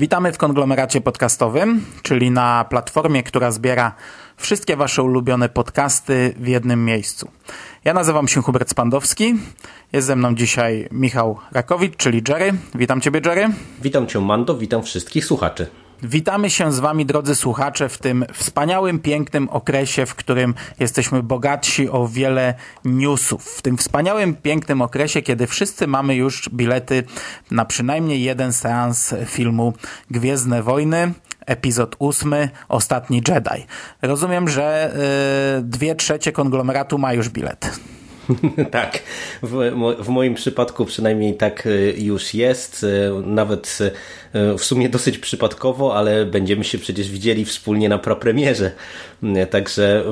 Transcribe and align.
Witamy 0.00 0.32
w 0.32 0.38
konglomeracie 0.38 1.00
podcastowym, 1.00 1.84
czyli 2.02 2.30
na 2.30 2.64
platformie, 2.64 3.22
która 3.22 3.50
zbiera 3.50 3.94
wszystkie 4.36 4.76
Wasze 4.76 5.02
ulubione 5.02 5.48
podcasty 5.48 6.34
w 6.36 6.48
jednym 6.48 6.84
miejscu. 6.84 7.30
Ja 7.84 7.94
nazywam 7.94 8.28
się 8.28 8.42
Hubert 8.42 8.70
Spandowski. 8.70 9.34
Jest 9.92 10.06
ze 10.06 10.16
mną 10.16 10.34
dzisiaj 10.34 10.88
Michał 10.90 11.38
Rakowicz, 11.52 11.96
czyli 11.96 12.22
Jerry. 12.28 12.52
Witam 12.74 13.00
Ciebie, 13.00 13.20
Jerry. 13.24 13.48
Witam 13.82 14.06
Cię, 14.06 14.20
Mando. 14.20 14.54
Witam 14.54 14.82
wszystkich 14.82 15.24
słuchaczy. 15.24 15.66
Witamy 16.02 16.50
się 16.50 16.72
z 16.72 16.78
Wami, 16.78 17.06
drodzy 17.06 17.34
słuchacze, 17.34 17.88
w 17.88 17.98
tym 17.98 18.24
wspaniałym, 18.32 18.98
pięknym 18.98 19.48
okresie, 19.48 20.06
w 20.06 20.14
którym 20.14 20.54
jesteśmy 20.78 21.22
bogatsi 21.22 21.88
o 21.88 22.08
wiele 22.08 22.54
newsów. 22.84 23.44
W 23.44 23.62
tym 23.62 23.76
wspaniałym, 23.76 24.34
pięknym 24.34 24.82
okresie, 24.82 25.22
kiedy 25.22 25.46
wszyscy 25.46 25.86
mamy 25.86 26.14
już 26.14 26.48
bilety 26.48 27.04
na 27.50 27.64
przynajmniej 27.64 28.22
jeden 28.22 28.52
seans 28.52 29.14
filmu 29.26 29.72
Gwiezdne 30.10 30.62
Wojny 30.62 31.12
epizod 31.46 31.96
ósmy, 31.98 32.48
Ostatni 32.68 33.22
Jedi. 33.28 33.66
Rozumiem, 34.02 34.48
że 34.48 34.94
y, 35.58 35.62
dwie 35.62 35.94
trzecie 35.94 36.32
konglomeratu 36.32 36.98
ma 36.98 37.12
już 37.12 37.28
bilet. 37.28 37.80
tak, 38.70 39.02
w, 39.42 39.70
w, 39.98 40.08
moim 40.08 40.34
przypadku 40.34 40.84
przynajmniej 40.84 41.34
tak 41.34 41.66
y, 41.66 41.94
już 41.98 42.34
jest. 42.34 42.84
Y, 42.84 43.10
nawet 43.26 43.78
y, 44.34 44.58
w 44.58 44.64
sumie 44.64 44.88
dosyć 44.88 45.18
przypadkowo, 45.18 45.96
ale 45.96 46.26
będziemy 46.26 46.64
się 46.64 46.78
przecież 46.78 47.10
widzieli 47.10 47.44
wspólnie 47.44 47.88
na 47.88 47.98
prapremierze. 47.98 48.72
Także 49.50 50.04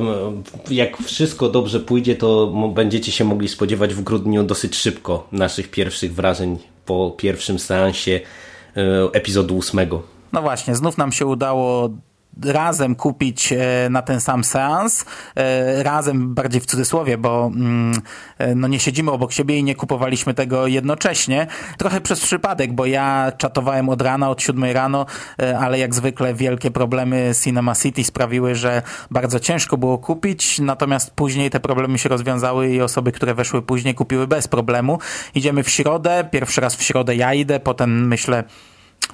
jak 0.71 0.97
wszystko 0.97 1.49
dobrze 1.49 1.81
pójdzie, 1.81 2.17
to 2.17 2.47
będziecie 2.75 3.13
się 3.13 3.25
mogli 3.25 3.49
spodziewać 3.49 3.95
w 3.95 4.03
grudniu 4.03 4.45
dosyć 4.45 4.77
szybko 4.77 5.29
naszych 5.33 5.71
pierwszych 5.71 6.15
wrażeń 6.15 6.59
po 6.87 7.15
pierwszym 7.17 7.59
seansie 7.59 8.21
epizodu 9.13 9.57
ósmego. 9.57 10.03
No 10.33 10.43
właśnie, 10.43 10.77
znów 10.77 10.99
nam 10.99 11.13
się 11.13 11.27
udało 11.27 11.91
razem 12.45 12.95
kupić 12.95 13.53
e, 13.53 13.57
na 13.91 14.03
ten 14.03 14.21
sam 14.21 14.45
seans, 14.45 15.05
e, 15.37 15.83
razem 15.83 16.35
bardziej 16.35 16.61
w 16.61 16.67
cudzysłowie, 16.67 17.19
bo 17.19 17.51
mm, 17.55 18.01
e, 18.39 18.55
no 18.55 18.69
nie 18.69 18.81
siedzimy 18.81 19.11
obok 19.11 19.33
siebie 19.33 19.59
i 19.59 19.65
nie 19.65 19.75
kupowaliśmy 19.75 20.35
tego 20.35 20.67
jednocześnie. 20.67 21.47
Trochę 21.79 22.01
przez 22.01 22.21
przypadek, 22.21 22.73
bo 22.73 22.87
ja 22.87 23.33
czatowałem 23.39 23.89
od 23.89 24.03
rana, 24.03 24.31
od 24.31 24.43
siódmej 24.43 24.73
rano, 24.73 25.07
ale 25.61 25.79
jak 25.79 25.95
zwykle 25.95 26.35
wielkie 26.35 26.71
problemy 26.71 27.33
Cinema 27.45 27.75
City 27.75 28.05
sprawiły, 28.05 28.55
że 28.55 28.83
bardzo 29.11 29.41
ciężko 29.41 29.77
było 29.77 29.99
kupić, 29.99 30.59
natomiast 30.59 31.11
później 31.11 31.51
te 31.51 31.61
problemy 31.61 31.99
się 31.99 32.09
rozwiązały 32.09 32.69
i 32.69 32.81
osoby, 32.81 33.13
które 33.13 33.35
weszły 33.35 33.63
później 33.63 33.95
kupiły 33.95 34.27
bez 34.27 34.49
problemu. 34.49 34.99
Idziemy 35.35 35.63
w 35.63 35.71
środę, 35.71 36.29
pierwszy 36.31 36.61
raz 36.61 36.77
w 36.77 36.83
środę 36.83 37.17
ja 37.17 37.35
idę, 37.35 37.61
potem 37.61 38.09
myślę 38.09 38.45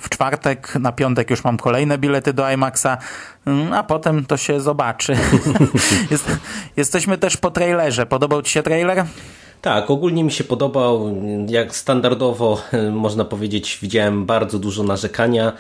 w 0.01 0.09
czwartek, 0.09 0.75
na 0.75 0.93
piątek 0.93 1.31
już 1.31 1.45
mam 1.45 1.57
kolejne 1.57 1.99
bilety 1.99 2.33
do 2.33 2.51
IMAXa, 2.51 2.87
mm, 3.47 3.73
a 3.73 3.83
potem 3.83 4.27
to 4.27 4.37
się 4.37 4.61
zobaczy. 4.61 5.17
Jest, 6.11 6.31
jesteśmy 6.77 7.19
też 7.19 7.37
po 7.37 7.51
trailerze. 7.51 8.07
Podobał 8.07 8.43
Ci 8.43 8.53
się 8.53 8.63
trailer? 8.63 9.05
Tak, 9.63 9.91
ogólnie 9.91 10.25
mi 10.25 10.33
się 10.33 10.45
podobał. 10.45 11.15
Jak 11.47 11.77
standardowo 11.77 12.63
można 12.93 13.25
powiedzieć, 13.25 13.79
widziałem 13.83 14.27
bardzo 14.27 14.59
dużo 14.59 14.83
narzekania 14.83 15.49
e, 15.49 15.55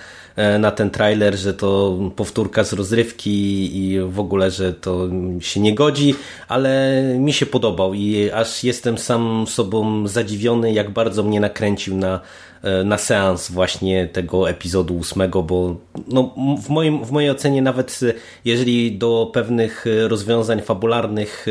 na 0.59 0.71
ten 0.71 0.91
trailer, 0.91 1.37
że 1.37 1.55
to 1.55 1.99
powtórka 2.17 2.65
z 2.65 2.73
rozrywki 2.73 3.71
i 3.77 4.01
w 4.01 4.21
ogóle, 4.21 4.51
że 4.51 4.73
to 4.73 5.09
się 5.41 5.61
nie 5.61 5.75
godzi, 5.75 6.15
ale 6.49 7.03
mi 7.19 7.33
się 7.33 7.47
podobał 7.47 7.95
i 7.95 8.31
aż 8.31 8.65
jestem 8.65 8.99
sam 8.99 9.45
sobą 9.49 10.07
zadziwiony, 10.07 10.73
jak 10.73 10.91
bardzo 10.91 11.23
mnie 11.23 11.41
nakręcił 11.41 11.97
na 11.97 12.21
E, 12.65 12.85
na 12.85 12.99
seans 12.99 13.51
właśnie 13.51 14.07
tego 14.07 14.51
epizodu 14.51 14.97
ósmego, 14.97 15.43
bo 15.43 15.77
no, 16.09 16.35
w, 16.63 16.69
moim, 16.69 17.05
w 17.05 17.11
mojej 17.11 17.31
ocenie 17.31 17.63
nawet 17.63 18.01
e, 18.03 18.13
jeżeli 18.45 18.99
do 18.99 19.31
pewnych 19.33 19.87
e, 19.87 20.09
rozwiązań 20.09 20.63
fabularnych 20.63 21.47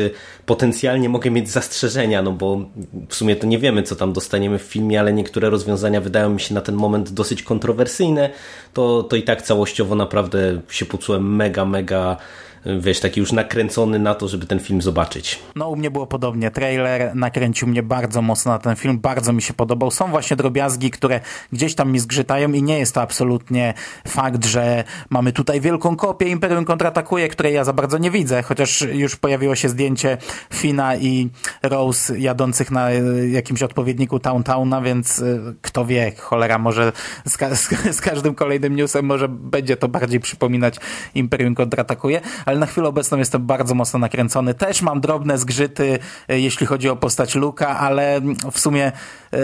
potencjalnie 0.46 1.08
mogę 1.08 1.30
mieć 1.30 1.50
zastrzeżenia, 1.50 2.22
no 2.22 2.32
bo 2.32 2.58
w 3.08 3.14
sumie 3.14 3.36
to 3.36 3.46
nie 3.46 3.58
wiemy, 3.58 3.82
co 3.82 3.96
tam 3.96 4.12
dostaniemy 4.12 4.58
w 4.58 4.62
filmie, 4.62 5.00
ale 5.00 5.12
niektóre 5.12 5.50
rozwiązania 5.50 6.00
wydają 6.00 6.30
mi 6.30 6.40
się 6.40 6.54
na 6.54 6.60
ten 6.60 6.74
moment 6.74 7.10
dosyć 7.10 7.42
kontrowersyjne, 7.42 8.30
to, 8.74 9.02
to 9.02 9.16
i 9.16 9.22
tak 9.22 9.42
całościowo 9.42 9.94
naprawdę 9.94 10.60
się 10.68 10.86
poczułem 10.86 11.36
mega, 11.36 11.64
mega 11.64 12.16
wiesz, 12.80 13.00
taki 13.00 13.20
już 13.20 13.32
nakręcony 13.32 13.98
na 13.98 14.14
to, 14.14 14.28
żeby 14.28 14.46
ten 14.46 14.60
film 14.60 14.82
zobaczyć. 14.82 15.38
No 15.56 15.68
u 15.68 15.76
mnie 15.76 15.90
było 15.90 16.06
podobnie. 16.06 16.50
Trailer 16.50 17.16
nakręcił 17.16 17.68
mnie 17.68 17.82
bardzo 17.82 18.22
mocno 18.22 18.52
na 18.52 18.58
ten 18.58 18.76
film, 18.76 18.98
bardzo 18.98 19.32
mi 19.32 19.42
się 19.42 19.54
podobał. 19.54 19.90
Są 19.90 20.10
właśnie 20.10 20.36
drobiazgi, 20.36 20.90
które 20.90 21.20
gdzieś 21.52 21.74
tam 21.74 21.92
mi 21.92 21.98
zgrzytają 21.98 22.52
i 22.52 22.62
nie 22.62 22.78
jest 22.78 22.94
to 22.94 23.02
absolutnie 23.02 23.74
fakt, 24.08 24.44
że 24.44 24.84
mamy 25.10 25.32
tutaj 25.32 25.60
wielką 25.60 25.96
kopię 25.96 26.28
Imperium 26.28 26.64
kontratakuje, 26.64 27.28
której 27.28 27.54
ja 27.54 27.64
za 27.64 27.72
bardzo 27.72 27.98
nie 27.98 28.10
widzę, 28.10 28.42
chociaż 28.42 28.80
już 28.92 29.16
pojawiło 29.16 29.54
się 29.54 29.68
zdjęcie 29.68 30.18
Fina 30.52 30.96
i 30.96 31.30
Rose 31.62 32.18
jadących 32.18 32.70
na 32.70 32.90
jakimś 33.30 33.62
odpowiedniku 33.62 34.18
Towntowna, 34.18 34.80
więc 34.80 35.18
y, 35.18 35.54
kto 35.62 35.84
wie, 35.84 36.12
cholera, 36.18 36.58
może 36.58 36.92
z, 37.26 37.36
ka 37.36 37.54
z, 37.54 38.00
każdym 38.00 38.34
kolejnym 38.34 38.76
newsem 38.76 39.04
może 39.04 39.28
będzie 39.28 39.76
to 39.76 39.88
bardziej 39.88 40.20
przypominać 40.20 40.76
Imperium 41.14 41.54
kontratakuje, 41.54 42.20
ale 42.46 42.53
ale 42.54 42.60
na 42.60 42.66
chwilę 42.66 42.88
obecną 42.88 43.18
jestem 43.18 43.46
bardzo 43.46 43.74
mocno 43.74 43.98
nakręcony. 43.98 44.54
Też 44.54 44.82
mam 44.82 45.00
drobne 45.00 45.38
zgrzyty, 45.38 45.98
e, 46.28 46.40
jeśli 46.40 46.66
chodzi 46.66 46.88
o 46.88 46.96
postać 46.96 47.34
Luka, 47.34 47.78
ale 47.78 48.20
w 48.52 48.60
sumie 48.60 48.92
yy, 49.32 49.38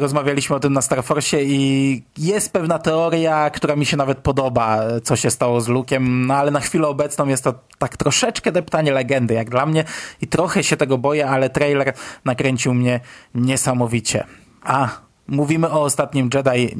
rozmawialiśmy 0.00 0.56
o 0.56 0.60
tym 0.60 0.72
na 0.72 0.82
Starforce 0.82 1.42
i 1.44 2.02
jest 2.18 2.52
pewna 2.52 2.78
teoria, 2.78 3.50
która 3.50 3.76
mi 3.76 3.86
się 3.86 3.96
nawet 3.96 4.18
podoba, 4.18 4.80
co 5.04 5.16
się 5.16 5.30
stało 5.30 5.60
z 5.60 5.68
Lukiem, 5.68 6.26
no 6.26 6.34
ale 6.34 6.50
na 6.50 6.60
chwilę 6.60 6.88
obecną 6.88 7.28
jest 7.28 7.44
to 7.44 7.54
tak 7.78 7.96
troszeczkę 7.96 8.52
deptanie 8.52 8.92
legendy, 8.92 9.34
jak 9.34 9.50
dla 9.50 9.66
mnie 9.66 9.84
i 10.20 10.26
trochę 10.26 10.64
się 10.64 10.76
tego 10.76 10.98
boję, 10.98 11.26
ale 11.26 11.50
trailer 11.50 11.92
nakręcił 12.24 12.74
mnie 12.74 13.00
niesamowicie. 13.34 14.24
A, 14.62 14.88
Mówimy 15.28 15.70
o 15.70 15.82
ostatnim 15.82 16.30
Jedi 16.34 16.72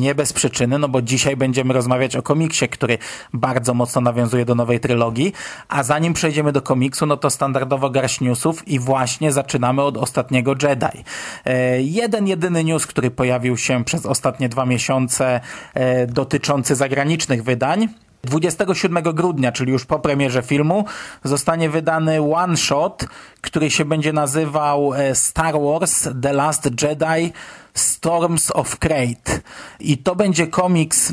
nie 0.00 0.14
bez 0.14 0.32
przyczyny, 0.32 0.78
no 0.78 0.88
bo 0.88 1.02
dzisiaj 1.02 1.36
będziemy 1.36 1.74
rozmawiać 1.74 2.16
o 2.16 2.22
komiksie, 2.22 2.68
który 2.68 2.98
bardzo 3.32 3.74
mocno 3.74 4.00
nawiązuje 4.00 4.44
do 4.44 4.54
nowej 4.54 4.80
trylogii, 4.80 5.32
a 5.68 5.82
zanim 5.82 6.12
przejdziemy 6.12 6.52
do 6.52 6.62
komiksu, 6.62 7.06
no 7.06 7.16
to 7.16 7.30
standardowo 7.30 7.90
garść 7.90 8.20
newsów 8.20 8.68
i 8.68 8.78
właśnie 8.78 9.32
zaczynamy 9.32 9.82
od 9.82 9.96
ostatniego 9.96 10.54
Jedi. 10.62 11.04
E, 11.44 11.82
jeden, 11.82 12.26
jedyny 12.26 12.64
news, 12.64 12.86
który 12.86 13.10
pojawił 13.10 13.56
się 13.56 13.84
przez 13.84 14.06
ostatnie 14.06 14.48
dwa 14.48 14.66
miesiące 14.66 15.40
e, 15.74 16.06
dotyczący 16.06 16.74
zagranicznych 16.74 17.42
wydań, 17.44 17.88
27 18.24 19.02
grudnia, 19.02 19.52
czyli 19.52 19.72
już 19.72 19.84
po 19.84 19.98
premierze 19.98 20.42
filmu, 20.42 20.84
zostanie 21.24 21.70
wydany 21.70 22.34
one 22.34 22.56
shot, 22.56 23.04
który 23.40 23.70
się 23.70 23.84
będzie 23.84 24.12
nazywał 24.12 24.94
e, 24.94 25.14
Star 25.14 25.54
Wars 25.60 26.08
The 26.22 26.32
Last 26.32 26.70
Jedi 26.82 27.32
Storms 27.74 28.50
of 28.50 28.78
Crate. 28.78 29.40
I 29.80 29.98
to 29.98 30.16
będzie 30.16 30.46
komiks, 30.46 31.12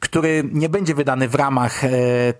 który 0.00 0.44
nie 0.52 0.68
będzie 0.68 0.94
wydany 0.94 1.28
w 1.28 1.34
ramach 1.34 1.84
e, 1.84 1.88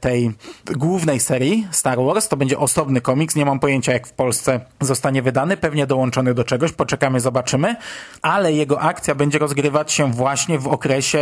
tej 0.01 0.33
głównej 0.67 1.21
serii 1.21 1.67
Star 1.71 1.99
Wars. 1.99 2.29
To 2.29 2.37
będzie 2.37 2.59
osobny 2.59 3.01
komiks. 3.01 3.37
Nie 3.37 3.45
mam 3.45 3.61
pojęcia, 3.61 3.93
jak 3.93 4.07
w 4.07 4.13
Polsce 4.13 4.61
zostanie 4.81 5.23
wydany. 5.23 5.57
Pewnie 5.57 5.87
dołączony 5.87 6.35
do 6.35 6.45
czegoś. 6.45 6.73
Poczekamy, 6.73 7.21
zobaczymy. 7.21 7.77
Ale 8.23 8.53
jego 8.53 8.81
akcja 8.81 9.15
będzie 9.15 9.39
rozgrywać 9.39 9.93
się 9.93 10.13
właśnie 10.13 10.59
w 10.59 10.69
okresie 10.69 11.21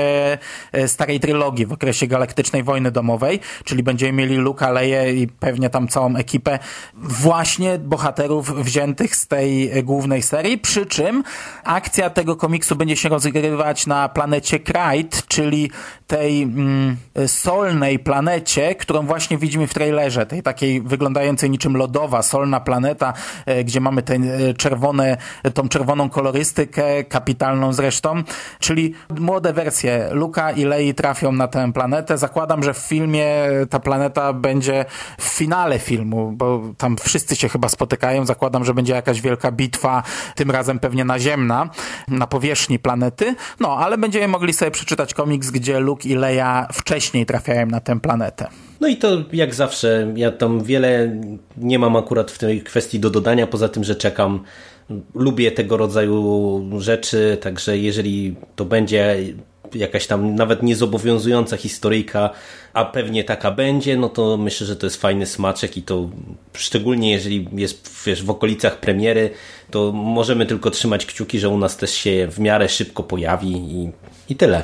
e, 0.72 0.88
starej 0.88 1.20
trylogii, 1.20 1.66
w 1.66 1.72
okresie 1.72 2.06
Galaktycznej 2.06 2.62
Wojny 2.62 2.90
Domowej. 2.90 3.40
Czyli 3.64 3.82
będziemy 3.82 4.12
mieli 4.12 4.36
Luka, 4.36 4.70
Leję 4.70 5.14
i 5.14 5.28
pewnie 5.28 5.70
tam 5.70 5.88
całą 5.88 6.16
ekipę 6.16 6.58
właśnie 6.94 7.78
bohaterów 7.78 8.64
wziętych 8.64 9.16
z 9.16 9.26
tej 9.26 9.70
głównej 9.84 10.22
serii. 10.22 10.58
Przy 10.58 10.86
czym 10.86 11.24
akcja 11.64 12.10
tego 12.10 12.29
tego 12.30 12.40
komiksu 12.40 12.76
będzie 12.76 12.96
się 12.96 13.08
rozgrywać 13.08 13.86
na 13.86 14.08
planecie 14.08 14.60
Krayt, 14.60 15.26
czyli 15.28 15.70
tej 16.10 16.42
mm, 16.42 16.96
solnej 17.26 17.98
planecie, 17.98 18.74
którą 18.74 19.06
właśnie 19.06 19.38
widzimy 19.38 19.66
w 19.66 19.74
trailerze, 19.74 20.26
tej 20.26 20.42
takiej 20.42 20.82
wyglądającej 20.82 21.50
niczym 21.50 21.76
lodowa, 21.76 22.22
solna 22.22 22.60
planeta, 22.60 23.12
e, 23.46 23.64
gdzie 23.64 23.80
mamy 23.80 24.02
te 24.02 24.14
e, 24.14 24.54
czerwone, 24.54 25.16
tą 25.54 25.68
czerwoną 25.68 26.10
kolorystykę, 26.10 27.04
kapitalną 27.04 27.72
zresztą, 27.72 28.22
czyli 28.58 28.94
młode 29.18 29.52
wersje 29.52 30.08
Luka 30.12 30.50
i 30.50 30.64
Lei 30.64 30.94
trafią 30.94 31.32
na 31.32 31.48
tę 31.48 31.72
planetę. 31.72 32.18
Zakładam, 32.18 32.62
że 32.62 32.74
w 32.74 32.78
filmie 32.78 33.26
ta 33.70 33.80
planeta 33.80 34.32
będzie 34.32 34.84
w 35.18 35.24
finale 35.24 35.78
filmu, 35.78 36.32
bo 36.32 36.62
tam 36.78 36.96
wszyscy 36.96 37.36
się 37.36 37.48
chyba 37.48 37.68
spotykają. 37.68 38.26
Zakładam, 38.26 38.64
że 38.64 38.74
będzie 38.74 38.92
jakaś 38.92 39.20
wielka 39.20 39.52
bitwa, 39.52 40.02
tym 40.34 40.50
razem 40.50 40.78
pewnie 40.78 41.04
naziemna, 41.04 41.70
na 42.08 42.26
powierzchni 42.26 42.78
planety. 42.78 43.34
No, 43.60 43.76
ale 43.76 43.98
będziemy 43.98 44.28
mogli 44.28 44.52
sobie 44.52 44.70
przeczytać 44.70 45.14
komiks, 45.14 45.50
gdzie 45.50 45.80
Luke 45.80 45.99
i 46.06 46.14
Leia 46.14 46.68
wcześniej 46.72 47.26
trafiają 47.26 47.66
na 47.66 47.80
tę 47.80 48.00
planetę. 48.00 48.48
No 48.80 48.88
i 48.88 48.96
to 48.96 49.24
jak 49.32 49.54
zawsze, 49.54 50.12
ja 50.16 50.30
tam 50.32 50.64
wiele 50.64 51.20
nie 51.56 51.78
mam 51.78 51.96
akurat 51.96 52.30
w 52.30 52.38
tej 52.38 52.62
kwestii 52.62 53.00
do 53.00 53.10
dodania, 53.10 53.46
poza 53.46 53.68
tym, 53.68 53.84
że 53.84 53.96
czekam. 53.96 54.44
Lubię 55.14 55.52
tego 55.52 55.76
rodzaju 55.76 56.62
rzeczy, 56.78 57.38
także 57.40 57.78
jeżeli 57.78 58.36
to 58.56 58.64
będzie 58.64 59.16
jakaś 59.74 60.06
tam 60.06 60.34
nawet 60.34 60.62
niezobowiązująca 60.62 61.56
historyjka, 61.56 62.30
a 62.72 62.84
pewnie 62.84 63.24
taka 63.24 63.50
będzie, 63.50 63.96
no 63.96 64.08
to 64.08 64.36
myślę, 64.36 64.66
że 64.66 64.76
to 64.76 64.86
jest 64.86 65.00
fajny 65.00 65.26
smaczek 65.26 65.76
i 65.76 65.82
to 65.82 66.10
szczególnie 66.54 67.12
jeżeli 67.12 67.48
jest 67.52 68.04
wiesz, 68.06 68.22
w 68.22 68.30
okolicach 68.30 68.80
premiery, 68.80 69.30
to 69.70 69.92
możemy 69.92 70.46
tylko 70.46 70.70
trzymać 70.70 71.06
kciuki, 71.06 71.38
że 71.38 71.48
u 71.48 71.58
nas 71.58 71.76
też 71.76 71.90
się 71.90 72.28
w 72.30 72.38
miarę 72.38 72.68
szybko 72.68 73.02
pojawi 73.02 73.50
i, 73.50 73.90
i 74.28 74.36
tyle. 74.36 74.62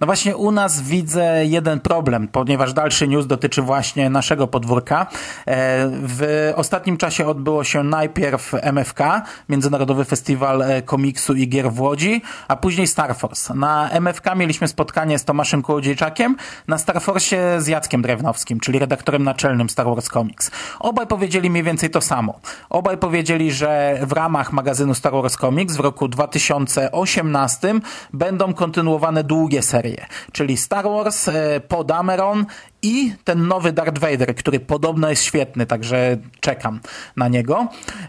No 0.00 0.06
właśnie 0.06 0.36
u 0.36 0.52
nas 0.52 0.82
widzę 0.82 1.46
jeden 1.46 1.80
problem, 1.80 2.28
ponieważ 2.28 2.72
dalszy 2.72 3.08
news 3.08 3.26
dotyczy 3.26 3.62
właśnie 3.62 4.10
naszego 4.10 4.46
podwórka. 4.46 5.06
E, 5.46 5.88
w 5.90 6.52
ostatnim 6.56 6.96
czasie 6.96 7.26
odbyło 7.26 7.64
się 7.64 7.82
najpierw 7.82 8.54
MFK, 8.54 9.22
Międzynarodowy 9.48 10.04
Festiwal 10.04 10.62
e, 10.62 10.82
Komiksu 10.82 11.34
i 11.34 11.48
Gier 11.48 11.72
w 11.72 11.80
Łodzi, 11.80 12.22
a 12.48 12.56
później 12.56 12.86
Star 12.86 13.16
Force. 13.16 13.54
Na 13.54 13.90
MFK 13.90 14.34
mieliśmy 14.34 14.68
spotkanie 14.68 15.18
z 15.18 15.24
Tomaszem 15.24 15.62
Kołodziejczakiem, 15.62 16.36
na 16.68 16.78
Star 16.78 17.00
Force 17.02 17.60
z 17.60 17.66
Jackiem 17.66 18.02
Drewnowskim, 18.02 18.60
czyli 18.60 18.78
redaktorem 18.78 19.22
naczelnym 19.24 19.70
Star 19.70 19.86
Wars 19.86 20.08
Comics. 20.08 20.50
Obaj 20.80 21.06
powiedzieli 21.06 21.50
mniej 21.50 21.62
więcej 21.62 21.90
to 21.90 22.00
samo. 22.00 22.40
Obaj 22.70 22.98
powiedzieli, 22.98 23.52
że 23.52 23.98
w 24.02 24.12
ramach 24.12 24.52
magazynu 24.52 24.94
Star 24.94 25.12
Wars 25.12 25.36
Comics 25.36 25.76
w 25.76 25.80
roku 25.80 26.08
2018 26.08 27.74
będą 28.12 28.54
kontynuowane 28.54 29.24
długie 29.24 29.62
serie 29.62 29.85
serię, 29.86 30.06
czyli 30.32 30.56
Star 30.56 30.84
Wars, 30.84 31.28
e, 31.28 31.60
Podameron 31.68 32.46
i 32.86 33.14
ten 33.24 33.48
nowy 33.48 33.72
Darth 33.72 33.98
Vader, 33.98 34.34
który 34.34 34.60
podobno 34.60 35.10
jest 35.10 35.22
świetny, 35.22 35.66
także 35.66 36.16
czekam 36.40 36.80
na 37.16 37.28
niego. 37.28 37.68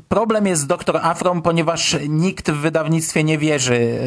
Problem 0.10 0.48
jest 0.48 0.62
z 0.62 0.68
Dr. 0.68 0.98
Afrom, 0.98 1.42
ponieważ 1.42 1.98
nikt 2.10 2.52
w 2.52 2.56
wydawnictwie 2.56 3.24
nie 3.24 3.38
wierzy, 3.38 4.00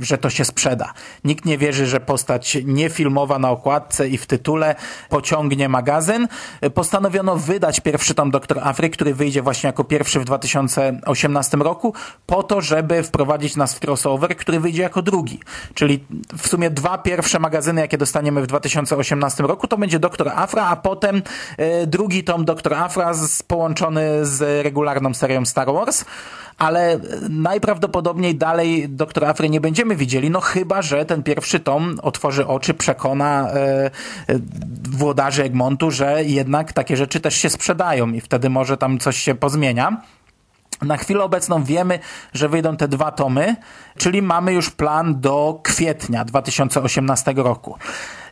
e, 0.00 0.04
że 0.04 0.18
to 0.18 0.30
się 0.30 0.44
sprzeda. 0.44 0.92
Nikt 1.24 1.44
nie 1.44 1.58
wierzy, 1.58 1.86
że 1.86 2.00
postać 2.00 2.58
niefilmowa 2.64 3.38
na 3.38 3.50
okładce 3.50 4.08
i 4.08 4.18
w 4.18 4.26
tytule 4.26 4.74
pociągnie 5.08 5.68
magazyn. 5.68 6.28
Postanowiono 6.74 7.36
wydać 7.36 7.80
pierwszy 7.80 8.14
tom 8.14 8.30
Dr. 8.30 8.58
Afry, 8.62 8.90
który 8.90 9.14
wyjdzie 9.14 9.42
właśnie 9.42 9.66
jako 9.66 9.84
pierwszy 9.84 10.20
w 10.20 10.24
2018 10.24 11.56
roku, 11.56 11.94
po 12.26 12.42
to, 12.42 12.60
żeby 12.60 13.02
wprowadzić 13.02 13.56
nas 13.56 13.74
w 13.74 13.84
crossover, 13.84 14.36
który 14.36 14.60
wyjdzie 14.60 14.82
jako 14.82 15.02
drugi. 15.02 15.40
Czyli 15.74 16.04
w 16.38 16.48
sumie 16.48 16.70
dwa 16.70 16.98
pierwsze 16.98 17.38
magazyny, 17.38 17.80
jakie 17.80 17.98
dostaniemy 17.98 18.42
w 18.42 18.46
2018 18.46 19.42
roku, 19.42 19.68
to 19.68 19.76
będzie 19.78 19.98
Doktor 19.98 20.17
Afra, 20.26 20.66
a 20.66 20.76
potem 20.76 21.22
e, 21.56 21.86
drugi 21.86 22.24
tom 22.24 22.44
Doktor 22.44 22.74
Afra 22.74 23.14
z, 23.14 23.42
połączony 23.42 24.26
z 24.26 24.64
regularną 24.64 25.14
serią 25.14 25.46
Star 25.46 25.72
Wars 25.72 26.04
ale 26.58 27.00
najprawdopodobniej 27.28 28.34
dalej 28.34 28.88
Doktor 28.88 29.24
Afry 29.24 29.50
nie 29.50 29.60
będziemy 29.60 29.96
widzieli, 29.96 30.30
no 30.30 30.40
chyba, 30.40 30.82
że 30.82 31.04
ten 31.04 31.22
pierwszy 31.22 31.60
tom 31.60 32.00
otworzy 32.02 32.46
oczy, 32.46 32.74
przekona 32.74 33.50
e, 33.50 33.54
e, 33.54 33.90
włodarzy 34.90 35.44
Egmontu, 35.44 35.90
że 35.90 36.24
jednak 36.24 36.72
takie 36.72 36.96
rzeczy 36.96 37.20
też 37.20 37.34
się 37.34 37.50
sprzedają 37.50 38.12
i 38.12 38.20
wtedy 38.20 38.50
może 38.50 38.76
tam 38.76 38.98
coś 38.98 39.16
się 39.16 39.34
pozmienia. 39.34 40.02
Na 40.82 40.96
chwilę 40.96 41.24
obecną 41.24 41.64
wiemy, 41.64 41.98
że 42.32 42.48
wyjdą 42.48 42.76
te 42.76 42.88
dwa 42.88 43.10
tomy, 43.10 43.56
czyli 43.96 44.22
mamy 44.22 44.52
już 44.52 44.70
plan 44.70 45.20
do 45.20 45.60
kwietnia 45.62 46.24
2018 46.24 47.34
roku. 47.36 47.76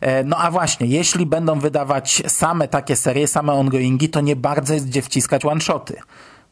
E, 0.01 0.25
no 0.25 0.37
a 0.37 0.51
właśnie, 0.51 0.87
jeśli 0.87 1.27
będą 1.27 1.59
wydawać 1.59 2.23
same 2.27 2.69
takie 2.69 2.97
serie, 2.97 3.29
same 3.29 3.53
ongoingi, 3.53 4.09
to 4.09 4.21
nie 4.21 4.37
bardzo 4.37 4.75
jest 4.75 4.87
gdzie 4.87 5.03
wciskać 5.03 5.45
one-shoty 5.45 5.97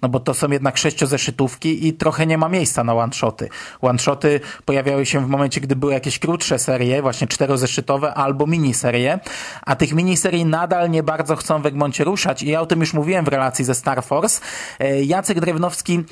no 0.05 0.09
bo 0.09 0.21
to 0.21 0.35
są 0.35 0.51
jednak 0.51 0.77
sześciozeszytówki 0.79 1.89
i 1.89 1.93
trochę 1.93 2.27
nie 2.27 2.39
ma 2.39 2.49
miejsca 2.49 2.85
na 2.85 2.95
one-shoty. 2.95 3.49
One-shoty 3.81 4.41
pojawiały 4.65 5.07
się 5.07 5.21
w 5.27 5.29
momencie, 5.29 5.61
gdy 5.61 5.77
były 5.77 5.93
jakieś 5.93 6.19
krótsze 6.19 6.59
serie, 6.59 7.03
właśnie 7.03 7.27
czterozeszytowe 7.27 8.15
albo 8.15 8.47
miniserie, 8.47 9.19
a 9.63 9.77
tych 9.77 9.93
miniserii 9.93 10.45
nadal 10.45 10.91
nie 10.91 11.03
bardzo 11.03 11.37
chcą 11.37 11.63
w 11.63 11.67
Egmoncie 11.67 12.05
ruszać 12.05 12.43
i 12.43 12.49
ja 12.49 12.61
o 12.61 12.67
tym 12.67 12.81
już 12.81 12.95
mówiłem 12.95 13.25
w 13.25 13.29
relacji 13.29 13.65
ze 13.65 13.75
Star 13.75 14.05
Force. 14.05 14.41
E, 14.79 15.05
Jacek 15.05 15.41
Drewnowski 15.41 16.05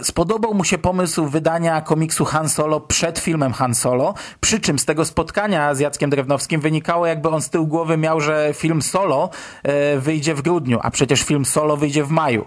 e, 0.00 0.04
spodobał 0.04 0.54
mu 0.54 0.64
się 0.64 0.78
pomysł 0.78 1.26
wydania 1.26 1.80
komiksu 1.80 2.24
Han 2.24 2.48
Solo 2.48 2.80
przed 2.80 3.18
filmem 3.18 3.52
Han 3.52 3.74
Solo, 3.74 4.14
przy 4.40 4.60
czym 4.60 4.78
z 4.78 4.84
tego 4.84 5.04
spotkania 5.04 5.74
z 5.74 5.80
Jackiem 5.80 6.10
Drewnowskim 6.10 6.60
wynikało 6.60 7.06
jakby 7.06 7.28
on 7.28 7.42
z 7.42 7.50
tyłu 7.50 7.66
głowy 7.66 7.96
miał, 7.96 8.20
że 8.20 8.50
film 8.54 8.82
Solo 8.82 9.30
e, 9.62 9.98
wyjdzie 9.98 10.34
w 10.34 10.42
grudniu, 10.42 10.78
a 10.82 10.90
przecież 10.90 11.22
film 11.22 11.44
Solo 11.44 11.76
wyjdzie 11.76 12.04
w 12.04 12.10
maju. 12.10 12.44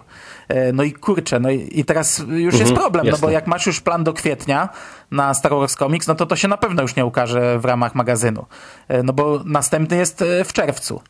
E, 0.47 0.73
no 0.73 0.83
i 0.83 0.91
kurczę, 0.91 1.39
no 1.39 1.49
i, 1.49 1.85
teraz 1.85 2.19
już 2.19 2.29
mhm, 2.29 2.59
jest 2.59 2.73
problem, 2.73 3.05
jasne. 3.05 3.21
no 3.21 3.27
bo 3.27 3.31
jak 3.31 3.47
masz 3.47 3.65
już 3.65 3.81
plan 3.81 4.03
do 4.03 4.13
kwietnia 4.13 4.69
na 5.11 5.33
Star 5.33 5.51
Wars 5.51 5.75
Comics, 5.75 6.07
no 6.07 6.15
to 6.15 6.25
to 6.25 6.35
się 6.35 6.47
na 6.47 6.57
pewno 6.57 6.81
już 6.81 6.95
nie 6.95 7.05
ukaże 7.05 7.59
w 7.59 7.65
ramach 7.65 7.95
magazynu. 7.95 8.45
E, 8.87 9.03
no 9.03 9.13
bo 9.13 9.41
następny 9.45 9.97
jest 9.97 10.21
e, 10.21 10.43
w 10.43 10.53
czerwcu 10.53 11.01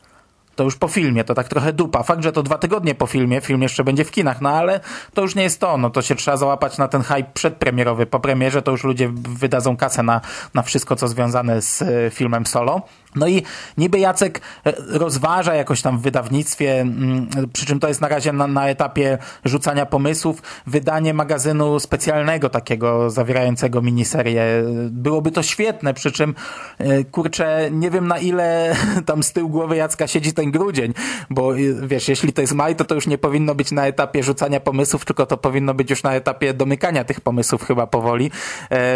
to 0.57 0.63
już 0.63 0.75
po 0.75 0.87
filmie, 0.87 1.23
to 1.23 1.33
tak 1.33 1.47
trochę 1.47 1.73
dupa. 1.73 2.03
Fakt, 2.03 2.23
że 2.23 2.31
to 2.31 2.43
dwa 2.43 2.57
tygodnie 2.57 2.95
po 2.95 3.07
filmie, 3.07 3.41
film 3.41 3.61
jeszcze 3.61 3.83
będzie 3.83 4.05
w 4.05 4.11
kinach, 4.11 4.41
no 4.41 4.49
ale 4.49 4.79
to 5.13 5.21
już 5.21 5.35
nie 5.35 5.43
jest 5.43 5.59
to, 5.59 5.77
no 5.77 5.89
to 5.89 6.01
się 6.01 6.15
trzeba 6.15 6.37
załapać 6.37 6.77
na 6.77 6.87
ten 6.87 7.01
hype 7.01 7.29
przedpremierowy. 7.33 8.05
Po 8.05 8.19
premierze 8.19 8.61
to 8.61 8.71
już 8.71 8.83
ludzie 8.83 9.09
wydadzą 9.13 9.77
kasę 9.77 10.03
na, 10.03 10.21
na 10.53 10.61
wszystko, 10.61 10.95
co 10.95 11.07
związane 11.07 11.61
z 11.61 11.83
filmem 12.13 12.45
solo. 12.45 12.81
No 13.15 13.27
i 13.27 13.43
niby 13.77 13.99
Jacek 13.99 14.41
rozważa 14.87 15.55
jakoś 15.55 15.81
tam 15.81 15.97
w 15.97 16.01
wydawnictwie, 16.01 16.81
mm, 16.81 17.27
przy 17.53 17.65
czym 17.65 17.79
to 17.79 17.87
jest 17.87 18.01
na 18.01 18.07
razie 18.07 18.33
na, 18.33 18.47
na, 18.47 18.69
etapie 18.69 19.17
rzucania 19.45 19.85
pomysłów, 19.85 20.41
wydanie 20.67 21.13
magazynu 21.13 21.79
specjalnego 21.79 22.49
takiego 22.49 23.09
zawierającego 23.09 23.81
miniserię. 23.81 24.43
Byłoby 24.89 25.31
to 25.31 25.43
świetne, 25.43 25.93
przy 25.93 26.11
czym 26.11 26.35
e, 26.77 27.03
kurczę, 27.03 27.69
nie 27.71 27.91
wiem 27.91 28.07
na 28.07 28.17
ile 28.19 28.75
tam 29.05 29.23
z 29.23 29.33
tyłu 29.33 29.49
głowy 29.49 29.75
Jacka 29.75 30.07
siedzi 30.07 30.33
ten 30.33 30.51
grudzień, 30.51 30.93
bo 31.29 31.55
e, 31.55 31.57
wiesz, 31.87 32.07
jeśli 32.07 32.33
to 32.33 32.41
jest 32.41 32.53
maj, 32.53 32.75
to 32.75 32.85
to 32.85 32.95
już 32.95 33.07
nie 33.07 33.17
powinno 33.17 33.55
być 33.55 33.71
na 33.71 33.87
etapie 33.87 34.23
rzucania 34.23 34.59
pomysłów, 34.59 35.05
tylko 35.05 35.25
to 35.25 35.37
powinno 35.37 35.73
być 35.73 35.89
już 35.89 36.03
na 36.03 36.13
etapie 36.13 36.53
domykania 36.53 37.03
tych 37.03 37.21
pomysłów 37.21 37.63
chyba 37.63 37.87
powoli, 37.87 38.31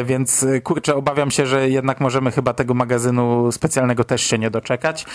więc 0.05 0.45
kurczę, 0.63 0.95
obawiam 0.95 1.31
się, 1.31 1.45
że 1.45 1.69
jednak 1.69 1.99
możemy 1.99 2.31
chyba 2.31 2.53
tego 2.53 2.73
magazynu 2.73 3.51
specjalnego 3.51 4.03
też 4.03 4.21
się 4.21 4.37
nie 4.37 4.51
doczekać. 4.51 5.05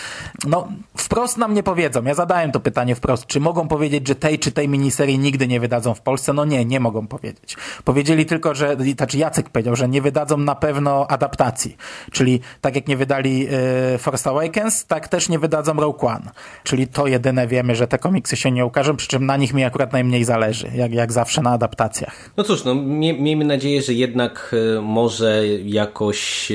No, 0.44 0.68
wprost 0.96 1.38
nam 1.38 1.54
nie 1.54 1.62
powiedzą. 1.62 2.04
Ja 2.04 2.14
zadałem 2.14 2.52
to 2.52 2.60
pytanie 2.60 2.94
wprost. 2.94 3.26
Czy 3.26 3.40
mogą 3.40 3.68
powiedzieć, 3.68 4.08
że 4.08 4.14
tej 4.14 4.38
czy 4.38 4.52
tej 4.52 4.68
miniserii 4.68 5.18
nigdy 5.18 5.48
nie 5.48 5.60
wydadzą 5.60 5.94
w 5.94 6.00
Polsce? 6.00 6.32
No 6.32 6.44
nie, 6.44 6.64
nie 6.64 6.80
mogą 6.80 7.06
powiedzieć. 7.06 7.56
Powiedzieli 7.84 8.26
tylko, 8.26 8.54
że, 8.54 8.76
znaczy 8.96 9.18
Jacek 9.18 9.50
powiedział, 9.50 9.76
że 9.76 9.88
nie 9.88 10.02
wydadzą 10.02 10.36
na 10.36 10.54
pewno 10.54 11.06
adaptacji. 11.10 11.76
Czyli 12.12 12.40
tak 12.60 12.76
jak 12.76 12.88
nie 12.88 12.96
wydali 12.96 13.48
y, 13.94 13.98
Force 13.98 14.30
Awakens, 14.30 14.86
tak 14.86 15.08
też 15.08 15.28
nie 15.28 15.38
wydadzą 15.38 15.74
Rogue 15.74 16.06
One. 16.06 16.30
Czyli 16.62 16.88
to 16.88 17.06
jedyne 17.06 17.46
wiemy, 17.46 17.74
że 17.74 17.88
te 17.88 17.98
komiksy 17.98 18.36
się 18.36 18.50
nie 18.50 18.66
ukażą, 18.66 18.96
przy 18.96 19.08
czym 19.08 19.26
na 19.26 19.36
nich 19.36 19.54
mi 19.54 19.64
akurat 19.64 19.92
najmniej 19.92 20.24
zależy, 20.24 20.70
jak, 20.74 20.92
jak 20.92 21.12
zawsze 21.12 21.42
na 21.42 21.50
adaptacjach. 21.50 22.30
No 22.36 22.44
cóż, 22.44 22.64
no 22.64 22.74
miejmy 22.74 23.44
nadzieję, 23.44 23.82
że 23.82 23.92
jednak 23.92 24.54
y, 24.76 24.80
może 24.82 25.46
jakoś 25.64 26.52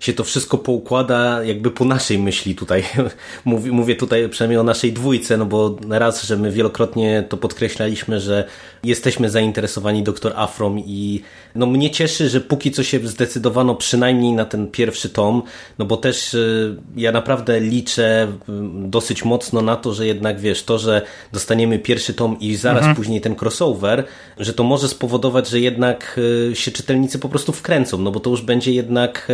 się 0.00 0.12
to 0.12 0.24
wszystko 0.24 0.58
poukłada 0.58 1.44
jakby 1.44 1.70
po 1.70 1.84
naszej 1.84 2.18
myśli 2.18 2.54
tutaj. 2.54 2.84
Mówię, 3.44 3.72
mówię 3.72 3.96
tutaj 3.96 4.28
przynajmniej 4.28 4.58
o 4.58 4.62
naszej 4.62 4.92
dwójce, 4.92 5.36
no 5.36 5.46
bo 5.46 5.76
raz, 5.88 6.22
że 6.22 6.36
my 6.36 6.52
wielokrotnie 6.52 7.24
to 7.28 7.36
podkreślaliśmy, 7.36 8.20
że 8.20 8.44
jesteśmy 8.84 9.30
zainteresowani 9.30 10.02
doktor 10.02 10.32
Afrom 10.36 10.78
i 10.78 11.22
no 11.54 11.66
mnie 11.66 11.90
cieszy, 11.90 12.28
że 12.28 12.40
póki 12.40 12.70
co 12.70 12.82
się 12.82 12.98
zdecydowano 13.08 13.74
przynajmniej 13.74 14.32
na 14.32 14.44
ten 14.44 14.70
pierwszy 14.70 15.08
tom, 15.08 15.42
no 15.78 15.84
bo 15.84 15.96
też 15.96 16.34
y, 16.34 16.76
ja 16.96 17.12
naprawdę 17.12 17.60
liczę 17.60 18.24
y, 18.24 18.52
dosyć 18.88 19.24
mocno 19.24 19.62
na 19.62 19.76
to, 19.76 19.94
że 19.94 20.06
jednak 20.06 20.40
wiesz, 20.40 20.62
to, 20.62 20.78
że 20.78 21.02
dostaniemy 21.32 21.78
pierwszy 21.78 22.14
tom 22.14 22.40
i 22.40 22.56
zaraz 22.56 22.78
mhm. 22.78 22.96
później 22.96 23.20
ten 23.20 23.36
crossover, 23.42 24.04
że 24.38 24.52
to 24.52 24.64
może 24.64 24.88
spowodować, 24.88 25.48
że 25.48 25.60
jednak 25.60 26.20
y, 26.50 26.56
się 26.56 26.70
czytelnicy 26.70 27.18
po 27.18 27.28
prostu 27.28 27.52
wkręcą, 27.52 27.98
no 27.98 28.10
bo 28.10 28.20
to 28.20 28.30
już 28.30 28.42
będzie 28.42 28.72
jednak 28.72 29.28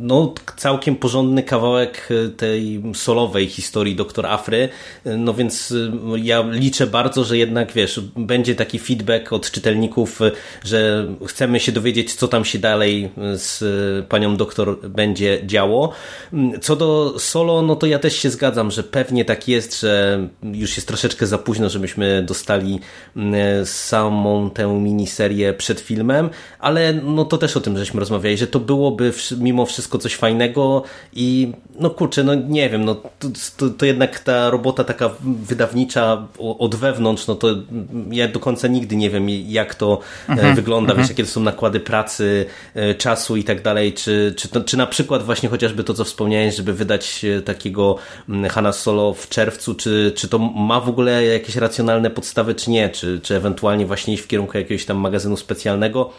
no, 0.00 0.34
całkiem 0.56 0.96
porządny 0.96 1.42
kawałek 1.42 2.08
tej 2.36 2.82
solowej 2.94 3.48
historii 3.48 3.96
doktor 3.96 4.26
Afry, 4.26 4.68
no 5.04 5.34
więc 5.34 5.74
ja 6.16 6.44
liczę 6.50 6.86
bardzo, 6.86 7.24
że 7.24 7.38
jednak 7.38 7.72
wiesz, 7.72 8.00
będzie 8.16 8.54
taki 8.54 8.78
feedback 8.78 9.32
od 9.32 9.50
czytelników, 9.50 10.20
że 10.64 11.06
chcemy 11.26 11.60
się 11.60 11.72
dowiedzieć, 11.72 12.14
co 12.14 12.28
tam 12.28 12.44
się 12.44 12.58
dalej 12.58 13.10
z 13.34 13.64
panią 14.06 14.36
doktor 14.36 14.88
będzie 14.88 15.40
działo. 15.46 15.92
Co 16.60 16.76
do 16.76 17.14
solo, 17.18 17.62
no 17.62 17.76
to 17.76 17.86
ja 17.86 17.98
też 17.98 18.16
się 18.16 18.30
zgadzam, 18.30 18.70
że 18.70 18.82
pewnie 18.82 19.24
tak 19.24 19.48
jest, 19.48 19.80
że 19.80 20.28
już 20.42 20.76
jest 20.76 20.88
troszeczkę 20.88 21.26
za 21.26 21.38
późno, 21.38 21.68
żebyśmy 21.68 22.22
dostali 22.22 22.80
mm, 23.16 23.66
samą 23.66 24.50
tę 24.50 24.80
miniserię 24.80 25.54
przed 25.54 25.80
filmem, 25.80 26.30
ale 26.58 26.92
no 26.92 27.24
to 27.24 27.38
też 27.38 27.56
o 27.56 27.60
tym 27.60 27.78
żeśmy 27.78 28.00
rozmawiali, 28.00 28.36
że 28.36 28.46
to 28.46 28.60
byłoby 28.60 29.12
mimo 29.38 29.55
wszystko 29.64 29.98
coś 29.98 30.14
fajnego 30.14 30.82
i 31.12 31.52
no 31.80 31.90
kurczę, 31.90 32.24
no 32.24 32.34
nie 32.34 32.70
wiem, 32.70 32.84
no 32.84 32.94
to, 32.94 33.28
to, 33.56 33.70
to 33.70 33.86
jednak 33.86 34.18
ta 34.18 34.50
robota 34.50 34.84
taka 34.84 35.10
wydawnicza 35.20 36.26
od 36.38 36.74
wewnątrz, 36.74 37.26
no 37.26 37.34
to 37.34 37.48
ja 38.10 38.28
do 38.28 38.40
końca 38.40 38.68
nigdy 38.68 38.96
nie 38.96 39.10
wiem, 39.10 39.28
jak 39.28 39.74
to 39.74 40.00
e, 40.28 40.32
mhm, 40.32 40.54
wygląda, 40.54 40.94
wiesz, 40.94 41.00
mhm. 41.00 41.08
jakie 41.08 41.24
to 41.24 41.30
są 41.30 41.40
nakłady 41.40 41.80
pracy, 41.80 42.46
e, 42.74 42.94
czasu 42.94 43.36
i 43.36 43.44
tak 43.44 43.62
dalej, 43.62 43.92
czy, 43.92 44.34
czy, 44.36 44.48
to, 44.48 44.60
czy 44.60 44.76
na 44.76 44.86
przykład 44.86 45.22
właśnie 45.22 45.48
chociażby 45.48 45.84
to, 45.84 45.94
co 45.94 46.04
wspomniałeś, 46.04 46.56
żeby 46.56 46.72
wydać 46.72 47.24
e, 47.24 47.42
takiego 47.42 47.96
mm, 48.28 48.50
Hanna 48.50 48.72
Solo 48.72 49.14
w 49.14 49.28
czerwcu, 49.28 49.74
czy, 49.74 50.12
czy 50.16 50.28
to 50.28 50.38
ma 50.38 50.80
w 50.80 50.88
ogóle 50.88 51.24
jakieś 51.24 51.56
racjonalne 51.56 52.10
podstawy, 52.10 52.54
czy 52.54 52.70
nie, 52.70 52.88
czy, 52.88 53.20
czy 53.22 53.36
ewentualnie 53.36 53.86
właśnie 53.86 54.14
iść 54.14 54.22
w 54.22 54.28
kierunku 54.28 54.58
jakiegoś 54.58 54.84
tam 54.84 54.96
magazynu 54.96 55.36
specjalnego. 55.36 56.12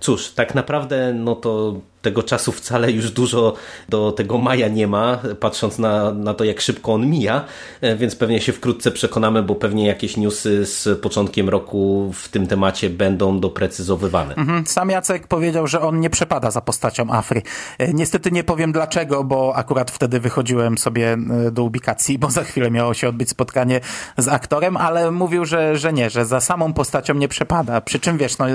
Cóż, 0.00 0.28
tak 0.28 0.54
naprawdę 0.54 1.14
no 1.14 1.34
to 1.34 1.80
tego 2.02 2.22
czasu 2.22 2.52
wcale 2.52 2.92
już 2.92 3.10
dużo 3.10 3.54
do 3.88 4.12
tego 4.12 4.38
maja 4.38 4.68
nie 4.68 4.86
ma, 4.86 5.18
patrząc 5.40 5.78
na, 5.78 6.12
na 6.12 6.34
to, 6.34 6.44
jak 6.44 6.60
szybko 6.60 6.92
on 6.92 7.06
mija, 7.06 7.44
e, 7.80 7.96
więc 7.96 8.16
pewnie 8.16 8.40
się 8.40 8.52
wkrótce 8.52 8.90
przekonamy, 8.90 9.42
bo 9.42 9.54
pewnie 9.54 9.86
jakieś 9.86 10.16
newsy 10.16 10.66
z 10.66 11.00
początkiem 11.00 11.48
roku 11.48 12.12
w 12.14 12.28
tym 12.28 12.46
temacie 12.46 12.90
będą 12.90 13.40
doprecyzowywane. 13.40 14.34
Mhm. 14.34 14.66
Sam 14.66 14.90
Jacek 14.90 15.26
powiedział, 15.26 15.66
że 15.66 15.80
on 15.80 16.00
nie 16.00 16.10
przepada 16.10 16.50
za 16.50 16.60
postacią 16.60 17.10
Afry. 17.10 17.42
E, 17.78 17.92
niestety 17.92 18.30
nie 18.30 18.44
powiem 18.44 18.72
dlaczego, 18.72 19.24
bo 19.24 19.56
akurat 19.56 19.90
wtedy 19.90 20.20
wychodziłem 20.20 20.78
sobie 20.78 21.12
e, 21.12 21.50
do 21.50 21.64
ubikacji, 21.64 22.18
bo 22.18 22.30
za 22.30 22.44
chwilę 22.44 22.70
miało 22.70 22.94
się 22.94 23.08
odbyć 23.08 23.30
spotkanie 23.30 23.80
z 24.18 24.28
aktorem, 24.28 24.76
ale 24.76 25.10
mówił, 25.10 25.44
że, 25.44 25.76
że 25.76 25.92
nie, 25.92 26.10
że 26.10 26.24
za 26.24 26.40
samą 26.40 26.72
postacią 26.72 27.14
nie 27.14 27.28
przepada. 27.28 27.80
Przy 27.80 28.00
czym 28.00 28.18
wiesz, 28.18 28.38
no, 28.38 28.46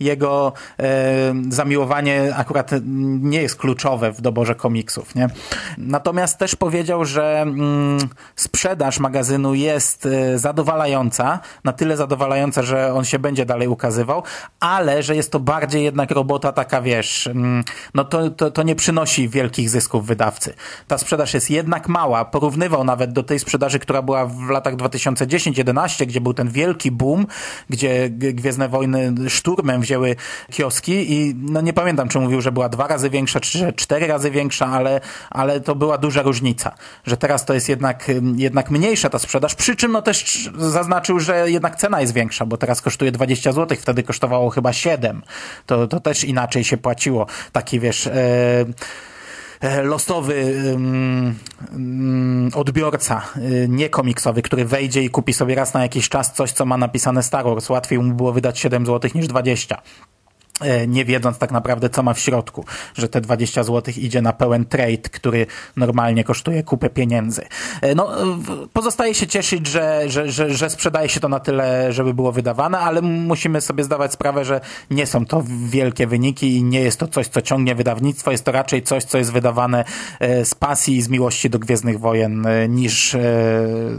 jego 0.00 0.52
e, 0.78 1.34
zamiłowanie 1.48 2.34
akurat 2.36 2.70
nie 3.20 3.42
jest 3.42 3.56
kluczowe 3.56 4.12
w 4.12 4.20
doborze 4.20 4.54
komiksów. 4.54 5.14
Nie? 5.14 5.28
Natomiast 5.78 6.38
też 6.38 6.56
powiedział, 6.56 7.04
że 7.04 7.40
mm, 7.42 7.98
sprzedaż 8.36 8.98
magazynu 8.98 9.54
jest 9.54 10.06
y, 10.06 10.38
zadowalająca, 10.38 11.40
na 11.64 11.72
tyle 11.72 11.96
zadowalająca, 11.96 12.62
że 12.62 12.94
on 12.94 13.04
się 13.04 13.18
będzie 13.18 13.46
dalej 13.46 13.68
ukazywał, 13.68 14.22
ale 14.60 15.02
że 15.02 15.16
jest 15.16 15.32
to 15.32 15.40
bardziej 15.40 15.84
jednak 15.84 16.10
robota 16.10 16.52
taka, 16.52 16.82
wiesz, 16.82 17.26
mm, 17.26 17.64
no 17.94 18.04
to, 18.04 18.30
to, 18.30 18.50
to 18.50 18.62
nie 18.62 18.74
przynosi 18.74 19.28
wielkich 19.28 19.70
zysków 19.70 20.06
wydawcy. 20.06 20.54
Ta 20.88 20.98
sprzedaż 20.98 21.34
jest 21.34 21.50
jednak 21.50 21.88
mała. 21.88 22.24
Porównywał 22.24 22.84
nawet 22.84 23.12
do 23.12 23.22
tej 23.22 23.38
sprzedaży, 23.38 23.78
która 23.78 24.02
była 24.02 24.26
w 24.26 24.48
latach 24.50 24.76
2010-11, 24.76 26.06
gdzie 26.06 26.20
był 26.20 26.34
ten 26.34 26.50
wielki 26.50 26.90
boom, 26.90 27.26
gdzie 27.70 28.10
Gwiezdne 28.10 28.68
Wojny 28.68 29.14
szturmem 29.28 29.80
wzięły 29.80 30.16
kioski 30.52 31.12
i 31.12 31.34
no 31.34 31.60
nie 31.60 31.72
pamiętam, 31.72 32.08
czy 32.08 32.20
mówił, 32.20 32.40
że 32.40 32.52
była 32.52 32.68
dwa 32.68 32.83
razy 32.86 33.10
większa, 33.10 33.40
czy 33.40 33.72
cztery 33.72 34.06
razy 34.06 34.30
większa, 34.30 34.66
ale, 34.66 35.00
ale 35.30 35.60
to 35.60 35.74
była 35.74 35.98
duża 35.98 36.22
różnica, 36.22 36.74
że 37.06 37.16
teraz 37.16 37.44
to 37.44 37.54
jest 37.54 37.68
jednak, 37.68 38.10
jednak 38.36 38.70
mniejsza 38.70 39.10
ta 39.10 39.18
sprzedaż, 39.18 39.54
przy 39.54 39.76
czym 39.76 39.92
no 39.92 40.02
też 40.02 40.50
zaznaczył, 40.58 41.20
że 41.20 41.50
jednak 41.50 41.76
cena 41.76 42.00
jest 42.00 42.12
większa, 42.12 42.46
bo 42.46 42.56
teraz 42.56 42.82
kosztuje 42.82 43.12
20 43.12 43.52
zł, 43.52 43.78
wtedy 43.80 44.02
kosztowało 44.02 44.50
chyba 44.50 44.72
7. 44.72 45.22
To, 45.66 45.88
to 45.88 46.00
też 46.00 46.24
inaczej 46.24 46.64
się 46.64 46.76
płaciło. 46.76 47.26
Taki 47.52 47.80
wiesz... 47.80 48.06
E, 48.06 48.64
losowy 49.82 50.54
um, 50.72 52.50
odbiorca, 52.54 53.22
y, 53.36 53.66
nie 53.68 53.88
komiksowy, 53.88 54.42
który 54.42 54.64
wejdzie 54.64 55.02
i 55.02 55.10
kupi 55.10 55.32
sobie 55.32 55.54
raz 55.54 55.74
na 55.74 55.82
jakiś 55.82 56.08
czas 56.08 56.32
coś, 56.32 56.52
co 56.52 56.64
ma 56.64 56.76
napisane 56.76 57.22
Star 57.22 57.44
Wars. 57.44 57.70
Łatwiej 57.70 57.98
mu 57.98 58.14
było 58.14 58.32
wydać 58.32 58.58
7 58.58 58.86
zł 58.86 59.10
niż 59.14 59.26
20. 59.26 59.82
E, 60.60 60.86
nie 60.86 61.04
wiedząc 61.04 61.38
tak 61.38 61.50
naprawdę, 61.50 61.90
co 61.90 62.02
ma 62.02 62.14
w 62.14 62.18
środku, 62.18 62.64
że 62.94 63.08
te 63.08 63.20
20 63.20 63.64
zł 63.64 63.94
idzie 63.96 64.22
na 64.22 64.32
pełen 64.32 64.64
trade, 64.64 64.96
który 64.98 65.46
normalnie 65.76 66.24
kosztuje 66.24 66.62
kupę 66.62 66.90
pieniędzy. 66.90 67.42
E, 67.80 67.94
no, 67.94 68.10
pozostaje 68.72 69.14
się 69.14 69.26
cieszyć, 69.26 69.66
że, 69.66 70.02
że, 70.06 70.30
że, 70.30 70.54
że 70.54 70.70
sprzedaje 70.70 71.08
się 71.08 71.20
to 71.20 71.28
na 71.28 71.40
tyle, 71.40 71.92
żeby 71.92 72.14
było 72.14 72.32
wydawane, 72.32 72.78
ale 72.78 73.02
musimy 73.02 73.60
sobie 73.60 73.84
zdawać 73.84 74.12
sprawę, 74.12 74.44
że 74.44 74.60
nie 74.90 75.06
są 75.06 75.26
to 75.26 75.44
wielkie 75.66 76.06
wyniki 76.06 76.56
i 76.56 76.64
nie 76.64 76.80
jest 76.80 77.00
to 77.00 77.08
coś, 77.08 77.28
co 77.28 77.42
ciągnie 77.42 77.74
wydawnictwo, 77.74 78.30
jest 78.30 78.44
to 78.44 78.52
raczej 78.52 78.82
coś, 78.82 79.04
co 79.04 79.18
jest 79.18 79.32
wydawane 79.32 79.84
e, 80.20 80.44
z 80.44 80.54
pasji 80.54 80.96
i 80.96 81.02
z 81.02 81.08
miłości 81.08 81.50
do 81.50 81.58
Gwiezdnych 81.58 82.00
Wojen, 82.00 82.46
niż 82.68 83.16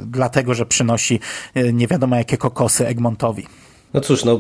dlatego, 0.06 0.54
że 0.54 0.66
przynosi 0.66 1.20
nie 1.74 1.88
wiadomo 1.88 2.16
jakie 2.16 2.38
kokosy 2.38 2.88
Egmontowi. 2.88 3.48
No 3.96 4.02
cóż, 4.02 4.26
no 4.26 4.40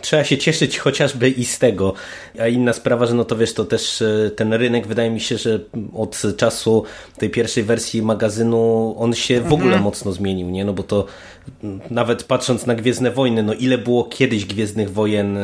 trzeba 0.00 0.24
się 0.24 0.38
cieszyć 0.38 0.78
chociażby 0.78 1.30
i 1.30 1.44
z 1.44 1.58
tego. 1.58 1.94
A 2.40 2.48
inna 2.48 2.72
sprawa, 2.72 3.06
że 3.06 3.14
no 3.14 3.24
to 3.24 3.36
wiesz, 3.36 3.54
to 3.54 3.64
też 3.64 4.02
e, 4.02 4.30
ten 4.36 4.52
rynek 4.52 4.86
wydaje 4.86 5.10
mi 5.10 5.20
się, 5.20 5.38
że 5.38 5.60
od 5.94 6.22
czasu 6.36 6.84
tej 7.18 7.30
pierwszej 7.30 7.64
wersji 7.64 8.02
magazynu 8.02 8.94
on 8.98 9.14
się 9.14 9.40
w 9.40 9.52
ogóle 9.52 9.64
mhm. 9.64 9.82
mocno 9.82 10.12
zmienił, 10.12 10.50
nie? 10.50 10.64
No 10.64 10.72
bo 10.72 10.82
to 10.82 11.06
nawet 11.90 12.24
patrząc 12.24 12.66
na 12.66 12.74
Gwiezdne 12.74 13.10
Wojny, 13.10 13.42
no 13.42 13.54
ile 13.54 13.78
było 13.78 14.04
kiedyś 14.04 14.44
Gwiezdnych 14.44 14.92
Wojen 14.92 15.36
e, 15.36 15.42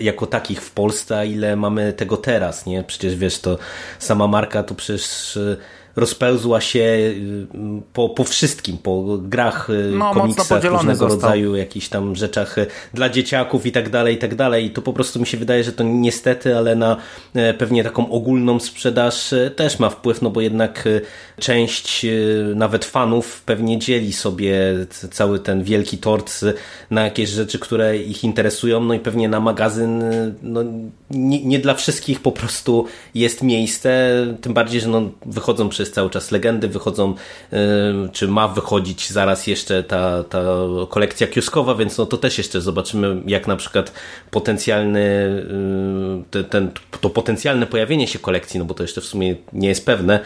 jako 0.00 0.26
takich 0.26 0.62
w 0.62 0.70
Polsce, 0.70 1.18
a 1.18 1.24
ile 1.24 1.56
mamy 1.56 1.92
tego 1.92 2.16
teraz, 2.16 2.66
nie? 2.66 2.82
Przecież 2.82 3.16
wiesz, 3.16 3.40
to 3.40 3.58
sama 3.98 4.26
marka 4.26 4.62
to 4.62 4.74
przecież 4.74 5.36
e, 5.36 5.56
rozpełzła 5.98 6.60
się 6.60 6.80
y, 6.80 7.46
po, 7.92 8.08
po 8.08 8.24
wszystkim, 8.24 8.78
po 8.78 9.18
grach, 9.22 9.70
y, 9.70 9.90
no, 9.94 10.14
komiksach, 10.14 10.64
różnego 10.64 10.98
został. 10.98 11.08
rodzaju 11.08 11.56
jakichś 11.56 11.88
tam 11.88 12.16
rzeczach 12.16 12.58
y, 12.58 12.66
dla 12.94 13.08
dzieciaków 13.08 13.66
i 13.66 13.72
tak 13.72 13.90
dalej, 13.90 14.14
i 14.14 14.18
tak 14.18 14.34
dalej. 14.34 14.64
I 14.66 14.70
to 14.70 14.82
po 14.82 14.92
prostu 14.92 15.20
mi 15.20 15.26
się 15.26 15.36
wydaje, 15.36 15.64
że 15.64 15.72
to 15.72 15.84
niestety, 15.84 16.56
ale 16.56 16.76
na 16.76 16.96
e, 17.34 17.54
pewnie 17.54 17.84
taką 17.84 18.10
ogólną 18.10 18.60
sprzedaż 18.60 19.32
e, 19.32 19.50
też 19.50 19.78
ma 19.78 19.90
wpływ, 19.90 20.22
no 20.22 20.30
bo 20.30 20.40
jednak 20.40 20.84
e, 20.86 21.00
część 21.40 22.06
nawet 22.54 22.84
fanów 22.84 23.42
pewnie 23.46 23.78
dzieli 23.78 24.12
sobie 24.12 24.56
cały 25.10 25.38
ten 25.38 25.62
wielki 25.62 25.98
tort 25.98 26.40
na 26.90 27.04
jakieś 27.04 27.28
rzeczy, 27.28 27.58
które 27.58 27.96
ich 27.96 28.24
interesują, 28.24 28.80
no 28.80 28.94
i 28.94 29.00
pewnie 29.00 29.28
na 29.28 29.40
magazyn 29.40 30.02
no, 30.42 30.64
nie, 31.10 31.44
nie 31.44 31.58
dla 31.58 31.74
wszystkich 31.74 32.20
po 32.20 32.32
prostu 32.32 32.84
jest 33.14 33.42
miejsce, 33.42 34.16
tym 34.40 34.54
bardziej, 34.54 34.80
że 34.80 34.88
no, 34.88 35.02
wychodzą 35.26 35.68
przez 35.68 35.87
jest 35.88 35.94
cały 35.94 36.10
czas 36.10 36.30
legendy, 36.30 36.68
wychodzą, 36.68 37.14
y, 37.52 37.56
czy 38.12 38.28
ma 38.28 38.48
wychodzić 38.48 39.10
zaraz 39.10 39.46
jeszcze 39.46 39.82
ta, 39.82 40.24
ta 40.24 40.42
kolekcja 40.88 41.26
kioskowa, 41.26 41.74
więc 41.74 41.98
no 41.98 42.06
to 42.06 42.16
też 42.16 42.38
jeszcze 42.38 42.60
zobaczymy, 42.60 43.22
jak 43.26 43.46
na 43.46 43.56
przykład 43.56 43.92
potencjalny, 44.30 45.00
y, 46.36 46.44
ten, 46.44 46.70
to 47.00 47.10
potencjalne 47.10 47.66
pojawienie 47.66 48.06
się 48.06 48.18
kolekcji, 48.18 48.58
no 48.58 48.64
bo 48.64 48.74
to 48.74 48.82
jeszcze 48.82 49.00
w 49.00 49.04
sumie 49.04 49.36
nie 49.52 49.68
jest 49.68 49.86
pewne, 49.86 50.20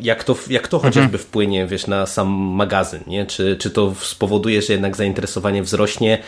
jak 0.00 0.24
to, 0.24 0.36
jak 0.50 0.68
to 0.68 0.78
chociażby 0.78 1.00
mhm. 1.00 1.22
wpłynie, 1.22 1.66
wiesz, 1.66 1.86
na 1.86 2.06
sam 2.06 2.28
magazyn, 2.30 3.00
nie? 3.06 3.26
Czy, 3.26 3.56
czy 3.56 3.70
to 3.70 3.94
spowoduje, 4.00 4.62
że 4.62 4.72
jednak 4.72 4.96
zainteresowanie 4.96 5.62
wzrośnie, 5.62 6.18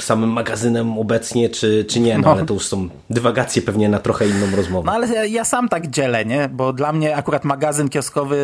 samym 0.00 0.30
magazynem 0.30 0.98
obecnie, 0.98 1.48
czy, 1.48 1.84
czy 1.84 2.00
nie, 2.00 2.18
no, 2.18 2.20
no, 2.20 2.30
ale 2.30 2.46
to 2.46 2.54
już 2.54 2.66
są 2.66 2.88
dywagacje 3.10 3.62
pewnie 3.62 3.88
na 3.88 3.98
trochę 3.98 4.28
inną 4.28 4.56
rozmowę. 4.56 4.86
No 4.86 4.92
ale 4.92 5.08
ja, 5.08 5.24
ja 5.24 5.44
sam 5.44 5.68
tak 5.68 5.90
dzielę, 5.90 6.24
nie? 6.24 6.48
Bo 6.48 6.72
dla 6.72 6.92
mnie 6.92 7.16
akurat 7.16 7.44
magazyn 7.44 7.88
kioskowy 7.88 8.36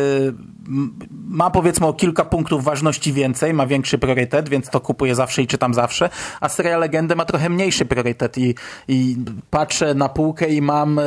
ma 1.27 1.49
powiedzmy 1.49 1.87
o 1.87 1.93
kilka 1.93 2.25
punktów 2.25 2.63
ważności 2.63 3.13
więcej, 3.13 3.53
ma 3.53 3.67
większy 3.67 3.97
priorytet, 3.97 4.49
więc 4.49 4.69
to 4.69 4.79
kupuję 4.79 5.15
zawsze 5.15 5.41
i 5.41 5.47
czytam 5.47 5.73
zawsze, 5.73 6.09
a 6.41 6.49
seria 6.49 6.77
Legendy 6.77 7.15
ma 7.15 7.25
trochę 7.25 7.49
mniejszy 7.49 7.85
priorytet 7.85 8.37
i, 8.37 8.55
i 8.87 9.17
patrzę 9.49 9.93
na 9.93 10.09
półkę 10.09 10.47
i 10.47 10.61
mam 10.61 10.99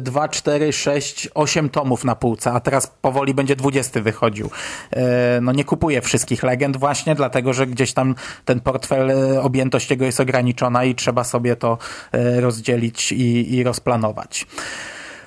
2, 0.00 0.28
4, 0.28 0.72
6, 0.72 1.28
8 1.34 1.68
tomów 1.68 2.04
na 2.04 2.14
półce, 2.14 2.52
a 2.52 2.60
teraz 2.60 2.86
powoli 2.86 3.34
będzie 3.34 3.56
20 3.56 4.00
wychodził. 4.00 4.50
E, 4.90 5.40
no 5.42 5.52
nie 5.52 5.64
kupuję 5.64 6.00
wszystkich 6.00 6.42
Legend 6.42 6.76
właśnie, 6.76 7.14
dlatego, 7.14 7.52
że 7.52 7.66
gdzieś 7.66 7.92
tam 7.92 8.14
ten 8.44 8.60
portfel, 8.60 9.11
objętość 9.42 9.90
jego 9.90 10.04
jest 10.04 10.20
ograniczona 10.20 10.84
i 10.84 10.94
trzeba 10.94 11.24
sobie 11.24 11.56
to 11.56 11.78
e, 12.12 12.40
rozdzielić 12.40 13.12
i, 13.12 13.54
i 13.54 13.64
rozplanować. 13.64 14.46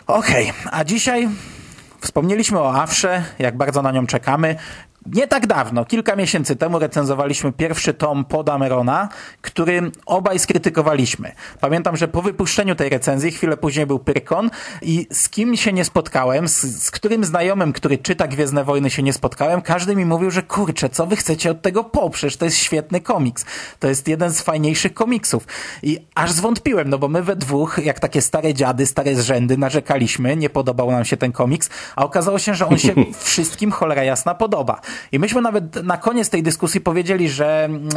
Okej, 0.07 0.49
okay, 0.49 0.71
a 0.71 0.83
dzisiaj 0.83 1.29
Wspomnieliśmy 2.05 2.59
o 2.59 2.81
Afrze, 2.81 3.23
jak 3.39 3.57
bardzo 3.57 3.81
na 3.81 3.91
nią 3.91 4.07
czekamy. 4.07 4.55
Nie 5.05 5.27
tak 5.27 5.47
dawno, 5.47 5.85
kilka 5.85 6.15
miesięcy 6.15 6.55
temu 6.55 6.79
recenzowaliśmy 6.79 7.51
pierwszy 7.51 7.93
tom 7.93 8.25
Podamerona, 8.25 9.09
który 9.41 9.91
obaj 10.05 10.39
skrytykowaliśmy. 10.39 11.31
Pamiętam, 11.59 11.97
że 11.97 12.07
po 12.07 12.21
wypuszczeniu 12.21 12.75
tej 12.75 12.89
recenzji, 12.89 13.31
chwilę 13.31 13.57
później 13.57 13.85
był 13.85 13.99
Pyrkon 13.99 14.49
i 14.81 15.07
z 15.11 15.29
kim 15.29 15.57
się 15.57 15.73
nie 15.73 15.85
spotkałem, 15.85 16.47
z, 16.47 16.83
z 16.83 16.91
którym 16.91 17.23
znajomym, 17.23 17.73
który 17.73 17.97
czyta 17.97 18.27
Gwiezdne 18.27 18.63
Wojny 18.63 18.89
się 18.89 19.03
nie 19.03 19.13
spotkałem, 19.13 19.61
każdy 19.61 19.95
mi 19.95 20.05
mówił, 20.05 20.31
że 20.31 20.43
kurczę, 20.43 20.89
co 20.89 21.05
wy 21.05 21.15
chcecie 21.15 21.51
od 21.51 21.61
tego 21.61 21.83
poprzeć? 21.83 22.37
To 22.37 22.45
jest 22.45 22.57
świetny 22.57 23.01
komiks. 23.01 23.45
To 23.79 23.87
jest 23.87 24.07
jeden 24.07 24.31
z 24.31 24.41
fajniejszych 24.41 24.93
komiksów. 24.93 25.47
I 25.83 25.99
aż 26.15 26.31
zwątpiłem, 26.31 26.89
no 26.89 26.97
bo 26.97 27.07
my 27.07 27.23
we 27.23 27.35
dwóch, 27.35 27.79
jak 27.83 27.99
takie 27.99 28.21
stare 28.21 28.53
dziady, 28.53 28.85
stare 28.85 29.15
zrzędy, 29.15 29.57
narzekaliśmy, 29.57 30.37
nie 30.37 30.49
podobał 30.49 30.91
nam 30.91 31.05
się 31.05 31.17
ten 31.17 31.31
komiks, 31.31 31.69
a 31.95 32.05
okazało 32.05 32.39
się, 32.39 32.55
że 32.55 32.67
on 32.67 32.77
się 32.77 32.93
wszystkim 33.23 33.71
cholera 33.71 34.03
jasna 34.03 34.35
podoba. 34.35 34.81
I 35.11 35.19
myśmy 35.19 35.41
nawet 35.41 35.83
na 35.83 35.97
koniec 35.97 36.29
tej 36.29 36.43
dyskusji 36.43 36.81
powiedzieli, 36.81 37.29
że 37.29 37.65
mm, 37.65 37.89
e, 37.89 37.91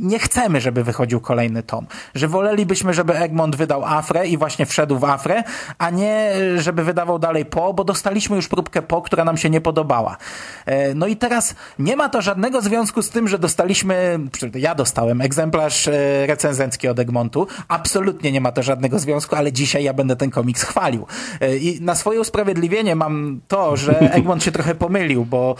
nie 0.00 0.18
chcemy, 0.18 0.60
żeby 0.60 0.84
wychodził 0.84 1.20
kolejny 1.20 1.62
tom. 1.62 1.86
Że 2.14 2.28
wolelibyśmy, 2.28 2.94
żeby 2.94 3.16
Egmont 3.16 3.56
wydał 3.56 3.84
Afrę 3.84 4.26
i 4.26 4.36
właśnie 4.36 4.66
wszedł 4.66 4.98
w 4.98 5.04
Afrę, 5.04 5.42
a 5.78 5.90
nie 5.90 6.32
żeby 6.56 6.84
wydawał 6.84 7.18
dalej 7.18 7.44
Po, 7.44 7.74
bo 7.74 7.84
dostaliśmy 7.84 8.36
już 8.36 8.48
próbkę 8.48 8.82
Po, 8.82 9.02
która 9.02 9.24
nam 9.24 9.36
się 9.36 9.50
nie 9.50 9.60
podobała. 9.60 10.16
E, 10.66 10.94
no 10.94 11.06
i 11.06 11.16
teraz 11.16 11.54
nie 11.78 11.96
ma 11.96 12.08
to 12.08 12.22
żadnego 12.22 12.60
związku 12.60 13.02
z 13.02 13.10
tym, 13.10 13.28
że 13.28 13.38
dostaliśmy, 13.38 14.18
ja 14.54 14.74
dostałem 14.74 15.20
egzemplarz 15.20 15.88
e, 15.88 16.26
recenzencki 16.26 16.88
od 16.88 16.98
Egmontu. 16.98 17.46
Absolutnie 17.68 18.32
nie 18.32 18.40
ma 18.40 18.52
to 18.52 18.62
żadnego 18.62 18.98
związku, 18.98 19.36
ale 19.36 19.52
dzisiaj 19.52 19.84
ja 19.84 19.94
będę 19.94 20.16
ten 20.16 20.30
komiks 20.30 20.62
chwalił. 20.62 21.06
I 21.60 21.78
na 21.80 21.94
swoje 21.94 22.20
usprawiedliwienie 22.20 22.96
mam 22.96 23.40
to, 23.48 23.76
że 23.76 24.00
Egmont 24.18 24.44
się 24.44 24.52
trochę 24.52 24.74
pomylił, 24.74 25.24
bo 25.24 25.56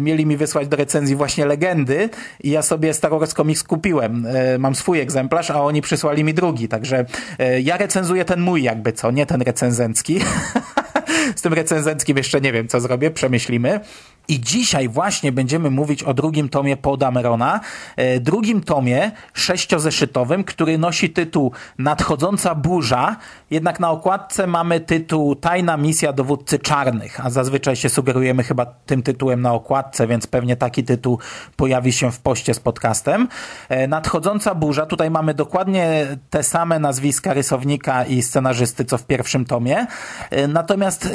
mieli 0.00 0.26
mi 0.26 0.36
wysłać 0.36 0.68
do 0.68 0.76
recenzji 0.76 1.16
właśnie 1.16 1.46
legendy 1.46 2.08
i 2.42 2.50
ja 2.50 2.62
sobie 2.62 2.94
Star 2.94 3.10
Wars 3.10 3.34
Comics 3.34 3.62
kupiłem. 3.62 4.26
E, 4.26 4.58
mam 4.58 4.74
swój 4.74 5.00
egzemplarz, 5.00 5.50
a 5.50 5.62
oni 5.62 5.82
przysłali 5.82 6.24
mi 6.24 6.34
drugi, 6.34 6.68
także 6.68 7.04
e, 7.38 7.60
ja 7.60 7.76
recenzuję 7.76 8.24
ten 8.24 8.40
mój 8.40 8.62
jakby 8.62 8.92
co, 8.92 9.10
nie 9.10 9.26
ten 9.26 9.42
recenzencki. 9.42 10.20
Z 11.36 11.42
tym 11.42 11.52
recenzenckim 11.52 12.16
jeszcze 12.16 12.40
nie 12.40 12.52
wiem, 12.52 12.68
co 12.68 12.80
zrobię, 12.80 13.10
przemyślimy. 13.10 13.80
I 14.28 14.40
dzisiaj 14.40 14.88
właśnie 14.88 15.32
będziemy 15.32 15.70
mówić 15.70 16.02
o 16.02 16.14
drugim 16.14 16.48
tomie 16.48 16.76
Podamerona, 16.76 17.60
e, 17.96 18.20
drugim 18.20 18.60
tomie 18.60 19.10
sześciozeszytowym, 19.34 20.44
który 20.44 20.78
nosi 20.78 21.10
tytuł 21.10 21.52
Nadchodząca 21.78 22.54
burza, 22.54 23.16
jednak 23.50 23.80
na 23.80 23.90
okładce 23.90 24.46
mamy 24.46 24.80
tytuł 24.80 25.36
Tajna 25.36 25.76
misja 25.76 26.12
dowódcy 26.12 26.58
czarnych, 26.58 27.26
a 27.26 27.30
zazwyczaj 27.30 27.76
się 27.76 27.88
sugerujemy 27.88 28.42
chyba 28.42 28.66
tym 28.66 29.02
tytułem 29.02 29.40
na 29.40 29.52
okładce, 29.52 30.06
więc 30.06 30.26
pewnie 30.26 30.56
taki 30.56 30.84
tytuł 30.84 31.18
pojawi 31.56 31.92
się 31.92 32.12
w 32.12 32.20
poście 32.20 32.54
z 32.54 32.60
podcastem. 32.60 33.28
E, 33.68 33.88
Nadchodząca 33.88 34.54
burza, 34.54 34.86
tutaj 34.86 35.10
mamy 35.10 35.34
dokładnie 35.34 36.06
te 36.30 36.42
same 36.42 36.78
nazwiska 36.78 37.34
rysownika 37.34 38.04
i 38.04 38.22
scenarzysty, 38.22 38.84
co 38.84 38.98
w 38.98 39.06
pierwszym 39.06 39.44
tomie. 39.44 39.86
E, 40.30 40.48
natomiast 40.48 41.08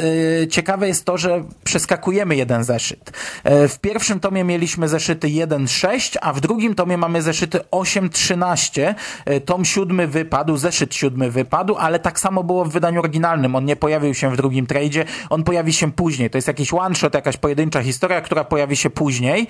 ciekawe 0.50 0.88
jest 0.88 1.05
to, 1.05 1.17
że 1.17 1.43
przeskakujemy 1.63 2.36
jeden 2.36 2.63
zeszyt. 2.63 3.02
E, 3.43 3.67
w 3.67 3.79
pierwszym 3.79 4.19
tomie 4.19 4.43
mieliśmy 4.43 4.88
zeszyty 4.88 5.27
1.6, 5.27 6.17
a 6.22 6.33
w 6.33 6.41
drugim 6.41 6.75
tomie 6.75 6.98
mamy 6.98 7.22
zeszyty 7.22 7.60
8.13. 7.72 8.93
E, 9.25 9.39
tom 9.39 9.65
siódmy 9.65 10.07
wypadł, 10.07 10.57
zeszyt 10.57 10.95
siódmy 10.95 11.31
wypadł, 11.31 11.75
ale 11.75 12.00
tak 12.00 12.19
samo 12.19 12.43
było 12.43 12.65
w 12.65 12.72
wydaniu 12.72 13.00
oryginalnym. 13.00 13.55
On 13.55 13.65
nie 13.65 13.75
pojawił 13.75 14.13
się 14.13 14.31
w 14.31 14.38
drugim 14.38 14.67
tradzie, 14.67 15.05
on 15.29 15.43
pojawi 15.43 15.74
się 15.74 15.91
później. 15.91 16.29
To 16.29 16.38
jest 16.38 16.48
jakiś 16.48 16.74
one-shot, 16.74 17.13
jakaś 17.13 17.38
pojedyncza 17.38 17.83
historia, 17.83 18.22
która 18.22 18.43
pojawi 18.43 18.75
się 18.75 18.89
później. 18.89 19.48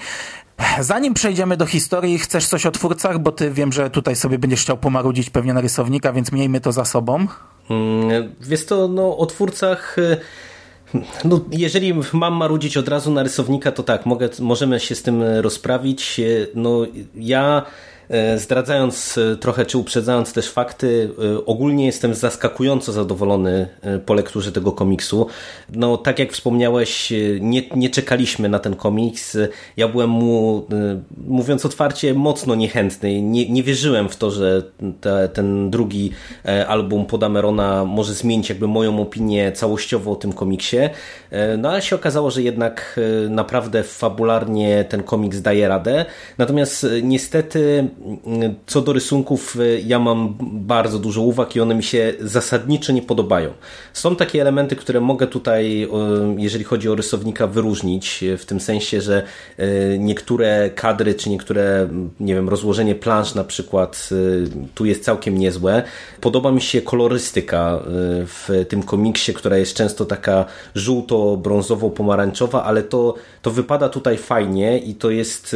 Zanim 0.79 1.13
przejdziemy 1.13 1.57
do 1.57 1.65
historii, 1.65 2.19
chcesz 2.19 2.48
coś 2.48 2.65
o 2.65 2.72
twórcach, 2.72 3.19
bo 3.19 3.31
ty 3.31 3.51
wiem, 3.51 3.72
że 3.72 3.89
tutaj 3.89 4.15
sobie 4.15 4.39
będziesz 4.39 4.62
chciał 4.62 4.77
pomarudzić 4.77 5.29
pewnie 5.29 5.53
na 5.53 5.62
rysownika, 5.62 6.13
więc 6.13 6.31
miejmy 6.31 6.62
to 6.62 6.72
za 6.72 6.86
sobą. 6.86 7.27
Mm, 7.69 8.33
wiesz 8.41 8.65
to, 8.65 8.88
no 8.88 9.17
o 9.17 9.25
twórcach... 9.25 9.95
No, 11.25 11.39
jeżeli 11.51 11.93
mam 12.13 12.33
marudzić 12.33 12.77
od 12.77 12.88
razu 12.88 13.12
na 13.12 13.23
rysownika, 13.23 13.71
to 13.71 13.83
tak, 13.83 14.05
mogę, 14.05 14.29
możemy 14.39 14.79
się 14.79 14.95
z 14.95 15.03
tym 15.03 15.23
rozprawić. 15.23 16.21
No, 16.55 16.85
ja 17.15 17.65
E, 17.65 17.92
zdradzając 18.38 19.17
e, 19.17 19.36
trochę, 19.36 19.65
czy 19.65 19.77
uprzedzając 19.77 20.34
też 20.34 20.50
fakty, 20.50 21.10
e, 21.36 21.46
ogólnie 21.46 21.86
jestem 21.86 22.13
zaskakująco 22.13 22.91
zadowolony 22.91 23.67
po 24.05 24.13
lekturze 24.13 24.51
tego 24.51 24.72
komiksu. 24.72 25.27
No, 25.74 25.98
tak 25.98 26.20
jak 26.20 26.34
wspomniałeś, 26.34 27.13
nie, 27.39 27.62
nie 27.75 27.89
czekaliśmy 27.89 28.49
na 28.49 28.60
ten 28.60 28.76
komiks. 28.76 29.38
Ja 29.78 29.88
byłem 29.88 30.10
mu, 30.10 30.67
mówiąc 31.28 31.65
otwarcie, 31.65 32.13
mocno 32.13 32.56
niechętny. 32.56 33.21
Nie, 33.21 33.49
nie 33.49 33.63
wierzyłem 33.63 34.10
w 34.10 34.15
to, 34.15 34.32
że 34.32 34.63
te, 35.02 35.30
ten 35.30 35.69
drugi 35.69 36.12
album 36.67 37.06
Podamerona 37.06 37.86
może 37.86 38.13
zmienić 38.13 38.49
jakby 38.49 38.67
moją 38.67 39.02
opinię 39.02 39.52
całościowo 39.52 40.12
o 40.12 40.15
tym 40.15 40.34
komiksie. 40.34 40.78
No, 41.58 41.69
ale 41.69 41.82
się 41.82 41.95
okazało, 41.95 42.32
że 42.32 42.41
jednak 42.41 42.99
naprawdę 43.30 43.84
fabularnie 43.84 44.86
ten 44.89 45.04
komiks 45.04 45.41
daje 45.41 45.67
radę. 45.67 46.06
Natomiast 46.38 46.86
niestety 47.02 47.89
co 48.66 48.82
do 48.82 48.94
rysunków, 48.94 49.56
y, 49.56 49.84
ja 49.86 50.00
mam 50.00 50.36
bardzo 50.39 51.00
dużo 51.00 51.22
uwag 51.22 51.56
i 51.56 51.60
one 51.60 51.76
mi 51.76 51.84
się 51.84 52.13
zasadniczo 52.20 52.94
nie 52.94 53.02
podobają. 53.02 53.54
Są 53.94 54.16
takie 54.16 54.42
elementy, 54.42 54.76
które 54.76 55.02
mogę 55.02 55.28
tutaj, 55.28 55.84
y, 55.84 55.88
jeżeli 56.38 56.63
chodzi 56.63 56.89
o 56.89 56.96
rysownika, 56.96 57.48
wyróżnić, 57.48 58.24
y, 58.24 58.38
w 58.38 58.46
tym 58.46 58.60
sensie, 58.60 59.02
że 59.02 59.24
niektóre 60.00 60.70
kadry, 60.70 61.16
czy 61.16 61.30
niektóre, 61.30 61.89
nie 62.20 62.36
wiem, 62.36 62.50
rozłożenie 62.50 62.96
plansz 62.96 63.36
na 63.36 63.44
przykład, 63.44 64.10
tu 64.76 64.86
jest 64.86 65.04
całkiem 65.04 65.38
niezłe. 65.38 65.84
Podoba 66.22 66.52
mi 66.52 66.62
się 66.62 66.82
kolorystyka 66.82 67.80
w 68.26 68.66
tym 68.70 68.84
komiksie, 68.84 69.34
która 69.34 69.58
jest 69.58 69.74
często 69.76 70.06
taka 70.06 70.46
żółto-brązowo-pomarańczowa, 70.76 72.63
ale 72.63 72.84
to, 72.84 73.16
to 73.42 73.52
wypada 73.52 73.89
tutaj 73.89 74.18
fajnie 74.18 74.78
i 74.78 74.96
to 74.96 75.10
jest 75.10 75.56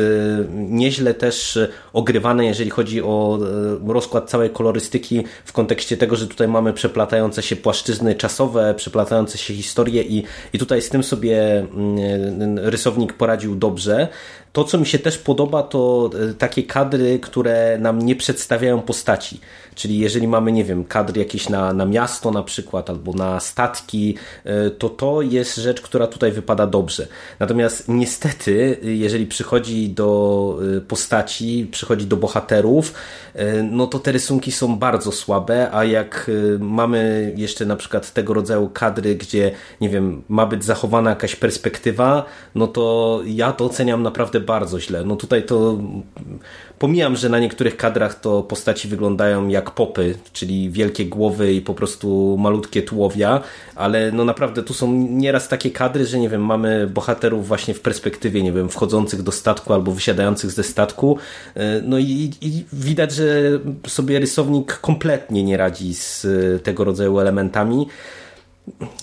nieźle 0.53 1.13
też 1.13 1.59
ogrywane 1.93 2.26
jeżeli 2.45 2.69
chodzi 2.69 3.03
o 3.03 3.39
e, 3.87 3.93
rozkład 3.93 4.29
całej 4.29 4.49
kolorystyki 4.49 5.23
w 5.45 5.53
kontekście 5.53 5.97
tego, 5.97 6.15
że 6.15 6.27
tutaj 6.27 6.47
mamy 6.47 6.73
przeplatające 6.73 7.43
się 7.43 7.55
płaszczyzny 7.55 8.15
czasowe, 8.15 8.73
przeplatające 8.77 9.37
się 9.37 9.53
historie 9.53 10.03
i, 10.03 10.23
i 10.53 10.59
tutaj 10.59 10.81
z 10.81 10.89
tym 10.89 11.03
sobie 11.03 11.59
mm, 11.59 12.59
rysownik 12.59 13.13
poradził 13.13 13.55
dobrze. 13.55 14.07
To, 14.57 14.63
co 14.63 14.77
mi 14.77 14.85
się 14.85 14.99
też 14.99 15.17
podoba, 15.17 15.63
to 15.63 16.09
e, 16.29 16.33
takie 16.33 16.63
kadry, 16.63 17.19
które 17.19 17.77
nam 17.81 18.01
nie 18.01 18.15
przedstawiają 18.15 18.81
postaci. 18.81 19.39
Czyli 19.75 19.99
jeżeli 19.99 20.27
mamy, 20.27 20.51
nie 20.51 20.63
wiem, 20.63 20.85
kadry 20.85 21.19
jakieś 21.19 21.49
na, 21.49 21.73
na 21.73 21.85
miasto 21.85 22.31
na 22.31 22.43
przykład, 22.43 22.89
albo 22.89 23.13
na 23.13 23.39
statki, 23.39 24.15
e, 24.43 24.69
to 24.69 24.89
to 24.89 25.21
jest 25.21 25.55
rzecz, 25.55 25.81
która 25.81 26.07
tutaj 26.07 26.31
wypada 26.31 26.67
dobrze. 26.67 27.07
Natomiast 27.39 27.87
niestety, 27.87 28.77
jeżeli 28.83 29.25
przychodzi 29.25 29.89
do 29.89 30.59
e, 30.77 30.81
postaci, 30.81 31.67
przychodzi 31.71 32.05
do 32.05 32.17
bohaterów, 32.17 32.93
no 33.71 33.87
to 33.87 33.99
te 33.99 34.11
rysunki 34.11 34.51
są 34.51 34.75
bardzo 34.75 35.11
słabe, 35.11 35.71
a 35.71 35.83
jak 35.83 36.31
mamy 36.59 37.33
jeszcze 37.35 37.65
na 37.65 37.75
przykład 37.75 38.13
tego 38.13 38.33
rodzaju 38.33 38.69
kadry, 38.73 39.15
gdzie, 39.15 39.51
nie 39.81 39.89
wiem, 39.89 40.23
ma 40.29 40.45
być 40.45 40.63
zachowana 40.63 41.09
jakaś 41.09 41.35
perspektywa, 41.35 42.25
no 42.55 42.67
to 42.67 43.21
ja 43.25 43.51
to 43.53 43.65
oceniam 43.65 44.03
naprawdę 44.03 44.39
bardzo 44.39 44.79
źle. 44.79 45.03
No 45.05 45.15
tutaj 45.15 45.43
to 45.43 45.77
pomijam, 46.79 47.15
że 47.15 47.29
na 47.29 47.39
niektórych 47.39 47.77
kadrach 47.77 48.19
to 48.19 48.43
postaci 48.43 48.87
wyglądają 48.87 49.47
jak 49.47 49.71
popy, 49.71 50.15
czyli 50.33 50.69
wielkie 50.69 51.05
głowy 51.05 51.53
i 51.53 51.61
po 51.61 51.73
prostu 51.73 52.37
malutkie 52.39 52.81
tułowia, 52.81 53.41
ale 53.75 54.11
no 54.11 54.25
naprawdę 54.25 54.63
tu 54.63 54.73
są 54.73 54.93
nieraz 54.93 55.47
takie 55.47 55.71
kadry, 55.71 56.05
że 56.05 56.19
nie 56.19 56.29
wiem, 56.29 56.45
mamy 56.45 56.87
bohaterów 56.87 57.47
właśnie 57.47 57.73
w 57.73 57.81
perspektywie, 57.81 58.43
nie 58.43 58.51
wiem, 58.51 58.69
wchodzących 58.69 59.23
do 59.23 59.31
statku 59.31 59.73
albo 59.73 59.91
wysiadających 59.91 60.51
ze 60.51 60.63
statku. 60.63 61.17
E, 61.55 61.81
no 61.81 61.97
i, 61.97 62.31
i 62.41 62.65
widać, 62.73 63.11
że 63.11 63.25
sobie 63.87 64.19
rysownik 64.19 64.79
kompletnie 64.79 65.43
nie 65.43 65.57
radzi 65.57 65.93
z 65.93 66.27
tego 66.63 66.83
rodzaju 66.83 67.19
elementami. 67.19 67.87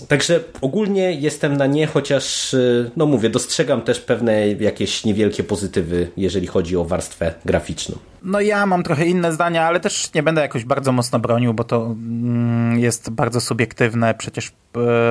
Także 0.07 0.39
ogólnie 0.61 1.11
jestem 1.11 1.57
na 1.57 1.65
nie, 1.65 1.87
chociaż, 1.87 2.53
y, 2.53 2.91
no 2.95 3.05
mówię, 3.05 3.29
dostrzegam 3.29 3.81
też 3.81 3.99
pewne 3.99 4.47
jakieś 4.47 5.05
niewielkie 5.05 5.43
pozytywy, 5.43 6.07
jeżeli 6.17 6.47
chodzi 6.47 6.77
o 6.77 6.85
warstwę 6.85 7.33
graficzną. 7.45 7.97
No 8.25 8.41
ja 8.41 8.65
mam 8.65 8.83
trochę 8.83 9.05
inne 9.05 9.33
zdania, 9.33 9.67
ale 9.67 9.79
też 9.79 10.13
nie 10.13 10.23
będę 10.23 10.41
jakoś 10.41 10.65
bardzo 10.65 10.91
mocno 10.91 11.19
bronił, 11.19 11.53
bo 11.53 11.63
to 11.63 11.85
mm, 11.85 12.79
jest 12.79 13.09
bardzo 13.09 13.41
subiektywne, 13.41 14.13
przecież 14.13 14.51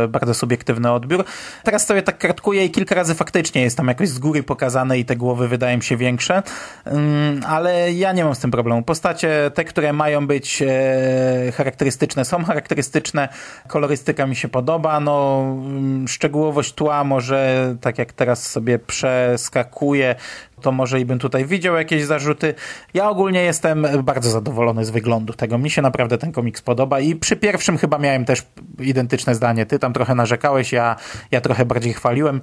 e, 0.04 0.08
bardzo 0.08 0.34
subiektywny 0.34 0.92
odbiór. 0.92 1.24
Teraz 1.62 1.86
sobie 1.86 2.02
tak 2.02 2.18
kartkuję 2.18 2.64
i 2.64 2.70
kilka 2.70 2.94
razy 2.94 3.14
faktycznie 3.14 3.62
jest 3.62 3.76
tam 3.76 3.88
jakoś 3.88 4.08
z 4.08 4.18
góry 4.18 4.42
pokazane 4.42 4.98
i 4.98 5.04
te 5.04 5.16
głowy 5.16 5.48
wydają 5.48 5.80
się 5.80 5.96
większe, 5.96 6.42
mm, 6.84 7.40
ale 7.46 7.92
ja 7.92 8.12
nie 8.12 8.24
mam 8.24 8.34
z 8.34 8.38
tym 8.38 8.50
problemu. 8.50 8.82
Postacie, 8.82 9.50
te, 9.54 9.64
które 9.64 9.92
mają 9.92 10.26
być 10.26 10.62
e, 10.62 11.52
charakterystyczne, 11.52 12.24
są 12.24 12.44
charakterystyczne, 12.44 13.28
kolorystyka 13.68 14.26
mi 14.26 14.36
się 14.36 14.48
podoba, 14.48 15.00
no 15.00 15.40
mm, 15.42 16.08
szczegółowość 16.08 16.72
tła 16.72 17.04
może, 17.04 17.76
tak 17.80 17.98
jak 17.98 18.12
teraz 18.12 18.50
sobie 18.50 18.78
przeskakuję, 18.78 20.14
to 20.64 20.72
może 20.72 21.00
i 21.00 21.04
bym 21.04 21.18
tutaj 21.18 21.46
widział 21.46 21.76
jakieś 21.76 22.04
zarzuty. 22.04 22.54
Ja 22.94 23.10
ogólnie 23.10 23.42
jestem 23.42 23.86
bardzo 24.02 24.30
zadowolony 24.30 24.84
z 24.84 24.90
wyglądu 24.90 25.32
tego. 25.32 25.58
Mi 25.58 25.70
się 25.70 25.82
naprawdę 25.82 26.18
ten 26.18 26.32
komiks 26.32 26.62
podoba 26.62 27.00
i 27.00 27.16
przy 27.16 27.36
pierwszym 27.36 27.78
chyba 27.78 27.98
miałem 27.98 28.24
też 28.24 28.42
identyczne 28.78 29.34
zdanie. 29.34 29.66
Ty 29.66 29.78
tam 29.78 29.92
trochę 29.92 30.14
narzekałeś, 30.14 30.72
ja, 30.72 30.96
ja 31.30 31.40
trochę 31.40 31.64
bardziej 31.64 31.92
chwaliłem. 31.92 32.40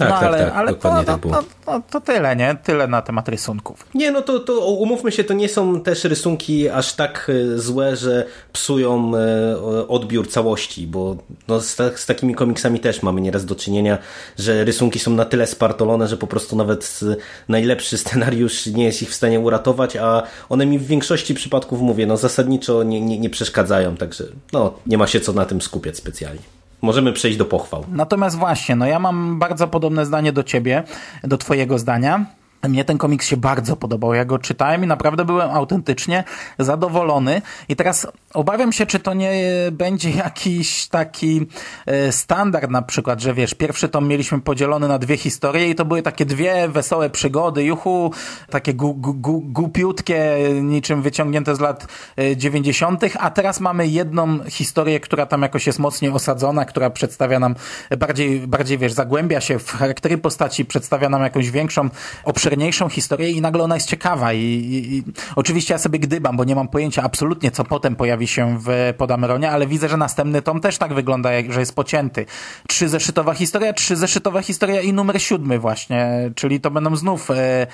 Tak, 0.00 0.08
no, 0.08 0.14
tak, 0.14 0.24
ale, 0.24 0.44
tak, 0.44 0.54
ale 0.54 0.72
dokładnie 0.72 1.04
to, 1.04 1.12
tak 1.12 1.20
było. 1.20 1.34
To, 1.34 1.42
to, 1.66 1.82
to, 1.90 2.00
tyle, 2.00 2.36
nie? 2.36 2.56
Tyle 2.64 2.88
na 2.88 3.02
temat 3.02 3.28
rysunków. 3.28 3.86
Nie, 3.94 4.10
no 4.10 4.22
to, 4.22 4.40
to 4.40 4.66
umówmy 4.66 5.12
się, 5.12 5.24
to 5.24 5.34
nie 5.34 5.48
są 5.48 5.80
też 5.80 6.04
rysunki 6.04 6.68
aż 6.68 6.92
tak 6.92 7.30
e, 7.54 7.58
złe, 7.58 7.96
że 7.96 8.26
psują 8.52 9.12
e, 9.16 9.88
odbiór 9.88 10.28
całości, 10.28 10.86
bo 10.86 11.16
no, 11.48 11.60
z, 11.60 11.76
z 11.96 12.06
takimi 12.06 12.34
komiksami 12.34 12.80
też 12.80 13.02
mamy 13.02 13.20
nieraz 13.20 13.44
do 13.44 13.54
czynienia, 13.54 13.98
że 14.38 14.64
rysunki 14.64 14.98
są 14.98 15.10
na 15.10 15.24
tyle 15.24 15.46
spartolone, 15.46 16.08
że 16.08 16.16
po 16.16 16.26
prostu 16.26 16.56
nawet 16.56 17.00
najlepszy 17.48 17.98
scenariusz 17.98 18.66
nie 18.66 18.84
jest 18.84 19.02
ich 19.02 19.10
w 19.10 19.14
stanie 19.14 19.40
uratować, 19.40 19.96
a 19.96 20.22
one 20.48 20.66
mi 20.66 20.78
w 20.78 20.86
większości 20.86 21.34
przypadków, 21.34 21.80
mówię, 21.80 22.06
no 22.06 22.16
zasadniczo 22.16 22.82
nie, 22.82 23.00
nie, 23.00 23.18
nie 23.18 23.30
przeszkadzają, 23.30 23.96
także 23.96 24.24
no, 24.52 24.74
nie 24.86 24.98
ma 24.98 25.06
się 25.06 25.20
co 25.20 25.32
na 25.32 25.44
tym 25.44 25.60
skupiać 25.60 25.96
specjalnie 25.96 26.59
możemy 26.82 27.12
przejść 27.12 27.38
do 27.38 27.44
pochwał. 27.44 27.84
Natomiast 27.88 28.36
właśnie, 28.36 28.76
no 28.76 28.86
ja 28.86 28.98
mam 28.98 29.38
bardzo 29.38 29.68
podobne 29.68 30.06
zdanie 30.06 30.32
do 30.32 30.42
ciebie, 30.42 30.82
do 31.24 31.38
twojego 31.38 31.78
zdania. 31.78 32.26
Mnie 32.68 32.84
ten 32.84 32.98
komiks 32.98 33.26
się 33.26 33.36
bardzo 33.36 33.76
podobał. 33.76 34.14
Ja 34.14 34.24
go 34.24 34.38
czytałem 34.38 34.84
i 34.84 34.86
naprawdę 34.86 35.24
byłem 35.24 35.50
autentycznie 35.50 36.24
zadowolony. 36.58 37.42
I 37.68 37.76
teraz 37.76 38.06
obawiam 38.34 38.72
się, 38.72 38.86
czy 38.86 38.98
to 38.98 39.14
nie 39.14 39.44
będzie 39.72 40.10
jakiś 40.10 40.88
taki 40.88 41.46
e, 41.86 42.12
standard 42.12 42.70
na 42.70 42.82
przykład, 42.82 43.20
że 43.20 43.34
wiesz, 43.34 43.54
pierwszy 43.54 43.88
tom 43.88 44.08
mieliśmy 44.08 44.40
podzielony 44.40 44.88
na 44.88 44.98
dwie 44.98 45.16
historie 45.16 45.70
i 45.70 45.74
to 45.74 45.84
były 45.84 46.02
takie 46.02 46.24
dwie 46.26 46.68
wesołe 46.68 47.10
przygody, 47.10 47.64
juchu, 47.64 48.12
takie 48.50 48.74
gu, 48.74 48.94
gu, 48.94 49.14
gu, 49.14 49.40
głupiutkie, 49.40 50.38
niczym 50.62 51.02
wyciągnięte 51.02 51.56
z 51.56 51.60
lat 51.60 51.86
e, 52.18 52.36
dziewięćdziesiątych, 52.36 53.16
a 53.20 53.30
teraz 53.30 53.60
mamy 53.60 53.86
jedną 53.86 54.44
historię, 54.44 55.00
która 55.00 55.26
tam 55.26 55.42
jakoś 55.42 55.66
jest 55.66 55.78
mocniej 55.78 56.10
osadzona, 56.10 56.64
która 56.64 56.90
przedstawia 56.90 57.38
nam 57.38 57.54
bardziej, 57.98 58.40
bardziej 58.40 58.78
wiesz, 58.78 58.92
zagłębia 58.92 59.40
się 59.40 59.58
w 59.58 59.70
charaktery 59.70 60.18
postaci, 60.18 60.64
przedstawia 60.64 61.08
nam 61.08 61.22
jakąś 61.22 61.50
większą 61.50 61.88
obszerność 62.24 62.49
obszerniejszą 62.50 62.88
historię 62.88 63.30
i 63.30 63.40
nagle 63.40 63.62
ona 63.62 63.74
jest 63.74 63.88
ciekawa 63.88 64.32
i, 64.32 64.38
i, 64.38 64.96
i, 64.96 65.02
oczywiście 65.36 65.74
ja 65.74 65.78
sobie 65.78 65.98
gdybam, 65.98 66.36
bo 66.36 66.44
nie 66.44 66.54
mam 66.54 66.68
pojęcia 66.68 67.02
absolutnie, 67.02 67.50
co 67.50 67.64
potem 67.64 67.96
pojawi 67.96 68.28
się 68.28 68.58
w 68.58 68.94
Podameronie, 68.98 69.50
ale 69.50 69.66
widzę, 69.66 69.88
że 69.88 69.96
następny 69.96 70.42
tom 70.42 70.60
też 70.60 70.78
tak 70.78 70.94
wygląda, 70.94 71.32
jak, 71.32 71.52
że 71.52 71.60
jest 71.60 71.74
pocięty. 71.74 72.26
Trzy 72.68 72.88
zeszytowa 72.88 73.34
historia, 73.34 73.72
trzy 73.72 73.96
zeszytowa 73.96 74.42
historia 74.42 74.80
i 74.80 74.92
numer 74.92 75.22
siódmy 75.22 75.58
właśnie, 75.58 76.30
czyli 76.34 76.60
to 76.60 76.70
będą 76.70 76.96
znów 76.96 77.30
e, 77.30 77.66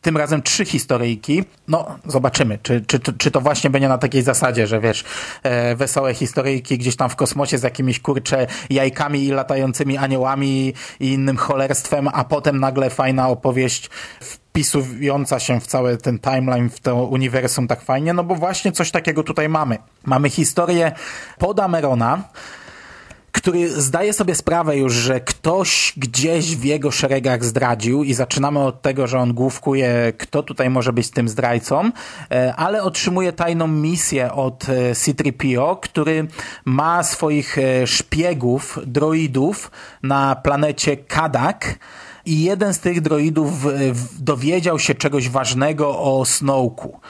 tym 0.00 0.16
razem 0.16 0.42
trzy 0.42 0.64
historyjki. 0.64 1.44
No, 1.68 1.98
zobaczymy, 2.06 2.58
czy, 2.62 2.84
czy, 2.86 3.00
czy 3.00 3.30
to 3.30 3.40
właśnie 3.40 3.70
będzie 3.70 3.88
na 3.88 3.98
takiej 3.98 4.22
zasadzie, 4.22 4.66
że 4.66 4.80
wiesz, 4.80 5.04
e, 5.42 5.76
wesołe 5.76 6.14
historyjki 6.14 6.78
gdzieś 6.78 6.96
tam 6.96 7.10
w 7.10 7.16
kosmosie 7.16 7.58
z 7.58 7.62
jakimiś 7.62 8.00
kurcze 8.00 8.46
jajkami 8.70 9.24
i 9.24 9.30
latającymi 9.30 9.96
aniołami 9.96 10.74
i 11.00 11.12
innym 11.12 11.36
cholerstwem, 11.36 12.08
a 12.12 12.24
potem 12.24 12.60
nagle 12.60 12.90
fajna 12.90 13.28
opowieść 13.28 13.90
wpisująca 14.20 15.40
się 15.40 15.60
w 15.60 15.66
cały 15.66 15.96
ten 15.96 16.18
timeline, 16.18 16.70
w 16.70 16.80
to 16.80 17.04
uniwersum 17.04 17.68
tak 17.68 17.80
fajnie, 17.82 18.12
no 18.12 18.24
bo 18.24 18.34
właśnie 18.34 18.72
coś 18.72 18.90
takiego 18.90 19.22
tutaj 19.22 19.48
mamy. 19.48 19.78
Mamy 20.04 20.30
historię 20.30 20.92
Podamerona, 21.38 22.22
który 23.40 23.82
zdaje 23.82 24.12
sobie 24.12 24.34
sprawę 24.34 24.76
już, 24.76 24.94
że 24.94 25.20
ktoś 25.20 25.92
gdzieś 25.96 26.56
w 26.56 26.64
jego 26.64 26.90
szeregach 26.90 27.44
zdradził 27.44 28.04
i 28.04 28.14
zaczynamy 28.14 28.58
od 28.60 28.82
tego, 28.82 29.06
że 29.06 29.18
on 29.18 29.34
główkuje, 29.34 30.12
kto 30.18 30.42
tutaj 30.42 30.70
może 30.70 30.92
być 30.92 31.10
tym 31.10 31.28
zdrajcą, 31.28 31.90
e, 32.30 32.54
ale 32.56 32.82
otrzymuje 32.82 33.32
tajną 33.32 33.66
misję 33.66 34.32
od 34.32 34.68
e, 34.68 34.94
C-3PO, 34.94 35.80
który 35.80 36.26
ma 36.64 37.02
swoich 37.02 37.58
e, 37.58 37.86
szpiegów, 37.86 38.78
droidów 38.86 39.70
na 40.02 40.36
planecie 40.36 40.96
Kadak, 40.96 41.78
i 42.26 42.42
jeden 42.42 42.74
z 42.74 42.78
tych 42.78 43.00
droidów 43.00 43.52
dowiedział 44.18 44.78
się 44.78 44.94
czegoś 44.94 45.28
ważnego 45.28 45.98
o 45.98 46.24
Snowku. 46.24 47.00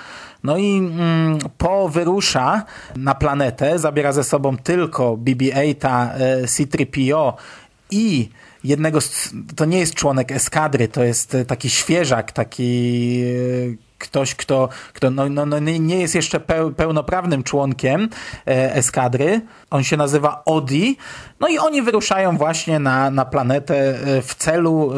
No 0.44 0.57
i 0.57 0.79
mm, 0.79 1.38
Po 1.59 1.88
wyrusza 1.88 2.62
na 2.96 3.14
planetę, 3.14 3.79
zabiera 3.79 4.12
ze 4.12 4.24
sobą 4.24 4.57
tylko 4.57 5.16
BB-8, 5.16 6.11
e, 6.14 6.46
C-3PO 6.46 7.33
i 7.90 8.29
jednego, 8.64 9.00
z, 9.00 9.35
to 9.57 9.64
nie 9.64 9.79
jest 9.79 9.94
członek 9.94 10.33
eskadry, 10.33 10.88
to 10.88 11.05
jest 11.05 11.37
taki 11.46 11.70
świeżak, 11.70 12.33
taki 12.33 13.22
e, 13.74 13.90
ktoś, 13.98 14.35
kto, 14.35 14.68
kto 14.92 15.11
no, 15.11 15.29
no, 15.29 15.46
no 15.46 15.59
nie 15.59 16.00
jest 16.00 16.14
jeszcze 16.14 16.40
pełnoprawnym 16.76 17.42
członkiem 17.42 18.09
e, 18.46 18.74
eskadry. 18.74 19.40
On 19.70 19.85
się 19.85 19.96
nazywa 19.96 20.42
Odi. 20.44 20.96
No 21.40 21.48
i 21.48 21.59
oni 21.59 21.83
wyruszają 21.83 22.37
właśnie 22.37 22.79
na, 22.79 23.11
na 23.11 23.24
planetę 23.24 23.98
w 24.22 24.35
celu 24.35 24.92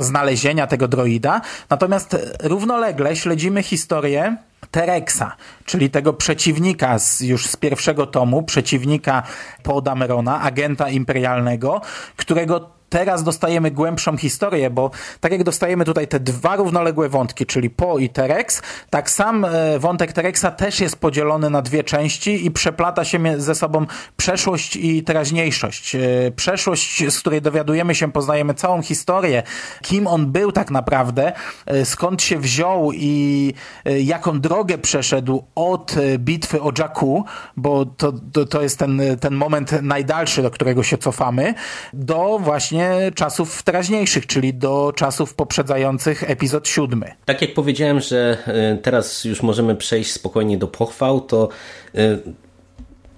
znalezienia 0.00 0.66
tego 0.66 0.88
droida. 0.88 1.40
Natomiast 1.70 2.16
równolegle 2.42 3.16
śledzimy 3.16 3.62
historię 3.62 4.36
Terexa, 4.70 5.36
czyli 5.64 5.90
tego 5.90 6.12
przeciwnika 6.12 6.98
z, 6.98 7.20
już 7.20 7.46
z 7.46 7.56
pierwszego 7.56 8.06
tomu, 8.06 8.42
przeciwnika 8.42 9.22
Paul 9.62 9.82
Damerona, 9.82 10.40
agenta 10.40 10.88
imperialnego, 10.88 11.80
którego 12.16 12.79
teraz 12.90 13.22
dostajemy 13.22 13.70
głębszą 13.70 14.16
historię, 14.16 14.70
bo 14.70 14.90
tak 15.20 15.32
jak 15.32 15.44
dostajemy 15.44 15.84
tutaj 15.84 16.08
te 16.08 16.20
dwa 16.20 16.56
równoległe 16.56 17.08
wątki, 17.08 17.46
czyli 17.46 17.70
Po 17.70 17.98
i 17.98 18.08
Terex, 18.08 18.62
tak 18.90 19.10
sam 19.10 19.44
e, 19.44 19.78
wątek 19.78 20.12
Terexa 20.12 20.46
też 20.56 20.80
jest 20.80 20.96
podzielony 20.96 21.50
na 21.50 21.62
dwie 21.62 21.84
części 21.84 22.46
i 22.46 22.50
przeplata 22.50 23.04
się 23.04 23.40
ze 23.40 23.54
sobą 23.54 23.86
przeszłość 24.16 24.76
i 24.76 25.02
teraźniejszość. 25.02 25.94
E, 25.94 26.00
przeszłość, 26.36 27.10
z 27.10 27.20
której 27.20 27.42
dowiadujemy 27.42 27.94
się, 27.94 28.12
poznajemy 28.12 28.54
całą 28.54 28.82
historię, 28.82 29.42
kim 29.82 30.06
on 30.06 30.32
był 30.32 30.52
tak 30.52 30.70
naprawdę, 30.70 31.32
e, 31.66 31.84
skąd 31.84 32.22
się 32.22 32.38
wziął 32.38 32.92
i 32.92 33.54
jaką 33.84 34.40
drogę 34.40 34.78
przeszedł 34.78 35.44
od 35.54 35.94
bitwy 36.18 36.62
o 36.62 36.72
Jakku, 36.78 37.24
bo 37.56 37.86
to, 37.86 38.12
to, 38.32 38.46
to 38.46 38.62
jest 38.62 38.78
ten, 38.78 39.02
ten 39.20 39.34
moment 39.34 39.82
najdalszy, 39.82 40.42
do 40.42 40.50
którego 40.50 40.82
się 40.82 40.98
cofamy, 40.98 41.54
do 41.92 42.38
właśnie 42.38 42.79
właśnie 42.80 43.12
czasów 43.12 43.62
teraźniejszych, 43.62 44.26
czyli 44.26 44.54
do 44.54 44.92
czasów 44.96 45.34
poprzedzających 45.34 46.30
epizod 46.30 46.68
siódmy. 46.68 47.12
Tak 47.24 47.42
jak 47.42 47.54
powiedziałem, 47.54 48.00
że 48.00 48.36
e, 48.46 48.78
teraz 48.82 49.24
już 49.24 49.42
możemy 49.42 49.76
przejść 49.76 50.12
spokojnie 50.12 50.58
do 50.58 50.68
pochwał, 50.68 51.20
to 51.20 51.48
e, 51.94 52.18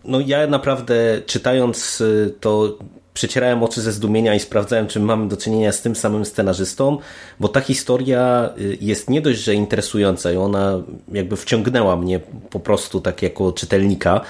no 0.04 0.20
ja 0.20 0.46
naprawdę 0.46 0.94
czytając 1.26 2.00
e, 2.00 2.30
to 2.30 2.78
przecierałem 3.14 3.62
oczy 3.62 3.80
ze 3.80 3.92
zdumienia 3.92 4.34
i 4.34 4.40
sprawdzałem, 4.40 4.86
czy 4.86 5.00
mamy 5.00 5.28
do 5.28 5.36
czynienia 5.36 5.72
z 5.72 5.82
tym 5.82 5.96
samym 5.96 6.24
scenarzystą, 6.24 6.98
bo 7.40 7.48
ta 7.48 7.60
historia 7.60 8.50
jest 8.80 9.10
nie 9.10 9.20
dość, 9.20 9.40
że 9.40 9.54
interesująca 9.54 10.32
i 10.32 10.36
ona 10.36 10.82
jakby 11.12 11.36
wciągnęła 11.36 11.96
mnie 11.96 12.20
po 12.50 12.60
prostu 12.60 13.00
tak 13.00 13.22
jako 13.22 13.52
czytelnika, 13.52 14.20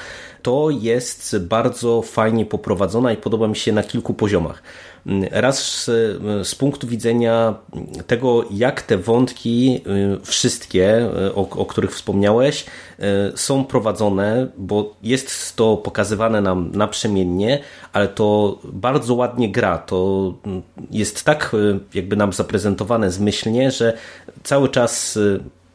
to 0.43 0.71
jest 0.71 1.39
bardzo 1.39 2.03
fajnie 2.03 2.47
poprowadzona 2.47 3.13
i 3.13 3.17
podoba 3.17 3.49
mi 3.49 3.57
się 3.57 3.73
na 3.73 3.83
kilku 3.83 4.15
poziomach. 4.15 4.63
Raz 5.31 5.85
z, 5.85 5.85
z 6.49 6.55
punktu 6.55 6.87
widzenia 6.87 7.55
tego, 8.07 8.45
jak 8.51 8.83
te 8.83 8.99
wątki, 8.99 9.81
y, 9.87 10.27
wszystkie, 10.27 11.11
y, 11.29 11.35
o, 11.35 11.49
o 11.51 11.67
których 11.67 11.95
wspomniałeś, 11.95 12.65
y, 12.65 13.03
są 13.35 13.65
prowadzone, 13.65 14.47
bo 14.59 14.95
jest 15.03 15.57
to 15.57 15.77
pokazywane 15.77 16.41
nam 16.41 16.71
naprzemiennie, 16.75 17.59
ale 17.93 18.09
to 18.09 18.59
bardzo 18.65 19.15
ładnie 19.15 19.53
gra. 19.53 19.79
To 19.79 20.35
jest 20.91 21.25
tak 21.25 21.53
jakby 21.95 22.17
nam 22.17 22.33
zaprezentowane 22.33 23.11
zmyślnie, 23.11 23.71
że 23.71 23.99
cały 24.43 24.69
czas 24.69 25.19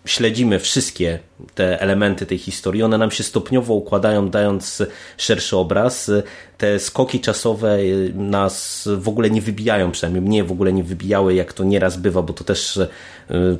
śledzimy 0.05 0.59
wszystkie 0.59 1.19
te 1.55 1.81
elementy 1.81 2.25
tej 2.25 2.37
historii. 2.37 2.83
One 2.83 2.97
nam 2.97 3.11
się 3.11 3.23
stopniowo 3.23 3.73
układają, 3.73 4.29
dając 4.29 4.83
szerszy 5.17 5.57
obraz. 5.57 6.11
Te 6.57 6.79
skoki 6.79 7.19
czasowe 7.19 7.77
nas 8.13 8.87
w 8.97 9.07
ogóle 9.09 9.29
nie 9.29 9.41
wybijają, 9.41 9.91
przynajmniej 9.91 10.21
mnie 10.21 10.43
w 10.43 10.51
ogóle 10.51 10.73
nie 10.73 10.83
wybijały, 10.83 11.33
jak 11.33 11.53
to 11.53 11.63
nieraz 11.63 11.97
bywa, 11.97 12.21
bo 12.21 12.33
to 12.33 12.43
też 12.43 12.79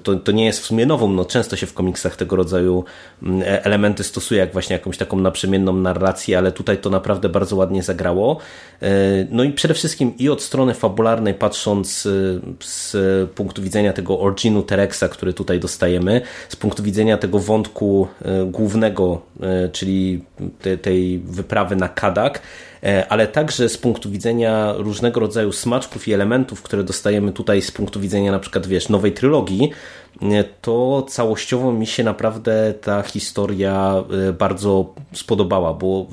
to, 0.03 0.15
to 0.15 0.31
nie 0.31 0.45
jest 0.45 0.59
w 0.59 0.65
sumie 0.65 0.85
nową, 0.85 1.11
no 1.11 1.25
często 1.25 1.55
się 1.55 1.65
w 1.65 1.73
komiksach 1.73 2.15
tego 2.15 2.35
rodzaju 2.35 2.83
mm, 3.23 3.41
e, 3.41 3.65
elementy 3.65 4.03
stosuje, 4.03 4.39
jak 4.39 4.53
właśnie 4.53 4.73
jakąś 4.73 4.97
taką 4.97 5.19
naprzemienną 5.19 5.73
narrację, 5.73 6.37
ale 6.37 6.51
tutaj 6.51 6.77
to 6.77 6.89
naprawdę 6.89 7.29
bardzo 7.29 7.55
ładnie 7.55 7.83
zagrało. 7.83 8.39
E, 8.81 8.89
no 9.31 9.43
i 9.43 9.51
przede 9.51 9.73
wszystkim 9.73 10.17
i 10.17 10.29
od 10.29 10.41
strony 10.41 10.73
fabularnej, 10.73 11.33
patrząc 11.33 12.05
e, 12.05 12.09
z 12.63 12.95
punktu 13.31 13.61
widzenia 13.61 13.93
tego 13.93 14.19
originu 14.19 14.63
Terexa, 14.63 15.03
który 15.11 15.33
tutaj 15.33 15.59
dostajemy, 15.59 16.21
z 16.49 16.55
punktu 16.55 16.83
widzenia 16.83 17.17
tego 17.17 17.39
wątku 17.39 17.66
głównego, 18.45 19.21
czyli 19.71 20.23
tej 20.82 21.19
wyprawy 21.19 21.75
na 21.75 21.89
Kadak, 21.89 22.41
ale 23.10 23.27
także 23.27 23.69
z 23.69 23.77
punktu 23.77 24.10
widzenia 24.10 24.73
różnego 24.77 25.19
rodzaju 25.19 25.51
smaczków 25.51 26.08
i 26.08 26.13
elementów, 26.13 26.62
które 26.62 26.84
dostajemy 26.84 27.32
tutaj 27.32 27.62
z 27.62 27.71
punktu 27.71 27.99
widzenia 27.99 28.32
na 28.32 28.39
przykład, 28.39 28.67
wiesz, 28.67 28.89
nowej 28.89 29.12
trylogii, 29.12 29.71
to 30.62 31.06
całościowo 31.10 31.71
mi 31.71 31.88
się 31.88 32.03
naprawdę 32.03 32.73
ta 32.82 33.01
historia 33.01 34.03
bardzo 34.39 34.93
spodobała, 35.13 35.73
bo 35.73 36.08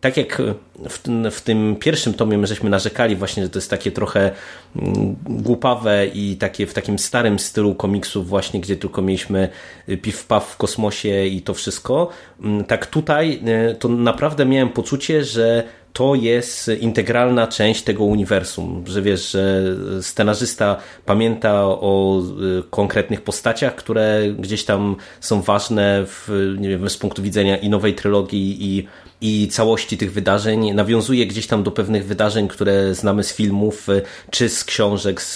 tak 0.00 0.16
jak 0.16 0.42
w 0.88 0.98
tym, 0.98 1.30
w 1.30 1.40
tym, 1.40 1.76
pierwszym 1.76 2.14
tomie 2.14 2.38
my 2.38 2.46
żeśmy 2.46 2.70
narzekali 2.70 3.16
właśnie, 3.16 3.42
że 3.42 3.48
to 3.48 3.58
jest 3.58 3.70
takie 3.70 3.90
trochę 3.90 4.30
mm, 4.76 5.16
głupawe 5.24 6.06
i 6.06 6.36
takie 6.36 6.66
w 6.66 6.74
takim 6.74 6.98
starym 6.98 7.38
stylu 7.38 7.74
komiksów 7.74 8.28
właśnie, 8.28 8.60
gdzie 8.60 8.76
tylko 8.76 9.02
mieliśmy 9.02 9.48
piw-paw 9.88 10.40
w 10.40 10.56
kosmosie 10.56 11.26
i 11.26 11.42
to 11.42 11.54
wszystko, 11.54 12.08
mm, 12.42 12.64
tak 12.64 12.86
tutaj 12.86 13.40
y, 13.70 13.74
to 13.74 13.88
naprawdę 13.88 14.46
miałem 14.46 14.68
poczucie, 14.68 15.24
że 15.24 15.64
to 15.92 16.14
jest 16.14 16.70
integralna 16.80 17.46
część 17.46 17.82
tego 17.82 18.04
uniwersum, 18.04 18.84
że 18.86 19.02
wiesz, 19.02 19.30
że 19.30 19.62
scenarzysta 20.02 20.76
pamięta 21.06 21.64
o 21.64 22.22
konkretnych 22.70 23.20
postaciach, 23.22 23.74
które 23.74 24.22
gdzieś 24.38 24.64
tam 24.64 24.96
są 25.20 25.42
ważne 25.42 26.04
w, 26.06 26.54
nie 26.58 26.68
wiem, 26.68 26.90
z 26.90 26.96
punktu 26.96 27.22
widzenia 27.22 27.56
i 27.56 27.68
nowej 27.68 27.94
trylogii 27.94 28.56
i 28.60 28.86
i 29.20 29.48
całości 29.48 29.98
tych 29.98 30.12
wydarzeń. 30.12 30.72
Nawiązuje 30.72 31.26
gdzieś 31.26 31.46
tam 31.46 31.62
do 31.62 31.70
pewnych 31.70 32.06
wydarzeń, 32.06 32.48
które 32.48 32.94
znamy 32.94 33.24
z 33.24 33.32
filmów, 33.32 33.88
y, 33.88 34.02
czy 34.30 34.48
z 34.48 34.64
książek 34.64 35.22
z, 35.22 35.34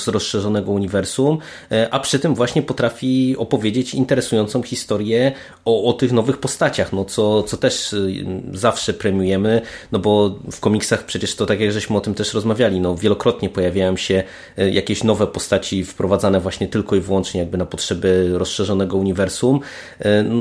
z 0.00 0.08
rozszerzonego 0.08 0.70
uniwersum, 0.70 1.38
y, 1.72 1.90
a 1.90 2.00
przy 2.00 2.18
tym 2.18 2.34
właśnie 2.34 2.62
potrafi 2.62 3.34
opowiedzieć 3.38 3.94
interesującą 3.94 4.62
historię 4.62 5.32
o, 5.64 5.84
o 5.84 5.92
tych 5.92 6.12
nowych 6.12 6.38
postaciach, 6.38 6.92
no 6.92 7.04
co, 7.04 7.42
co 7.42 7.56
też 7.56 7.92
y, 7.92 8.24
zawsze 8.52 8.94
premiujemy, 8.94 9.62
no 9.92 9.98
bo 9.98 10.38
w 10.52 10.60
komiksach 10.60 11.06
przecież 11.06 11.36
to 11.36 11.46
tak 11.46 11.60
jak 11.60 11.72
żeśmy 11.72 11.96
o 11.96 12.00
tym 12.00 12.14
też 12.14 12.34
rozmawiali, 12.34 12.80
no 12.80 12.96
wielokrotnie 12.96 13.48
pojawiają 13.48 13.96
się 13.96 14.22
jakieś 14.56 15.04
nowe 15.04 15.26
postaci 15.26 15.84
wprowadzane 15.84 16.40
właśnie 16.40 16.68
tylko 16.68 16.96
i 16.96 17.00
wyłącznie 17.00 17.40
jakby 17.40 17.58
na 17.58 17.66
potrzeby 17.66 18.30
rozszerzonego 18.32 18.96
uniwersum, 18.96 19.60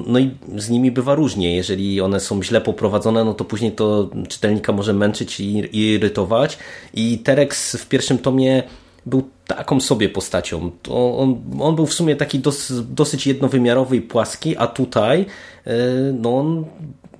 no 0.08 0.20
i 0.20 0.32
z 0.58 0.70
nimi 0.70 0.92
bywa 0.92 1.16
różnie, 1.16 1.56
jeżeli 1.56 2.02
one 2.02 2.19
są 2.20 2.44
źle 2.44 2.62
poprowadzone, 2.62 3.24
no 3.24 3.34
to 3.34 3.46
później 3.46 3.72
to 3.72 4.10
czytelnika 4.28 4.72
może 4.72 4.94
męczyć 4.94 5.40
i, 5.40 5.78
irytować. 5.78 6.58
I 6.94 7.20
Terex 7.20 7.76
w 7.76 7.88
pierwszym 7.88 8.18
tomie 8.18 8.64
był 9.06 9.30
taką 9.48 9.80
sobie 9.80 10.10
postacią. 10.10 10.72
On, 10.92 11.42
on 11.60 11.76
był 11.76 11.86
w 11.86 11.94
sumie 11.94 12.16
taki 12.16 12.40
dos, 12.40 12.74
dosyć 12.84 13.28
jednowymiarowy 13.28 13.96
i 13.98 14.02
płaski, 14.02 14.58
a 14.58 14.68
tutaj 14.68 15.26
e, 15.66 15.74
no 16.14 16.38
on 16.38 16.66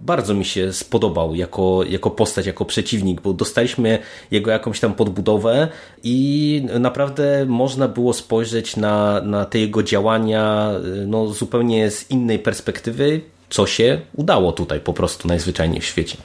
bardzo 0.02 0.34
mi 0.34 0.46
się 0.46 0.74
spodobał 0.74 1.36
jako, 1.36 1.84
jako 1.90 2.10
postać, 2.12 2.46
jako 2.46 2.66
przeciwnik, 2.66 3.22
bo 3.22 3.34
dostaliśmy 3.34 4.00
jego 4.32 4.52
jakąś 4.52 4.80
tam 4.80 4.94
podbudowę 4.94 5.68
i 6.04 6.66
naprawdę 6.80 7.46
można 7.46 7.88
było 7.88 8.14
spojrzeć 8.14 8.78
na, 8.78 9.22
na 9.22 9.46
te 9.46 9.60
jego 9.60 9.84
działania 9.84 10.72
e, 10.72 11.06
no, 11.08 11.28
zupełnie 11.28 11.92
z 11.92 12.12
innej 12.12 12.40
perspektywy, 12.40 13.22
co 13.50 13.68
się 13.68 14.02
udało 14.16 14.52
tutaj 14.52 14.80
po 14.80 14.94
prostu 14.94 15.28
najzwyczajniej 15.28 15.82
w 15.82 15.86
świecie. 15.86 16.18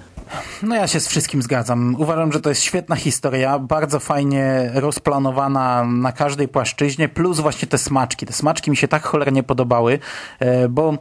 No 0.63 0.75
ja 0.75 0.87
się 0.89 1.01
z 1.01 1.09
wszystkim 1.09 1.43
zgadzam. 1.43 1.97
Uważam, 1.99 2.33
że 2.33 2.41
to 2.41 2.49
jest 2.49 2.63
świetna 2.63 2.97
historia, 2.97 3.59
bardzo 3.59 4.01
fajnie 4.01 4.71
rozplanowana 4.75 5.85
na 5.85 6.13
każdej 6.13 6.49
płaszczyźnie, 6.49 7.09
plus 7.09 7.41
właśnie 7.41 7.69
te 7.69 7.79
smaczki. 7.79 8.27
Te 8.27 8.33
smaczki 8.33 8.71
mi 8.71 8.77
się 8.77 8.89
tak 8.89 9.03
cholernie 9.03 9.43
podobały, 9.43 9.99
e, 10.39 10.69
bo 10.69 10.93
e, 10.93 10.99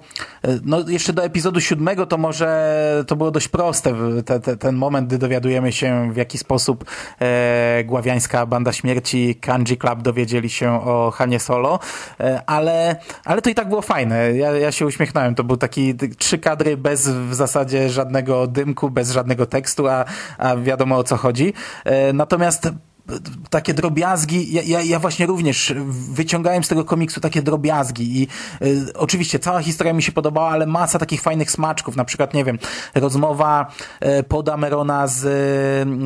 no 0.64 0.90
jeszcze 0.90 1.14
do 1.14 1.24
epizodu 1.24 1.62
siódmego 1.62 2.06
to 2.06 2.18
może 2.18 3.04
to 3.08 3.16
było 3.16 3.32
dość 3.32 3.48
proste, 3.48 3.94
te, 4.26 4.40
te, 4.40 4.58
ten 4.58 4.76
moment, 4.76 5.08
gdy 5.08 5.18
dowiadujemy 5.18 5.72
się 5.72 6.14
w 6.14 6.18
jaki 6.18 6.38
sposób 6.38 6.86
e, 7.20 7.84
Gławiańska 7.84 8.46
Banda 8.46 8.74
Śmierci 8.74 9.36
Kanji 9.36 9.78
Club 9.78 10.02
dowiedzieli 10.02 10.50
się 10.50 10.72
o 10.72 11.12
Hanie 11.12 11.40
Solo, 11.40 11.80
e, 12.20 12.42
ale, 12.46 12.96
ale 13.26 13.42
to 13.42 13.50
i 13.50 13.56
tak 13.56 13.70
było 13.70 13.82
fajne. 13.82 14.34
Ja, 14.34 14.52
ja 14.52 14.72
się 14.72 14.86
uśmiechnąłem. 14.86 15.36
To 15.36 15.44
był 15.44 15.58
taki 15.58 15.96
trzy 16.18 16.38
kadry 16.38 16.78
bez 16.78 17.08
w 17.10 17.34
zasadzie 17.34 17.90
żadnego 17.90 18.48
dymku, 18.48 18.90
bez 18.90 19.12
żadnego 19.12 19.23
tekstu, 19.46 19.88
a, 19.88 20.06
a 20.38 20.56
wiadomo 20.56 20.98
o 20.98 21.04
co 21.04 21.18
chodzi. 21.18 21.54
E, 21.86 22.14
natomiast 22.14 22.72
takie 23.50 23.74
drobiazgi, 23.74 24.54
ja, 24.54 24.62
ja, 24.66 24.82
ja, 24.82 25.00
właśnie 25.00 25.26
również 25.26 25.74
wyciągałem 26.12 26.64
z 26.64 26.68
tego 26.68 26.86
komiksu 26.86 27.22
takie 27.22 27.42
drobiazgi 27.42 28.22
i 28.22 28.28
y, 28.66 28.94
oczywiście 28.98 29.40
cała 29.40 29.62
historia 29.62 29.94
mi 29.94 30.04
się 30.04 30.12
podobała, 30.12 30.50
ale 30.50 30.66
masa 30.66 31.00
takich 31.00 31.22
fajnych 31.22 31.52
smaczków, 31.52 31.96
na 31.96 32.06
przykład, 32.06 32.34
nie 32.34 32.44
wiem, 32.44 32.60
rozmowa 32.96 33.72
y, 34.20 34.24
Podamerona 34.24 35.08
z 35.08 35.26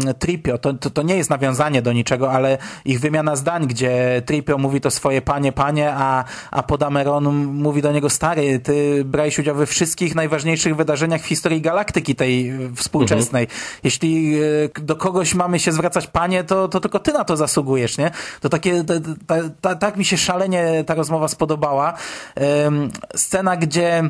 y, 0.10 0.14
Tripio, 0.14 0.58
to, 0.58 0.74
to, 0.74 0.90
to, 0.90 1.02
nie 1.02 1.18
jest 1.18 1.30
nawiązanie 1.30 1.82
do 1.82 1.94
niczego, 1.94 2.32
ale 2.32 2.58
ich 2.86 3.00
wymiana 3.00 3.36
zdań, 3.36 3.68
gdzie 3.68 4.22
Tripio 4.26 4.58
mówi 4.58 4.82
to 4.82 4.92
swoje 4.92 5.22
panie, 5.22 5.52
panie, 5.52 5.94
a, 5.94 6.24
a 6.52 6.64
Podameron 6.64 7.46
mówi 7.46 7.82
do 7.82 7.92
niego, 7.92 8.10
stary, 8.10 8.60
ty 8.60 9.06
brałeś 9.06 9.40
udział 9.40 9.56
we 9.56 9.66
wszystkich 9.66 10.16
najważniejszych 10.16 10.76
wydarzeniach 10.76 11.22
w 11.22 11.26
historii 11.26 11.62
galaktyki 11.62 12.16
tej 12.16 12.54
współczesnej. 12.76 13.44
Mhm. 13.44 13.62
Jeśli 13.84 14.42
y, 14.44 14.70
do 14.82 14.96
kogoś 14.96 15.36
mamy 15.36 15.60
się 15.60 15.72
zwracać 15.72 16.08
panie, 16.08 16.44
to, 16.44 16.68
to 16.68 16.87
tylko 16.89 17.00
ty 17.00 17.13
na 17.13 17.23
to 17.23 17.38
zasługujesz, 17.38 17.97
nie? 17.97 18.12
To 18.41 18.50
takie, 18.50 18.84
tak 19.80 19.97
mi 19.97 20.06
się 20.06 20.17
szalenie 20.17 20.84
ta 20.84 20.95
rozmowa 20.95 21.28
spodobała. 21.28 21.93
Scena, 23.15 23.58
gdzie 23.58 24.04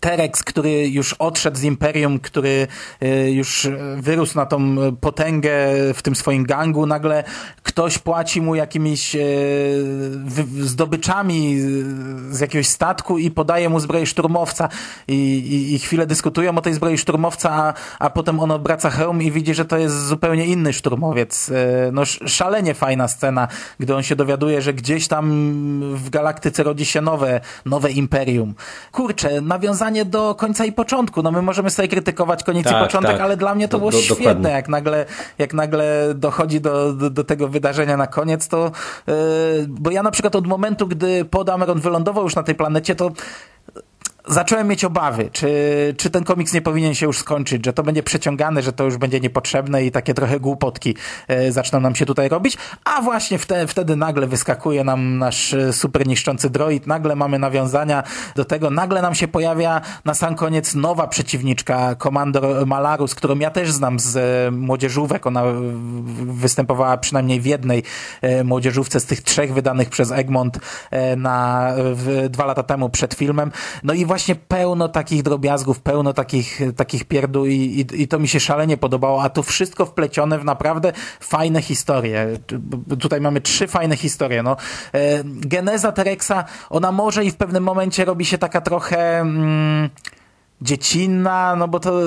Terex, 0.00 0.42
który 0.42 0.88
już 0.88 1.12
odszedł 1.12 1.56
z 1.56 1.62
Imperium, 1.62 2.20
który 2.20 2.66
y, 3.02 3.30
już 3.30 3.68
wyrósł 3.96 4.36
na 4.36 4.46
tą 4.46 4.76
potęgę 5.00 5.52
w 5.94 6.02
tym 6.02 6.16
swoim 6.16 6.44
gangu, 6.44 6.86
nagle 6.86 7.24
ktoś 7.62 7.98
płaci 7.98 8.42
mu 8.42 8.54
jakimiś 8.54 9.14
y, 9.14 9.84
zdobyczami 10.60 11.56
z 12.30 12.40
jakiegoś 12.40 12.66
statku 12.66 13.18
i 13.18 13.30
podaje 13.30 13.68
mu 13.68 13.80
zbroję 13.80 14.06
szturmowca 14.06 14.68
i, 15.08 15.14
i, 15.14 15.74
i 15.74 15.78
chwilę 15.78 16.06
dyskutują 16.06 16.58
o 16.58 16.60
tej 16.60 16.74
zbroi 16.74 16.98
szturmowca, 16.98 17.50
a, 17.50 17.74
a 17.98 18.10
potem 18.10 18.40
on 18.40 18.50
obraca 18.50 18.90
hełm 18.90 19.22
i 19.22 19.30
widzi, 19.30 19.54
że 19.54 19.64
to 19.64 19.76
jest 19.76 20.06
zupełnie 20.06 20.46
inny 20.46 20.72
szturmowiec. 20.72 21.50
No 21.92 22.04
szalenie 22.26 22.74
fajna 22.74 23.08
scena, 23.08 23.48
gdy 23.80 23.96
on 23.96 24.02
się 24.02 24.16
dowiaduje, 24.16 24.62
że 24.62 24.74
gdzieś 24.74 25.08
tam 25.08 25.24
w 25.94 26.10
galaktyce 26.10 26.62
rodzi 26.62 26.84
się 26.84 27.00
nowe, 27.00 27.40
nowe 27.64 27.90
Imperium. 27.90 28.54
Kurczę, 28.92 29.40
nawiązanie 29.40 29.73
nawiązanie 29.74 30.04
do 30.04 30.34
końca 30.34 30.64
i 30.64 30.72
początku. 30.72 31.22
No 31.22 31.30
my 31.30 31.42
możemy 31.42 31.70
sobie 31.70 31.88
krytykować 31.88 32.44
koniec 32.44 32.64
tak, 32.64 32.76
i 32.76 32.84
początek, 32.84 33.12
tak. 33.12 33.20
ale 33.20 33.36
dla 33.36 33.54
mnie 33.54 33.68
to 33.68 33.72
do, 33.72 33.78
było 33.78 33.90
do, 33.90 33.98
świetne. 33.98 34.24
Dokładnie. 34.24 34.50
Jak 34.50 34.68
nagle, 34.68 35.06
jak 35.38 35.54
nagle 35.54 36.14
dochodzi 36.14 36.60
do, 36.60 36.92
do, 36.92 37.10
do 37.10 37.24
tego 37.24 37.48
wydarzenia 37.48 37.96
na 37.96 38.06
koniec, 38.06 38.48
to 38.48 38.70
yy, 39.06 39.14
bo 39.68 39.90
ja 39.90 40.02
na 40.02 40.10
przykład 40.10 40.36
od 40.36 40.46
momentu, 40.46 40.86
gdy 40.86 41.24
Pod 41.24 41.48
Ameron 41.48 41.80
wylądował 41.80 42.24
już 42.24 42.36
na 42.36 42.42
tej 42.42 42.54
planecie, 42.54 42.94
to 42.94 43.10
zacząłem 44.26 44.68
mieć 44.68 44.84
obawy, 44.84 45.30
czy, 45.32 45.48
czy 45.98 46.10
ten 46.10 46.24
komiks 46.24 46.52
nie 46.52 46.62
powinien 46.62 46.94
się 46.94 47.06
już 47.06 47.18
skończyć, 47.18 47.64
że 47.64 47.72
to 47.72 47.82
będzie 47.82 48.02
przeciągane, 48.02 48.62
że 48.62 48.72
to 48.72 48.84
już 48.84 48.96
będzie 48.96 49.20
niepotrzebne 49.20 49.84
i 49.84 49.90
takie 49.90 50.14
trochę 50.14 50.40
głupotki 50.40 50.96
e, 51.28 51.52
zaczną 51.52 51.80
nam 51.80 51.94
się 51.94 52.06
tutaj 52.06 52.28
robić, 52.28 52.56
a 52.84 53.02
właśnie 53.02 53.38
wtedy, 53.38 53.66
wtedy 53.66 53.96
nagle 53.96 54.26
wyskakuje 54.26 54.84
nam 54.84 55.18
nasz 55.18 55.54
e, 55.54 55.72
super 55.72 56.06
niszczący 56.06 56.50
droid, 56.50 56.86
nagle 56.86 57.16
mamy 57.16 57.38
nawiązania 57.38 58.02
do 58.34 58.44
tego, 58.44 58.70
nagle 58.70 59.02
nam 59.02 59.14
się 59.14 59.28
pojawia 59.28 59.80
na 60.04 60.14
sam 60.14 60.34
koniec 60.34 60.74
nowa 60.74 61.06
przeciwniczka, 61.06 61.94
komandor 61.94 62.66
Malarus, 62.66 63.14
którą 63.14 63.38
ja 63.38 63.50
też 63.50 63.70
znam 63.70 63.98
z 63.98 64.16
e, 64.16 64.50
młodzieżówek, 64.50 65.26
ona 65.26 65.42
występowała 66.26 66.96
przynajmniej 66.96 67.40
w 67.40 67.46
jednej 67.46 67.82
e, 68.22 68.44
młodzieżówce 68.44 69.00
z 69.00 69.06
tych 69.06 69.22
trzech 69.22 69.54
wydanych 69.54 69.90
przez 69.90 70.12
Egmont 70.12 70.58
e, 70.90 71.16
na, 71.16 71.70
w, 71.76 72.28
dwa 72.28 72.44
lata 72.44 72.62
temu 72.62 72.88
przed 72.88 73.14
filmem, 73.14 73.52
no 73.82 73.94
i 73.94 74.06
właśnie 74.14 74.34
pełno 74.34 74.88
takich 74.88 75.22
drobiazgów, 75.22 75.80
pełno 75.80 76.12
takich, 76.12 76.60
takich 76.76 77.04
pierdół 77.04 77.46
i, 77.46 77.52
i, 77.52 78.02
i 78.02 78.08
to 78.08 78.18
mi 78.18 78.28
się 78.28 78.40
szalenie 78.40 78.76
podobało, 78.76 79.22
a 79.22 79.28
to 79.30 79.42
wszystko 79.42 79.86
wplecione 79.86 80.38
w 80.38 80.44
naprawdę 80.44 80.92
fajne 81.20 81.62
historie. 81.62 82.26
Tutaj 83.00 83.20
mamy 83.20 83.40
trzy 83.40 83.66
fajne 83.66 83.96
historie. 83.96 84.42
No, 84.42 84.56
e, 84.92 85.24
geneza 85.24 85.92
Terexa, 85.92 86.44
ona 86.70 86.92
może 86.92 87.24
i 87.24 87.30
w 87.30 87.36
pewnym 87.36 87.62
momencie 87.62 88.04
robi 88.04 88.24
się 88.24 88.38
taka 88.38 88.60
trochę... 88.60 89.20
Mm, 89.20 89.90
dziecinna, 90.62 91.56
no 91.56 91.68
bo 91.68 91.80
to 91.80 92.00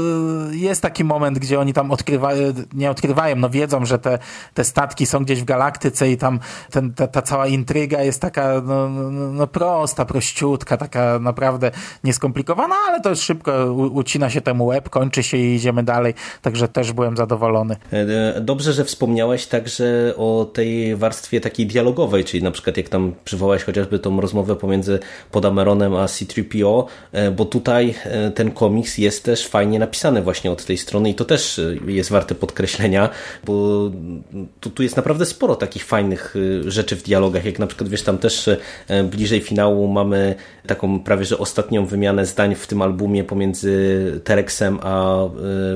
jest 0.51 0.81
taki 0.81 1.03
moment, 1.03 1.39
gdzie 1.39 1.59
oni 1.59 1.73
tam 1.73 1.91
odkrywają, 1.91 2.53
nie 2.73 2.91
odkrywają, 2.91 3.35
no 3.35 3.49
wiedzą, 3.49 3.85
że 3.85 3.99
te, 3.99 4.19
te 4.53 4.63
statki 4.63 5.05
są 5.05 5.23
gdzieś 5.23 5.41
w 5.41 5.45
galaktyce 5.45 6.11
i 6.11 6.17
tam 6.17 6.39
ten, 6.71 6.93
ta, 6.93 7.07
ta 7.07 7.21
cała 7.21 7.47
intryga 7.47 8.01
jest 8.01 8.21
taka 8.21 8.61
no, 8.65 8.89
no, 8.89 9.31
no 9.31 9.47
prosta, 9.47 10.05
prościutka, 10.05 10.77
taka 10.77 11.19
naprawdę 11.19 11.71
nieskomplikowana, 12.03 12.75
ale 12.87 13.01
to 13.01 13.15
szybko 13.15 13.73
ucina 13.73 14.29
się 14.29 14.41
temu 14.41 14.65
łeb, 14.65 14.89
kończy 14.89 15.23
się 15.23 15.37
i 15.37 15.55
idziemy 15.55 15.83
dalej, 15.83 16.13
także 16.41 16.67
też 16.67 16.93
byłem 16.93 17.17
zadowolony. 17.17 17.75
E, 17.91 18.41
dobrze, 18.41 18.73
że 18.73 18.85
wspomniałeś 18.85 19.47
także 19.47 20.13
o 20.17 20.49
tej 20.53 20.95
warstwie 20.95 21.41
takiej 21.41 21.67
dialogowej, 21.67 22.23
czyli 22.23 22.43
na 22.43 22.51
przykład 22.51 22.77
jak 22.77 22.89
tam 22.89 23.13
przywołałeś 23.25 23.63
chociażby 23.63 23.99
tą 23.99 24.21
rozmowę 24.21 24.55
pomiędzy 24.55 24.99
Podameronem 25.31 25.95
a 25.95 26.07
C-3PO, 26.07 26.85
e, 27.11 27.31
bo 27.31 27.45
tutaj 27.45 27.95
e, 28.05 28.31
ten 28.37 28.51
komiks 28.51 28.97
jest 28.97 29.23
też 29.23 29.47
fajnie 29.47 29.79
napisany 29.79 30.21
właśnie 30.21 30.51
od 30.51 30.65
tej 30.65 30.77
strony 30.77 31.09
i 31.09 31.15
to 31.15 31.25
też 31.25 31.59
y, 31.59 31.79
jest 31.87 32.09
warte 32.09 32.35
podkreślenia, 32.35 33.09
bo 33.45 33.53
tu, 34.59 34.69
tu 34.69 34.83
jest 34.83 34.95
naprawdę 34.95 35.25
sporo 35.25 35.55
takich 35.55 35.85
fajnych 35.85 36.35
y, 36.35 36.71
rzeczy 36.71 36.95
w 36.95 37.03
dialogach, 37.03 37.45
jak 37.45 37.59
na 37.59 37.67
przykład 37.67 37.89
wiesz, 37.89 38.03
tam 38.03 38.17
też 38.17 38.47
y, 38.47 38.57
bliżej 39.03 39.41
finału 39.41 39.87
mamy 39.87 40.35
taką 40.67 40.99
prawie, 40.99 41.25
że 41.25 41.37
ostatnią 41.37 41.85
wymianę 41.85 42.25
zdań 42.25 42.55
w 42.55 42.67
tym 42.67 42.81
albumie 42.81 43.23
pomiędzy 43.23 44.21
Terexem 44.23 44.79
a 44.83 45.17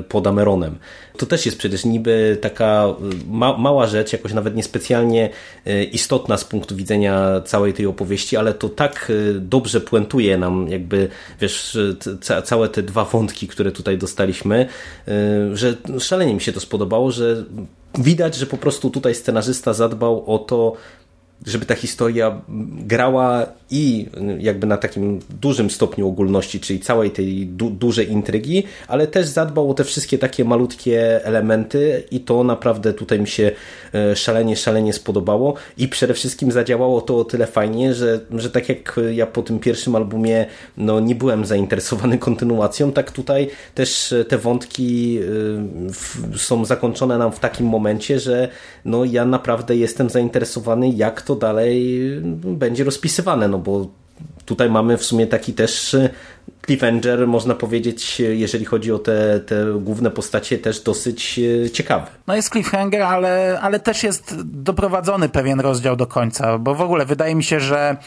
Podameronem. 0.09 0.77
To 1.17 1.25
też 1.25 1.45
jest 1.45 1.57
przecież 1.57 1.85
niby 1.85 2.37
taka 2.41 2.85
ma 3.27 3.57
mała 3.57 3.87
rzecz, 3.87 4.13
jakoś 4.13 4.33
nawet 4.33 4.55
niespecjalnie 4.55 5.29
istotna 5.91 6.37
z 6.37 6.45
punktu 6.45 6.75
widzenia 6.75 7.41
całej 7.45 7.73
tej 7.73 7.85
opowieści, 7.85 8.37
ale 8.37 8.53
to 8.53 8.69
tak 8.69 9.11
dobrze 9.39 9.81
puentuje 9.81 10.37
nam 10.37 10.67
jakby, 10.67 11.07
wiesz, 11.41 11.77
całe 12.43 12.69
te 12.69 12.83
dwa 12.83 13.05
wątki, 13.05 13.47
które 13.47 13.71
tutaj 13.71 13.97
dostaliśmy, 13.97 14.65
y, 15.07 15.57
że 15.57 15.75
szalenie 15.99 16.33
mi 16.33 16.41
się 16.41 16.53
to 16.53 16.59
spodobało, 16.59 17.11
że 17.11 17.45
widać, 17.99 18.35
że 18.35 18.45
po 18.45 18.57
prostu 18.57 18.89
tutaj 18.89 19.15
scenarzysta 19.15 19.73
zadbał 19.73 20.33
o 20.35 20.39
to, 20.39 20.73
żeby 21.45 21.65
ta 21.65 21.75
historia 21.75 22.41
grała 22.77 23.45
i 23.71 24.07
jakby 24.39 24.67
na 24.67 24.77
takim 24.77 25.19
dużym 25.41 25.69
stopniu 25.69 26.07
ogólności, 26.07 26.59
czyli 26.59 26.79
całej 26.79 27.11
tej 27.11 27.45
du 27.45 27.69
dużej 27.69 28.11
intrygi, 28.11 28.63
ale 28.87 29.07
też 29.07 29.27
zadbał 29.27 29.69
o 29.69 29.73
te 29.73 29.83
wszystkie 29.83 30.17
takie 30.17 30.45
malutkie 30.45 31.25
elementy 31.25 32.03
i 32.11 32.19
to 32.19 32.43
naprawdę 32.43 32.93
tutaj 32.93 33.19
mi 33.19 33.27
się 33.27 33.51
e, 33.93 34.15
szalenie, 34.15 34.55
szalenie 34.55 34.93
spodobało. 34.93 35.53
I 35.77 35.87
przede 35.87 36.13
wszystkim 36.13 36.51
zadziałało 36.51 37.01
to 37.01 37.17
o 37.17 37.25
tyle 37.25 37.47
fajnie, 37.47 37.93
że, 37.93 38.19
że 38.35 38.49
tak 38.49 38.69
jak 38.69 38.99
ja 39.11 39.27
po 39.27 39.41
tym 39.41 39.59
pierwszym 39.59 39.95
albumie 39.95 40.45
no, 40.77 40.99
nie 40.99 41.15
byłem 41.15 41.45
zainteresowany 41.45 42.17
kontynuacją, 42.17 42.91
tak 42.91 43.11
tutaj 43.11 43.49
też 43.75 44.13
te 44.27 44.37
wątki 44.37 45.19
e, 46.33 46.37
są 46.37 46.65
zakończone 46.65 47.17
nam 47.17 47.31
w 47.31 47.39
takim 47.39 47.65
momencie, 47.65 48.19
że 48.19 48.49
no, 48.85 49.05
ja 49.05 49.25
naprawdę 49.25 49.75
jestem 49.75 50.09
zainteresowany 50.09 50.89
jak 50.89 51.21
to 51.21 51.30
to 51.31 51.35
dalej 51.35 51.99
będzie 52.43 52.83
rozpisywane, 52.83 53.47
no 53.47 53.57
bo 53.59 53.87
tutaj 54.51 54.69
mamy 54.69 54.97
w 54.97 55.03
sumie 55.03 55.27
taki 55.27 55.53
też 55.53 55.95
cliffhanger, 56.65 57.27
można 57.27 57.55
powiedzieć, 57.55 58.19
jeżeli 58.19 58.65
chodzi 58.65 58.91
o 58.91 58.99
te, 58.99 59.39
te 59.39 59.55
główne 59.79 60.11
postacie, 60.11 60.57
też 60.57 60.79
dosyć 60.79 61.39
e, 61.65 61.69
ciekawy. 61.69 62.05
No 62.27 62.35
jest 62.35 62.51
cliffhanger, 62.51 63.01
ale, 63.01 63.59
ale 63.61 63.79
też 63.79 64.03
jest 64.03 64.35
doprowadzony 64.43 65.29
pewien 65.29 65.59
rozdział 65.59 65.95
do 65.95 66.07
końca, 66.07 66.57
bo 66.57 66.75
w 66.75 66.81
ogóle 66.81 67.05
wydaje 67.05 67.35
mi 67.35 67.43
się, 67.43 67.59
że 67.59 67.97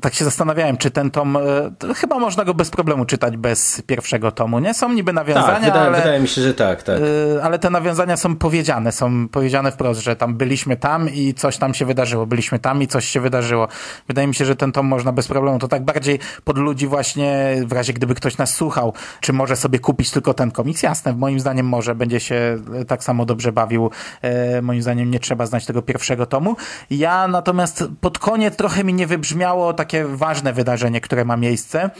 tak 0.00 0.14
się 0.14 0.24
zastanawiałem, 0.24 0.76
czy 0.76 0.90
ten 0.90 1.10
tom, 1.10 1.36
e, 1.36 1.94
chyba 1.94 2.18
można 2.18 2.44
go 2.44 2.54
bez 2.54 2.70
problemu 2.70 3.04
czytać 3.04 3.36
bez 3.36 3.82
pierwszego 3.86 4.32
tomu, 4.32 4.58
nie? 4.58 4.74
Są 4.74 4.92
niby 4.92 5.12
nawiązania, 5.12 5.52
tak, 5.52 5.64
wydaje, 5.64 5.86
ale, 5.86 5.98
wydaje 5.98 6.20
mi 6.20 6.28
się, 6.28 6.42
że 6.42 6.54
tak, 6.54 6.82
tak. 6.82 7.00
E, 7.36 7.42
ale 7.42 7.58
te 7.58 7.70
nawiązania 7.70 8.16
są 8.16 8.36
powiedziane, 8.36 8.92
są 8.92 9.28
powiedziane 9.28 9.72
wprost, 9.72 10.00
że 10.00 10.16
tam 10.16 10.36
byliśmy 10.36 10.76
tam 10.76 11.10
i 11.10 11.34
coś 11.34 11.56
tam 11.56 11.74
się 11.74 11.84
wydarzyło, 11.84 12.26
byliśmy 12.26 12.58
tam 12.58 12.82
i 12.82 12.86
coś 12.86 13.08
się 13.08 13.20
wydarzyło. 13.20 13.68
Wydaje 14.08 14.28
mi 14.28 14.34
się, 14.34 14.44
że 14.44 14.56
ten 14.56 14.72
tom 14.72 14.86
można 14.86 15.12
bez 15.12 15.28
problemu, 15.28 15.58
to 15.58 15.68
tak 15.68 15.84
bardziej 15.92 16.18
pod 16.44 16.58
ludzi 16.58 16.86
właśnie, 16.86 17.56
w 17.66 17.72
razie 17.72 17.92
gdyby 17.92 18.14
ktoś 18.14 18.38
nas 18.38 18.54
słuchał, 18.54 18.92
czy 19.20 19.32
może 19.32 19.56
sobie 19.56 19.78
kupić 19.78 20.10
tylko 20.10 20.34
ten 20.34 20.50
komiks? 20.50 20.82
Jasne, 20.82 21.12
moim 21.12 21.40
zdaniem 21.40 21.66
może, 21.66 21.94
będzie 21.94 22.20
się 22.20 22.58
tak 22.88 23.04
samo 23.04 23.26
dobrze 23.26 23.52
bawił. 23.52 23.90
E, 24.22 24.62
moim 24.62 24.82
zdaniem 24.82 25.10
nie 25.10 25.20
trzeba 25.20 25.46
znać 25.46 25.66
tego 25.66 25.82
pierwszego 25.82 26.26
tomu. 26.26 26.56
Ja 26.90 27.28
natomiast 27.28 27.84
pod 28.00 28.18
koniec 28.18 28.56
trochę 28.56 28.84
mi 28.84 28.94
nie 28.94 29.06
wybrzmiało 29.06 29.72
takie 29.72 30.04
ważne 30.04 30.52
wydarzenie, 30.52 31.00
które 31.00 31.24
ma 31.24 31.36
miejsce. 31.36 31.90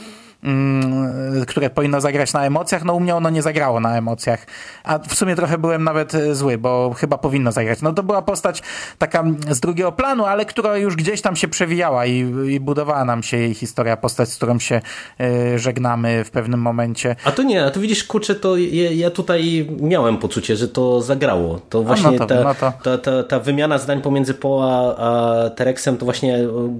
Mm, 0.43 1.45
które 1.45 1.69
powinno 1.69 2.01
zagrać 2.01 2.33
na 2.33 2.45
emocjach, 2.45 2.85
no 2.85 2.93
u 2.93 2.99
mnie 2.99 3.15
ono 3.15 3.29
nie 3.29 3.41
zagrało 3.41 3.79
na 3.79 3.97
emocjach. 3.97 4.45
A 4.83 4.99
w 4.99 5.15
sumie 5.15 5.35
trochę 5.35 5.57
byłem 5.57 5.83
nawet 5.83 6.15
e, 6.15 6.35
zły, 6.35 6.57
bo 6.57 6.93
chyba 6.97 7.17
powinno 7.17 7.51
zagrać. 7.51 7.81
No 7.81 7.93
to 7.93 8.03
była 8.03 8.21
postać 8.21 8.63
taka 8.97 9.23
z 9.49 9.59
drugiego 9.59 9.91
planu, 9.91 10.25
ale 10.25 10.45
która 10.45 10.77
już 10.77 10.95
gdzieś 10.95 11.21
tam 11.21 11.35
się 11.35 11.47
przewijała 11.47 12.05
i, 12.05 12.19
i 12.49 12.59
budowała 12.59 13.05
nam 13.05 13.23
się 13.23 13.37
jej 13.37 13.53
historia, 13.53 13.97
postać, 13.97 14.29
z 14.29 14.35
którą 14.35 14.59
się 14.59 14.81
y, 15.21 15.59
żegnamy 15.59 16.23
w 16.23 16.29
pewnym 16.31 16.61
momencie. 16.61 17.15
A 17.23 17.31
to 17.31 17.43
nie, 17.43 17.65
a 17.65 17.71
to 17.71 17.79
widzisz, 17.79 18.03
kurczę, 18.03 18.35
to 18.35 18.57
ja, 18.57 18.91
ja 18.91 19.11
tutaj 19.11 19.69
miałem 19.81 20.17
poczucie, 20.17 20.55
że 20.55 20.67
to 20.67 21.01
zagrało. 21.01 21.59
To 21.69 21.83
właśnie 21.83 22.11
no 22.11 22.17
to, 22.17 22.25
ta, 22.25 22.43
no 22.43 22.55
to... 22.55 22.73
Ta, 22.83 22.97
ta, 22.97 23.23
ta, 23.23 23.39
wymiana 23.39 23.77
zdań 23.77 24.01
pomiędzy 24.01 24.33
Poa 24.33 24.95
a 24.97 25.49
Terexem, 25.49 25.97
to 25.97 26.05
właśnie 26.05 26.39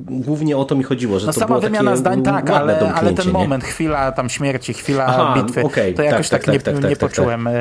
głównie 0.09 0.57
o 0.57 0.65
to 0.65 0.75
mi 0.75 0.83
chodziło, 0.83 1.19
że 1.19 1.27
no 1.27 1.33
to 1.33 1.39
sama 1.39 1.47
było 1.47 1.61
wymiana 1.61 1.95
zdań, 1.95 2.23
tak, 2.23 2.49
ale, 2.49 2.93
ale 2.93 3.13
ten 3.13 3.33
nie? 3.33 3.48
Moment, 3.49 3.63
chwila 3.63 4.11
tam 4.11 4.29
śmierci, 4.29 4.73
chwila 4.73 5.05
Aha, 5.05 5.33
bitwy, 5.37 5.63
okay. 5.63 5.93
to 5.93 6.01
jakoś 6.03 6.29
tak, 6.29 6.45
tak, 6.45 6.53
tak, 6.53 6.63
tak 6.63 6.73
nie, 6.75 6.81
tak, 6.81 6.89
nie 6.89 6.95
tak, 6.95 7.09
poczułem 7.09 7.47
e, 7.47 7.53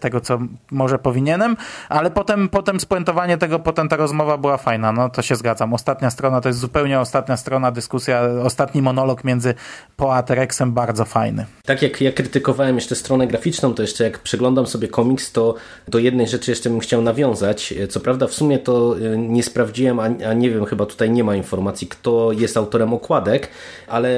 tego, 0.00 0.20
co 0.20 0.38
może 0.70 0.98
powinienem, 0.98 1.56
ale 1.88 2.10
potem, 2.10 2.48
potem 2.48 2.80
spuentowanie 2.80 3.38
tego, 3.38 3.58
potem 3.58 3.88
ta 3.88 3.96
rozmowa 3.96 4.38
była 4.38 4.56
fajna, 4.56 4.92
no 4.92 5.10
to 5.10 5.22
się 5.22 5.36
zgadzam. 5.36 5.74
Ostatnia 5.74 6.10
strona 6.10 6.40
to 6.40 6.48
jest 6.48 6.58
zupełnie 6.58 7.00
ostatnia 7.00 7.36
strona, 7.36 7.70
dyskusja, 7.70 8.22
ostatni 8.42 8.82
monolog 8.82 9.24
między 9.24 9.54
Po 9.96 10.14
a 10.14 10.22
Terexem 10.22 10.72
bardzo 10.72 11.04
fajny. 11.04 11.46
Tak 11.66 11.82
jak 11.82 12.00
ja 12.00 12.12
krytykowałem 12.12 12.74
jeszcze 12.74 12.94
stronę 12.94 13.26
graficzną, 13.26 13.74
to 13.74 13.82
jeszcze 13.82 14.04
jak 14.04 14.18
przeglądam 14.18 14.66
sobie 14.66 14.88
komiks, 14.88 15.32
to 15.32 15.54
do 15.88 15.98
jednej 15.98 16.28
rzeczy 16.28 16.50
jeszcze 16.50 16.70
bym 16.70 16.80
chciał 16.80 17.02
nawiązać. 17.02 17.74
Co 17.88 18.00
prawda 18.00 18.26
w 18.26 18.32
sumie 18.32 18.58
to 18.58 18.96
e, 18.98 19.18
nie 19.18 19.42
sprawdziłem, 19.42 20.00
a, 20.00 20.04
a 20.04 20.32
nie 20.32 20.50
wiem, 20.50 20.64
chyba 20.64 20.86
tutaj 20.86 21.10
nie 21.10 21.24
ma 21.24 21.36
informacji, 21.36 21.88
kto 21.88 22.32
jest 22.32 22.56
autorem 22.56 22.94
okładek, 22.94 23.48
ale 23.88 24.08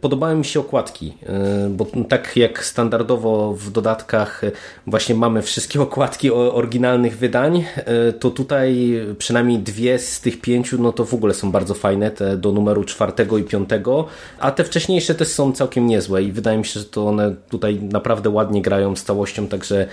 podobały 0.00 0.34
mi 0.34 0.44
się 0.44 0.60
okładki, 0.66 1.14
e, 1.26 1.68
bo 1.70 1.86
tak 2.08 2.36
jak 2.36 2.64
standardowo 2.64 3.52
w 3.52 3.70
dodatkach 3.70 4.42
właśnie 4.86 5.14
mamy 5.14 5.42
wszystkie 5.42 5.82
okładki 5.82 6.30
oryginalnych 6.30 7.18
wydań, 7.18 7.64
e, 7.76 8.12
to 8.12 8.30
tutaj 8.30 9.00
przynajmniej 9.18 9.58
dwie 9.58 9.98
z 9.98 10.20
tych 10.20 10.40
pięciu, 10.40 10.82
no 10.82 10.92
to 10.92 11.04
w 11.04 11.14
ogóle 11.14 11.34
są 11.34 11.52
bardzo 11.52 11.74
fajne, 11.74 12.10
te 12.10 12.36
do 12.36 12.52
numeru 12.52 12.84
czwartego 12.84 13.38
i 13.38 13.42
piątego, 13.42 14.06
a 14.38 14.50
te 14.50 14.64
wcześniejsze 14.64 15.14
też 15.14 15.28
są 15.28 15.52
całkiem 15.52 15.86
niezłe 15.86 16.22
i 16.22 16.32
wydaje 16.32 16.58
mi 16.58 16.64
się, 16.64 16.80
że 16.80 16.86
to 16.86 17.08
one 17.08 17.34
tutaj 17.48 17.80
naprawdę 17.82 18.30
ładnie 18.30 18.62
grają 18.62 18.96
z 18.96 19.04
całością, 19.04 19.48
także 19.48 19.86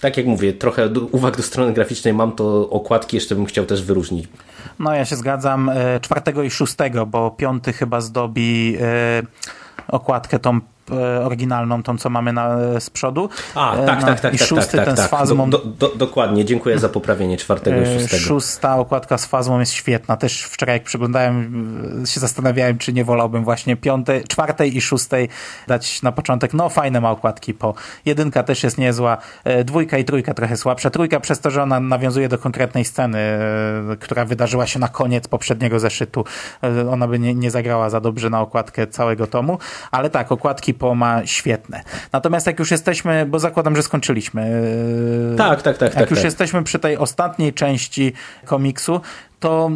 tak 0.00 0.16
jak 0.16 0.26
mówię, 0.26 0.52
trochę 0.52 0.88
uwag 1.12 1.36
do 1.36 1.42
strony 1.42 1.72
graficznej 1.72 2.14
mam, 2.14 2.32
to 2.32 2.70
okładki 2.70 3.16
jeszcze 3.16 3.34
bym 3.34 3.46
chciał 3.46 3.66
też 3.66 3.82
wyróżnić. 3.82 4.28
No 4.78 4.94
ja 4.94 5.04
się 5.04 5.16
zgadzam, 5.16 5.68
e, 5.68 6.00
czwartego 6.00 6.42
i 6.42 6.50
szóstego, 6.50 7.06
bo 7.06 7.30
piąty 7.30 7.72
chyba 7.72 8.00
zdobi 8.00 8.76
okładkę 9.88 10.38
tą 10.38 10.60
oryginalną, 11.24 11.82
tą 11.82 11.98
co 11.98 12.10
mamy 12.10 12.32
na, 12.32 12.56
z 12.80 12.90
przodu. 12.90 13.28
A, 13.54 13.76
tak, 13.76 13.86
tak, 13.86 14.00
tak, 14.04 14.20
tak. 14.20 14.34
I 14.34 14.38
szósty 14.38 14.76
tak, 14.76 14.86
ten 14.86 14.96
tak, 14.96 15.06
z 15.06 15.08
fazmą. 15.08 15.50
Do, 15.50 15.58
do, 15.58 15.88
dokładnie, 15.96 16.44
dziękuję 16.44 16.78
za 16.78 16.88
poprawienie 16.88 17.36
czwartego 17.36 17.76
i 17.76 17.82
e, 17.82 18.00
szóstego. 18.00 18.22
Szósta 18.22 18.76
okładka 18.76 19.18
z 19.18 19.26
fazmą 19.26 19.60
jest 19.60 19.72
świetna. 19.72 20.16
Też 20.16 20.42
wczoraj 20.42 20.76
jak 20.76 20.82
przeglądałem, 20.82 22.04
się 22.06 22.20
zastanawiałem, 22.20 22.78
czy 22.78 22.92
nie 22.92 23.04
wolałbym 23.04 23.44
właśnie 23.44 23.76
piątej, 23.76 24.24
czwartej 24.24 24.76
i 24.76 24.80
szóstej 24.80 25.28
dać 25.66 26.02
na 26.02 26.12
początek. 26.12 26.54
No 26.54 26.68
fajne 26.68 27.00
ma 27.00 27.10
okładki 27.10 27.54
po. 27.54 27.74
Jedynka 28.04 28.42
też 28.42 28.62
jest 28.62 28.78
niezła. 28.78 29.16
E, 29.44 29.64
dwójka 29.64 29.98
i 29.98 30.04
trójka 30.04 30.34
trochę 30.34 30.56
słabsza. 30.56 30.90
Trójka 30.90 31.20
przez 31.20 31.40
to, 31.40 31.50
że 31.50 31.62
ona 31.62 31.80
nawiązuje 31.80 32.28
do 32.28 32.38
konkretnej 32.38 32.84
sceny, 32.84 33.18
która 34.00 34.24
wydarzyła 34.24 34.66
się 34.66 34.78
na 34.78 34.88
koniec 34.88 35.28
poprzedniego 35.28 35.80
zeszytu. 35.80 36.24
Ona 36.90 37.08
by 37.08 37.18
nie, 37.18 37.34
nie 37.34 37.50
zagrała 37.50 37.90
za 37.90 38.00
dobrze 38.00 38.30
na 38.30 38.40
okładkę 38.40 38.86
całego 38.86 39.26
tomu. 39.26 39.58
Ale 39.90 40.10
tak, 40.10 40.32
okładki 40.32 40.74
ma 40.94 41.26
świetne. 41.26 41.82
Natomiast 42.12 42.46
jak 42.46 42.58
już 42.58 42.70
jesteśmy, 42.70 43.26
bo 43.26 43.38
zakładam, 43.38 43.76
że 43.76 43.82
skończyliśmy. 43.82 44.62
Tak, 45.36 45.62
tak, 45.62 45.78
tak. 45.78 45.88
Jak 45.88 45.98
tak, 45.98 46.10
już 46.10 46.18
tak. 46.18 46.24
jesteśmy 46.24 46.62
przy 46.62 46.78
tej 46.78 46.96
ostatniej 46.96 47.52
części 47.52 48.12
komiksu, 48.44 49.00
to 49.40 49.70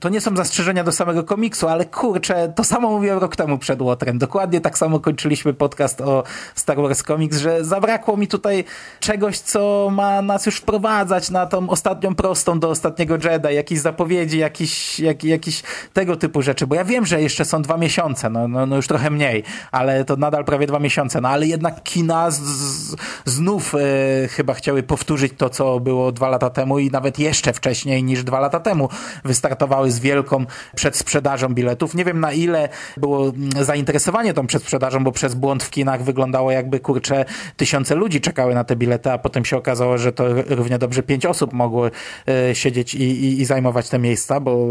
to 0.00 0.08
nie 0.08 0.20
są 0.20 0.36
zastrzeżenia 0.36 0.84
do 0.84 0.92
samego 0.92 1.24
komiksu, 1.24 1.68
ale 1.68 1.84
kurczę, 1.84 2.52
to 2.56 2.64
samo 2.64 2.90
mówiłem 2.90 3.18
rok 3.18 3.36
temu 3.36 3.58
przed 3.58 3.82
Łotrem. 3.82 4.18
Dokładnie 4.18 4.60
tak 4.60 4.78
samo 4.78 5.00
kończyliśmy 5.00 5.54
podcast 5.54 6.00
o 6.00 6.24
Star 6.54 6.76
Wars 6.76 7.02
Comics, 7.02 7.38
że 7.38 7.64
zabrakło 7.64 8.16
mi 8.16 8.28
tutaj 8.28 8.64
czegoś, 9.00 9.38
co 9.38 9.88
ma 9.92 10.22
nas 10.22 10.46
już 10.46 10.56
wprowadzać 10.56 11.30
na 11.30 11.46
tą 11.46 11.70
ostatnią 11.70 12.14
prostą 12.14 12.60
do 12.60 12.70
ostatniego 12.70 13.14
Jedi, 13.14 13.54
jakieś 13.54 13.80
zapowiedzi, 13.80 14.38
jakiś, 14.38 15.00
jak, 15.00 15.24
jakiś 15.24 15.62
tego 15.92 16.16
typu 16.16 16.42
rzeczy, 16.42 16.66
bo 16.66 16.74
ja 16.74 16.84
wiem, 16.84 17.06
że 17.06 17.22
jeszcze 17.22 17.44
są 17.44 17.62
dwa 17.62 17.76
miesiące, 17.76 18.30
no, 18.30 18.48
no, 18.48 18.66
no 18.66 18.76
już 18.76 18.86
trochę 18.86 19.10
mniej, 19.10 19.42
ale 19.72 20.04
to 20.04 20.16
nadal 20.16 20.44
prawie 20.44 20.66
dwa 20.66 20.78
miesiące, 20.78 21.20
no 21.20 21.28
ale 21.28 21.46
jednak 21.46 21.82
kina 21.82 22.30
z, 22.30 22.40
z, 22.40 22.96
znów 23.24 23.74
e, 23.74 24.28
chyba 24.28 24.54
chciały 24.54 24.82
powtórzyć 24.82 25.32
to, 25.36 25.50
co 25.50 25.80
było 25.80 26.12
dwa 26.12 26.28
lata 26.28 26.50
temu 26.50 26.78
i 26.78 26.90
nawet 26.90 27.18
jeszcze 27.18 27.52
wcześniej 27.52 28.04
niż 28.04 28.24
dwa 28.24 28.40
lata 28.40 28.60
temu. 28.60 28.88
Wystartowały 29.24 29.83
z 29.90 30.00
wielką 30.00 30.46
przedsprzedażą 30.74 31.48
biletów. 31.48 31.94
Nie 31.94 32.04
wiem 32.04 32.20
na 32.20 32.32
ile 32.32 32.68
było 32.96 33.28
mm, 33.28 33.64
zainteresowanie 33.64 34.34
tą 34.34 34.46
przedsprzedażą, 34.46 35.04
bo 35.04 35.12
przez 35.12 35.34
błąd 35.34 35.62
w 35.62 35.70
kinach 35.70 36.02
wyglądało 36.02 36.50
jakby 36.52 36.80
kurczę 36.80 37.24
tysiące 37.56 37.94
ludzi 37.94 38.20
czekały 38.20 38.54
na 38.54 38.64
te 38.64 38.76
bilety, 38.76 39.10
a 39.10 39.18
potem 39.18 39.44
się 39.44 39.56
okazało, 39.56 39.98
że 39.98 40.12
to 40.12 40.24
równie 40.48 40.78
dobrze 40.78 41.02
pięć 41.02 41.26
osób 41.26 41.52
mogło 41.52 41.86
e, 42.28 42.54
siedzieć 42.54 42.94
i, 42.94 43.02
i, 43.02 43.40
i 43.40 43.44
zajmować 43.44 43.88
te 43.88 43.98
miejsca, 43.98 44.40
bo 44.40 44.66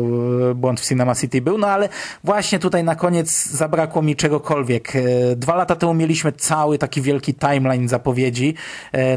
e, 0.52 0.56
błąd 0.56 0.82
w 0.82 0.88
Cinema 0.88 1.16
City 1.16 1.42
był, 1.42 1.58
no 1.58 1.68
ale 1.68 1.90
właśnie 2.24 2.60
tutaj 2.60 2.84
na 2.84 2.96
koniec 2.96 3.46
zabrakło 3.46 4.02
mi 4.02 4.16
czegokolwiek. 4.16 4.96
E, 4.96 5.02
dwa 5.36 5.56
lata 5.56 5.76
temu 5.76 5.94
mieliśmy 5.94 6.32
cały 6.32 6.78
taki 6.78 7.02
wielki 7.02 7.34
timeline 7.34 7.88
zapowiedzi 7.88 8.54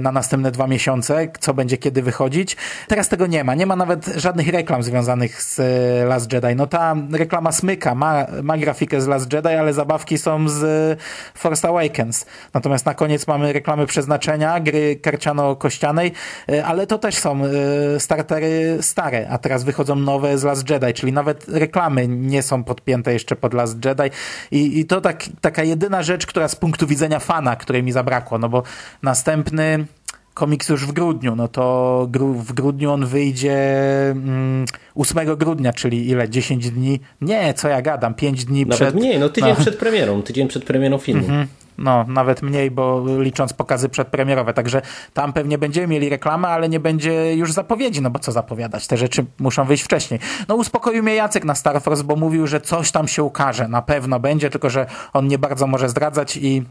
na 0.00 0.12
następne 0.12 0.50
dwa 0.50 0.66
miesiące, 0.66 1.28
co 1.40 1.54
będzie 1.54 1.76
kiedy 1.78 2.02
wychodzić. 2.02 2.56
Teraz 2.88 3.08
tego 3.08 3.26
nie 3.26 3.44
ma. 3.44 3.54
Nie 3.54 3.66
ma 3.66 3.76
nawet 3.76 4.06
żadnych 4.06 4.48
reklam 4.48 4.82
związanych 4.82 5.42
z 5.42 5.60
Last 6.08 6.32
Jedi. 6.32 6.56
No 6.56 6.66
ta 6.66 6.94
reklama 7.12 7.52
smyka, 7.52 7.94
ma, 7.94 8.26
ma 8.42 8.58
grafikę 8.58 9.00
z 9.00 9.06
Last 9.06 9.32
Jedi, 9.32 9.48
ale 9.48 9.72
zabawki 9.72 10.18
są 10.18 10.48
z 10.48 10.98
Force 11.34 11.68
Awakens. 11.68 12.26
Natomiast 12.54 12.86
na 12.86 12.94
koniec 12.94 13.26
mamy 13.26 13.52
reklamy 13.52 13.86
przeznaczenia, 13.86 14.60
gry 14.60 14.96
karciano-kościanej, 14.96 16.12
ale 16.64 16.86
to 16.86 16.98
też 16.98 17.14
są 17.14 17.40
startery 17.98 18.78
stare, 18.80 19.28
a 19.30 19.38
teraz 19.38 19.64
wychodzą 19.64 19.96
nowe 19.96 20.38
z 20.38 20.44
Last 20.44 20.70
Jedi, 20.70 20.94
czyli 20.94 21.12
nawet 21.12 21.48
reklamy 21.48 22.08
nie 22.08 22.42
są 22.42 22.64
podpięte 22.64 23.12
jeszcze 23.12 23.36
pod 23.36 23.54
Last 23.54 23.84
Jedi 23.84 24.10
i, 24.50 24.80
i 24.80 24.84
to 24.86 25.00
tak, 25.00 25.24
taka 25.40 25.62
jedyna 25.62 26.02
rzecz, 26.02 26.26
która 26.26 26.48
z 26.48 26.56
punktu 26.56 26.86
widzenia 26.86 27.18
fana, 27.18 27.56
której 27.56 27.82
mi 27.82 27.92
zabrakło, 27.92 28.38
no 28.38 28.48
bo 28.48 28.62
następny 29.02 29.86
komiks 30.36 30.68
już 30.68 30.86
w 30.86 30.92
grudniu, 30.92 31.36
no 31.36 31.48
to 31.48 32.06
gru, 32.10 32.34
w 32.34 32.52
grudniu 32.52 32.90
on 32.90 33.06
wyjdzie 33.06 33.56
mm, 34.10 34.64
8 34.94 35.36
grudnia, 35.36 35.72
czyli 35.72 36.08
ile? 36.08 36.28
10 36.28 36.70
dni? 36.70 37.00
Nie, 37.20 37.54
co 37.54 37.68
ja 37.68 37.82
gadam, 37.82 38.14
5 38.14 38.44
dni 38.44 38.60
Nawet 38.60 38.76
przed... 38.76 38.88
Nawet 38.88 39.00
mniej, 39.00 39.18
no 39.18 39.28
tydzień 39.28 39.50
no. 39.50 39.60
przed 39.60 39.76
premierą, 39.76 40.22
tydzień 40.22 40.48
przed 40.48 40.64
premierą 40.64 40.98
filmu. 40.98 41.20
Mhm. 41.20 41.46
No, 41.78 42.04
nawet 42.08 42.42
mniej, 42.42 42.70
bo 42.70 43.04
licząc 43.18 43.52
pokazy 43.52 43.88
przedpremierowe. 43.88 44.54
Także 44.54 44.82
tam 45.14 45.32
pewnie 45.32 45.58
będziemy 45.58 45.86
mieli 45.86 46.08
reklamę, 46.08 46.48
ale 46.48 46.68
nie 46.68 46.80
będzie 46.80 47.36
już 47.36 47.52
zapowiedzi, 47.52 48.02
no 48.02 48.10
bo 48.10 48.18
co 48.18 48.32
zapowiadać? 48.32 48.86
Te 48.86 48.96
rzeczy 48.96 49.24
muszą 49.38 49.64
wyjść 49.64 49.84
wcześniej. 49.84 50.20
No 50.48 50.54
uspokoił 50.54 51.02
mnie 51.02 51.14
Jacek 51.14 51.44
na 51.44 51.54
Star 51.54 51.82
Wars, 51.82 52.02
bo 52.02 52.16
mówił, 52.16 52.46
że 52.46 52.60
coś 52.60 52.90
tam 52.90 53.08
się 53.08 53.22
ukaże. 53.22 53.68
Na 53.68 53.82
pewno 53.82 54.20
będzie, 54.20 54.50
tylko 54.50 54.70
że 54.70 54.86
on 55.12 55.28
nie 55.28 55.38
bardzo 55.38 55.66
może 55.66 55.88
zdradzać 55.88 56.36
i 56.36 56.62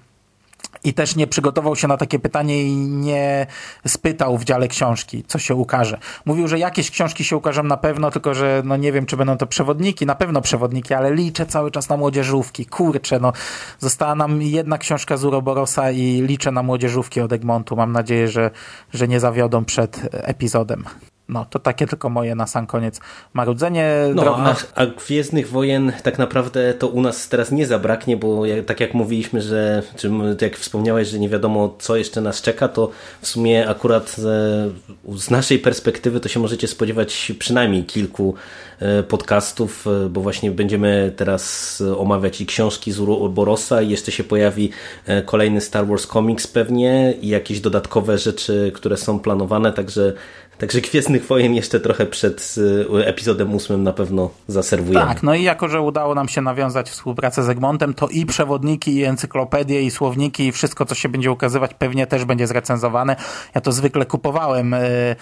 i 0.86 0.94
też 0.94 1.16
nie 1.16 1.28
przygotował 1.28 1.76
się 1.76 1.88
na 1.88 1.98
takie 1.98 2.20
pytanie 2.20 2.64
i 2.64 2.76
nie 2.76 3.48
spytał 3.88 4.38
w 4.38 4.44
dziale 4.44 4.68
książki, 4.68 5.24
co 5.28 5.40
się 5.40 5.56
ukaże. 5.56 5.98
Mówił, 6.26 6.48
że 6.48 6.60
jakieś 6.60 6.92
książki 6.92 7.24
się 7.24 7.38
ukażą 7.38 7.64
na 7.64 7.78
pewno, 7.78 8.12
tylko 8.12 8.34
że 8.34 8.62
no 8.66 8.78
nie 8.78 8.92
wiem, 8.92 9.06
czy 9.06 9.18
będą 9.18 9.38
to 9.38 9.48
przewodniki, 9.48 10.06
na 10.06 10.16
pewno 10.16 10.42
przewodniki, 10.42 10.94
ale 10.94 11.14
liczę 11.14 11.46
cały 11.46 11.72
czas 11.72 11.90
na 11.90 11.98
młodzieżówki. 11.98 12.66
Kurczę, 12.66 13.20
no 13.20 13.34
została 13.80 14.16
nam 14.16 14.42
jedna 14.42 14.78
książka 14.78 15.18
z 15.18 15.26
Uroborosa 15.26 15.92
i 15.92 16.22
liczę 16.22 16.52
na 16.52 16.64
młodzieżówki 16.64 17.22
od 17.22 17.34
Egmontu. 17.34 17.76
Mam 17.76 17.92
nadzieję, 17.92 18.28
że, 18.28 18.52
że 18.94 19.08
nie 19.08 19.20
zawiodą 19.20 19.66
przed 19.66 20.02
epizodem. 20.12 20.86
No, 21.30 21.46
to 21.46 21.60
takie 21.60 21.88
tylko 21.88 22.10
moje 22.10 22.36
na 22.36 22.48
sam 22.48 22.68
koniec 22.68 23.00
marudzenie 23.34 23.96
no, 24.16 24.22
drobne. 24.22 24.56
A, 24.76 24.82
a 24.82 24.86
Gwiezdnych 24.86 25.50
Wojen 25.50 25.92
tak 26.04 26.20
naprawdę 26.20 26.74
to 26.74 26.88
u 26.88 27.02
nas 27.02 27.30
teraz 27.30 27.52
nie 27.52 27.68
zabraknie, 27.68 28.18
bo 28.18 28.46
jak, 28.46 28.66
tak 28.66 28.80
jak 28.80 28.94
mówiliśmy, 28.94 29.42
że 29.42 29.84
czy 29.96 30.12
jak 30.42 30.58
wspomniałeś, 30.58 31.08
że 31.08 31.20
nie 31.20 31.30
wiadomo 31.30 31.76
co 31.80 31.96
jeszcze 31.96 32.22
nas 32.22 32.42
czeka, 32.42 32.68
to 32.68 32.90
w 33.22 33.28
sumie 33.28 33.70
akurat 33.70 34.10
z, 34.10 34.74
z 35.16 35.30
naszej 35.30 35.60
perspektywy 35.60 36.20
to 36.20 36.30
się 36.30 36.40
możecie 36.40 36.68
spodziewać 36.68 37.32
przynajmniej 37.40 37.84
kilku 37.84 38.36
e, 38.80 39.04
podcastów, 39.04 39.88
e, 39.88 40.10
bo 40.10 40.22
właśnie 40.22 40.52
będziemy 40.52 41.14
teraz 41.16 41.84
omawiać 41.98 42.42
i 42.42 42.46
książki 42.46 42.92
z 42.92 43.00
Borosa 43.30 43.82
i 43.82 43.90
jeszcze 43.90 44.12
się 44.12 44.24
pojawi 44.24 44.70
e, 45.06 45.22
kolejny 45.22 45.62
Star 45.62 45.88
Wars 45.88 46.08
Comics 46.08 46.48
pewnie 46.48 47.14
i 47.22 47.28
jakieś 47.28 47.60
dodatkowe 47.60 48.18
rzeczy, 48.18 48.72
które 48.76 48.98
są 48.98 49.20
planowane, 49.20 49.74
także 49.74 50.14
Także 50.58 50.82
Gwiezdnych 50.82 51.26
Wojen 51.28 51.54
jeszcze 51.54 51.80
trochę 51.80 52.06
przed 52.06 52.56
y, 52.58 53.06
epizodem 53.06 53.54
ósmym 53.54 53.84
na 53.84 53.94
pewno 53.94 54.30
zaserwujemy. 54.48 55.06
Tak, 55.06 55.24
no 55.24 55.36
i 55.36 55.44
jako, 55.44 55.70
że 55.70 55.82
udało 55.82 56.16
nam 56.16 56.28
się 56.28 56.42
nawiązać 56.42 56.90
współpracę 56.90 57.44
z 57.44 57.50
Egmontem, 57.50 57.94
to 57.94 58.08
i 58.08 58.26
przewodniki, 58.26 58.96
i 58.96 59.04
encyklopedie, 59.04 59.82
i 59.82 59.92
słowniki, 59.92 60.48
i 60.48 60.52
wszystko, 60.52 60.86
co 60.86 60.96
się 60.96 61.10
będzie 61.10 61.32
ukazywać, 61.32 61.74
pewnie 61.74 62.08
też 62.08 62.26
będzie 62.26 62.48
zrecenzowane. 62.48 63.16
Ja 63.56 63.62
to 63.62 63.72
zwykle 63.72 64.06
kupowałem 64.06 64.74
y, 64.74 65.16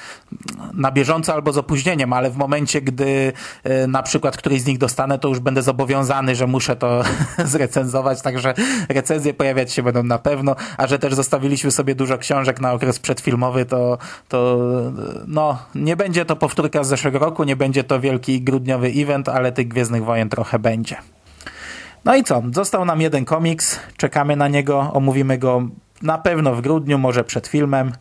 na 0.74 0.92
bieżąco 0.92 1.34
albo 1.34 1.54
z 1.54 1.58
opóźnieniem, 1.58 2.14
ale 2.14 2.32
w 2.32 2.38
momencie, 2.38 2.82
gdy 2.82 3.34
y, 3.66 3.88
na 3.88 4.04
przykład 4.04 4.38
któryś 4.38 4.62
z 4.62 4.66
nich 4.66 4.78
dostanę, 4.78 5.20
to 5.20 5.28
już 5.28 5.40
będę 5.40 5.62
zobowiązany, 5.62 6.36
że 6.36 6.48
muszę 6.48 6.76
to 6.76 7.04
zrecenzować, 7.46 8.22
także 8.22 8.54
recenzje 8.90 9.34
pojawiać 9.34 9.72
się 9.74 9.84
będą 9.84 10.04
na 10.04 10.20
pewno, 10.20 10.56
a 10.78 10.88
że 10.88 11.00
też 11.00 11.14
zostawiliśmy 11.14 11.72
sobie 11.72 11.96
dużo 11.96 12.18
książek 12.18 12.62
na 12.62 12.74
okres 12.74 13.00
przedfilmowy, 13.00 13.66
to, 13.66 13.98
to 14.28 14.58
no, 15.28 15.60
nie 15.76 15.96
będzie 15.96 16.26
to 16.26 16.36
powtórka 16.36 16.84
z 16.84 16.88
zeszłego 16.88 17.20
roku, 17.20 17.44
nie 17.44 17.56
będzie 17.56 17.84
to 17.84 18.00
wielki 18.00 18.42
grudniowy 18.42 18.88
event, 18.96 19.30
ale 19.30 19.52
tych 19.52 19.68
Gwiezdnych 19.68 20.04
Wojen 20.04 20.30
trochę 20.30 20.60
będzie. 20.60 20.98
No 22.06 22.16
i 22.16 22.24
co? 22.24 22.44
Został 22.52 22.86
nam 22.86 23.02
jeden 23.02 23.26
komiks, 23.26 23.80
czekamy 23.98 24.36
na 24.36 24.48
niego, 24.48 24.92
omówimy 24.94 25.38
go 25.38 25.68
na 26.02 26.18
pewno 26.18 26.56
w 26.56 26.62
grudniu, 26.62 26.98
może 26.98 27.24
przed 27.24 27.48
filmem 27.48 27.92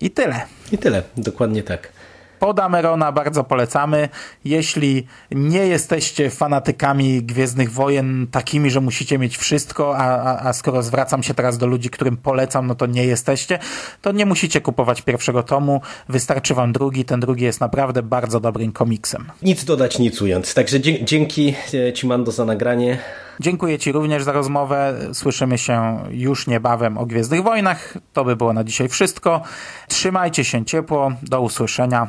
i 0.00 0.10
tyle. 0.10 0.40
I 0.72 0.78
tyle, 0.78 1.02
dokładnie 1.16 1.62
tak. 1.62 1.92
Pod 2.38 2.60
Amerona 2.60 3.12
bardzo 3.12 3.44
polecamy. 3.44 4.08
Jeśli 4.44 5.06
nie 5.30 5.66
jesteście 5.66 6.30
fanatykami 6.30 7.22
Gwiezdnych 7.22 7.72
Wojen 7.72 8.26
takimi, 8.30 8.70
że 8.70 8.80
musicie 8.80 9.18
mieć 9.18 9.36
wszystko, 9.36 9.96
a, 9.96 10.04
a, 10.04 10.48
a 10.48 10.52
skoro 10.52 10.82
zwracam 10.82 11.22
się 11.22 11.34
teraz 11.34 11.58
do 11.58 11.66
ludzi, 11.66 11.90
którym 11.90 12.16
polecam, 12.16 12.66
no 12.66 12.74
to 12.74 12.86
nie 12.86 13.04
jesteście, 13.04 13.58
to 14.02 14.12
nie 14.12 14.26
musicie 14.26 14.60
kupować 14.60 15.02
pierwszego 15.02 15.42
tomu. 15.42 15.80
Wystarczy 16.08 16.54
wam 16.54 16.72
drugi. 16.72 17.04
Ten 17.04 17.20
drugi 17.20 17.44
jest 17.44 17.60
naprawdę 17.60 18.02
bardzo 18.02 18.40
dobrym 18.40 18.72
komiksem. 18.72 19.24
Nic 19.42 19.64
dodać, 19.64 19.98
nic 19.98 20.22
ująć. 20.22 20.54
Także 20.54 20.80
dzięki 20.80 21.54
e, 21.74 21.92
Ci, 21.92 22.06
Mando, 22.06 22.32
za 22.32 22.44
nagranie. 22.44 22.98
Dziękuję 23.40 23.78
Ci 23.78 23.92
również 23.92 24.22
za 24.22 24.32
rozmowę. 24.32 24.94
Słyszymy 25.12 25.58
się 25.58 25.98
już 26.10 26.46
niebawem 26.46 26.98
o 26.98 27.06
Gwiezdnych 27.06 27.42
Wojnach. 27.42 27.94
To 28.12 28.24
by 28.24 28.36
było 28.36 28.52
na 28.52 28.64
dzisiaj 28.64 28.88
wszystko. 28.88 29.42
Trzymajcie 29.88 30.44
się 30.44 30.64
ciepło. 30.64 31.12
Do 31.22 31.40
usłyszenia. 31.40 32.08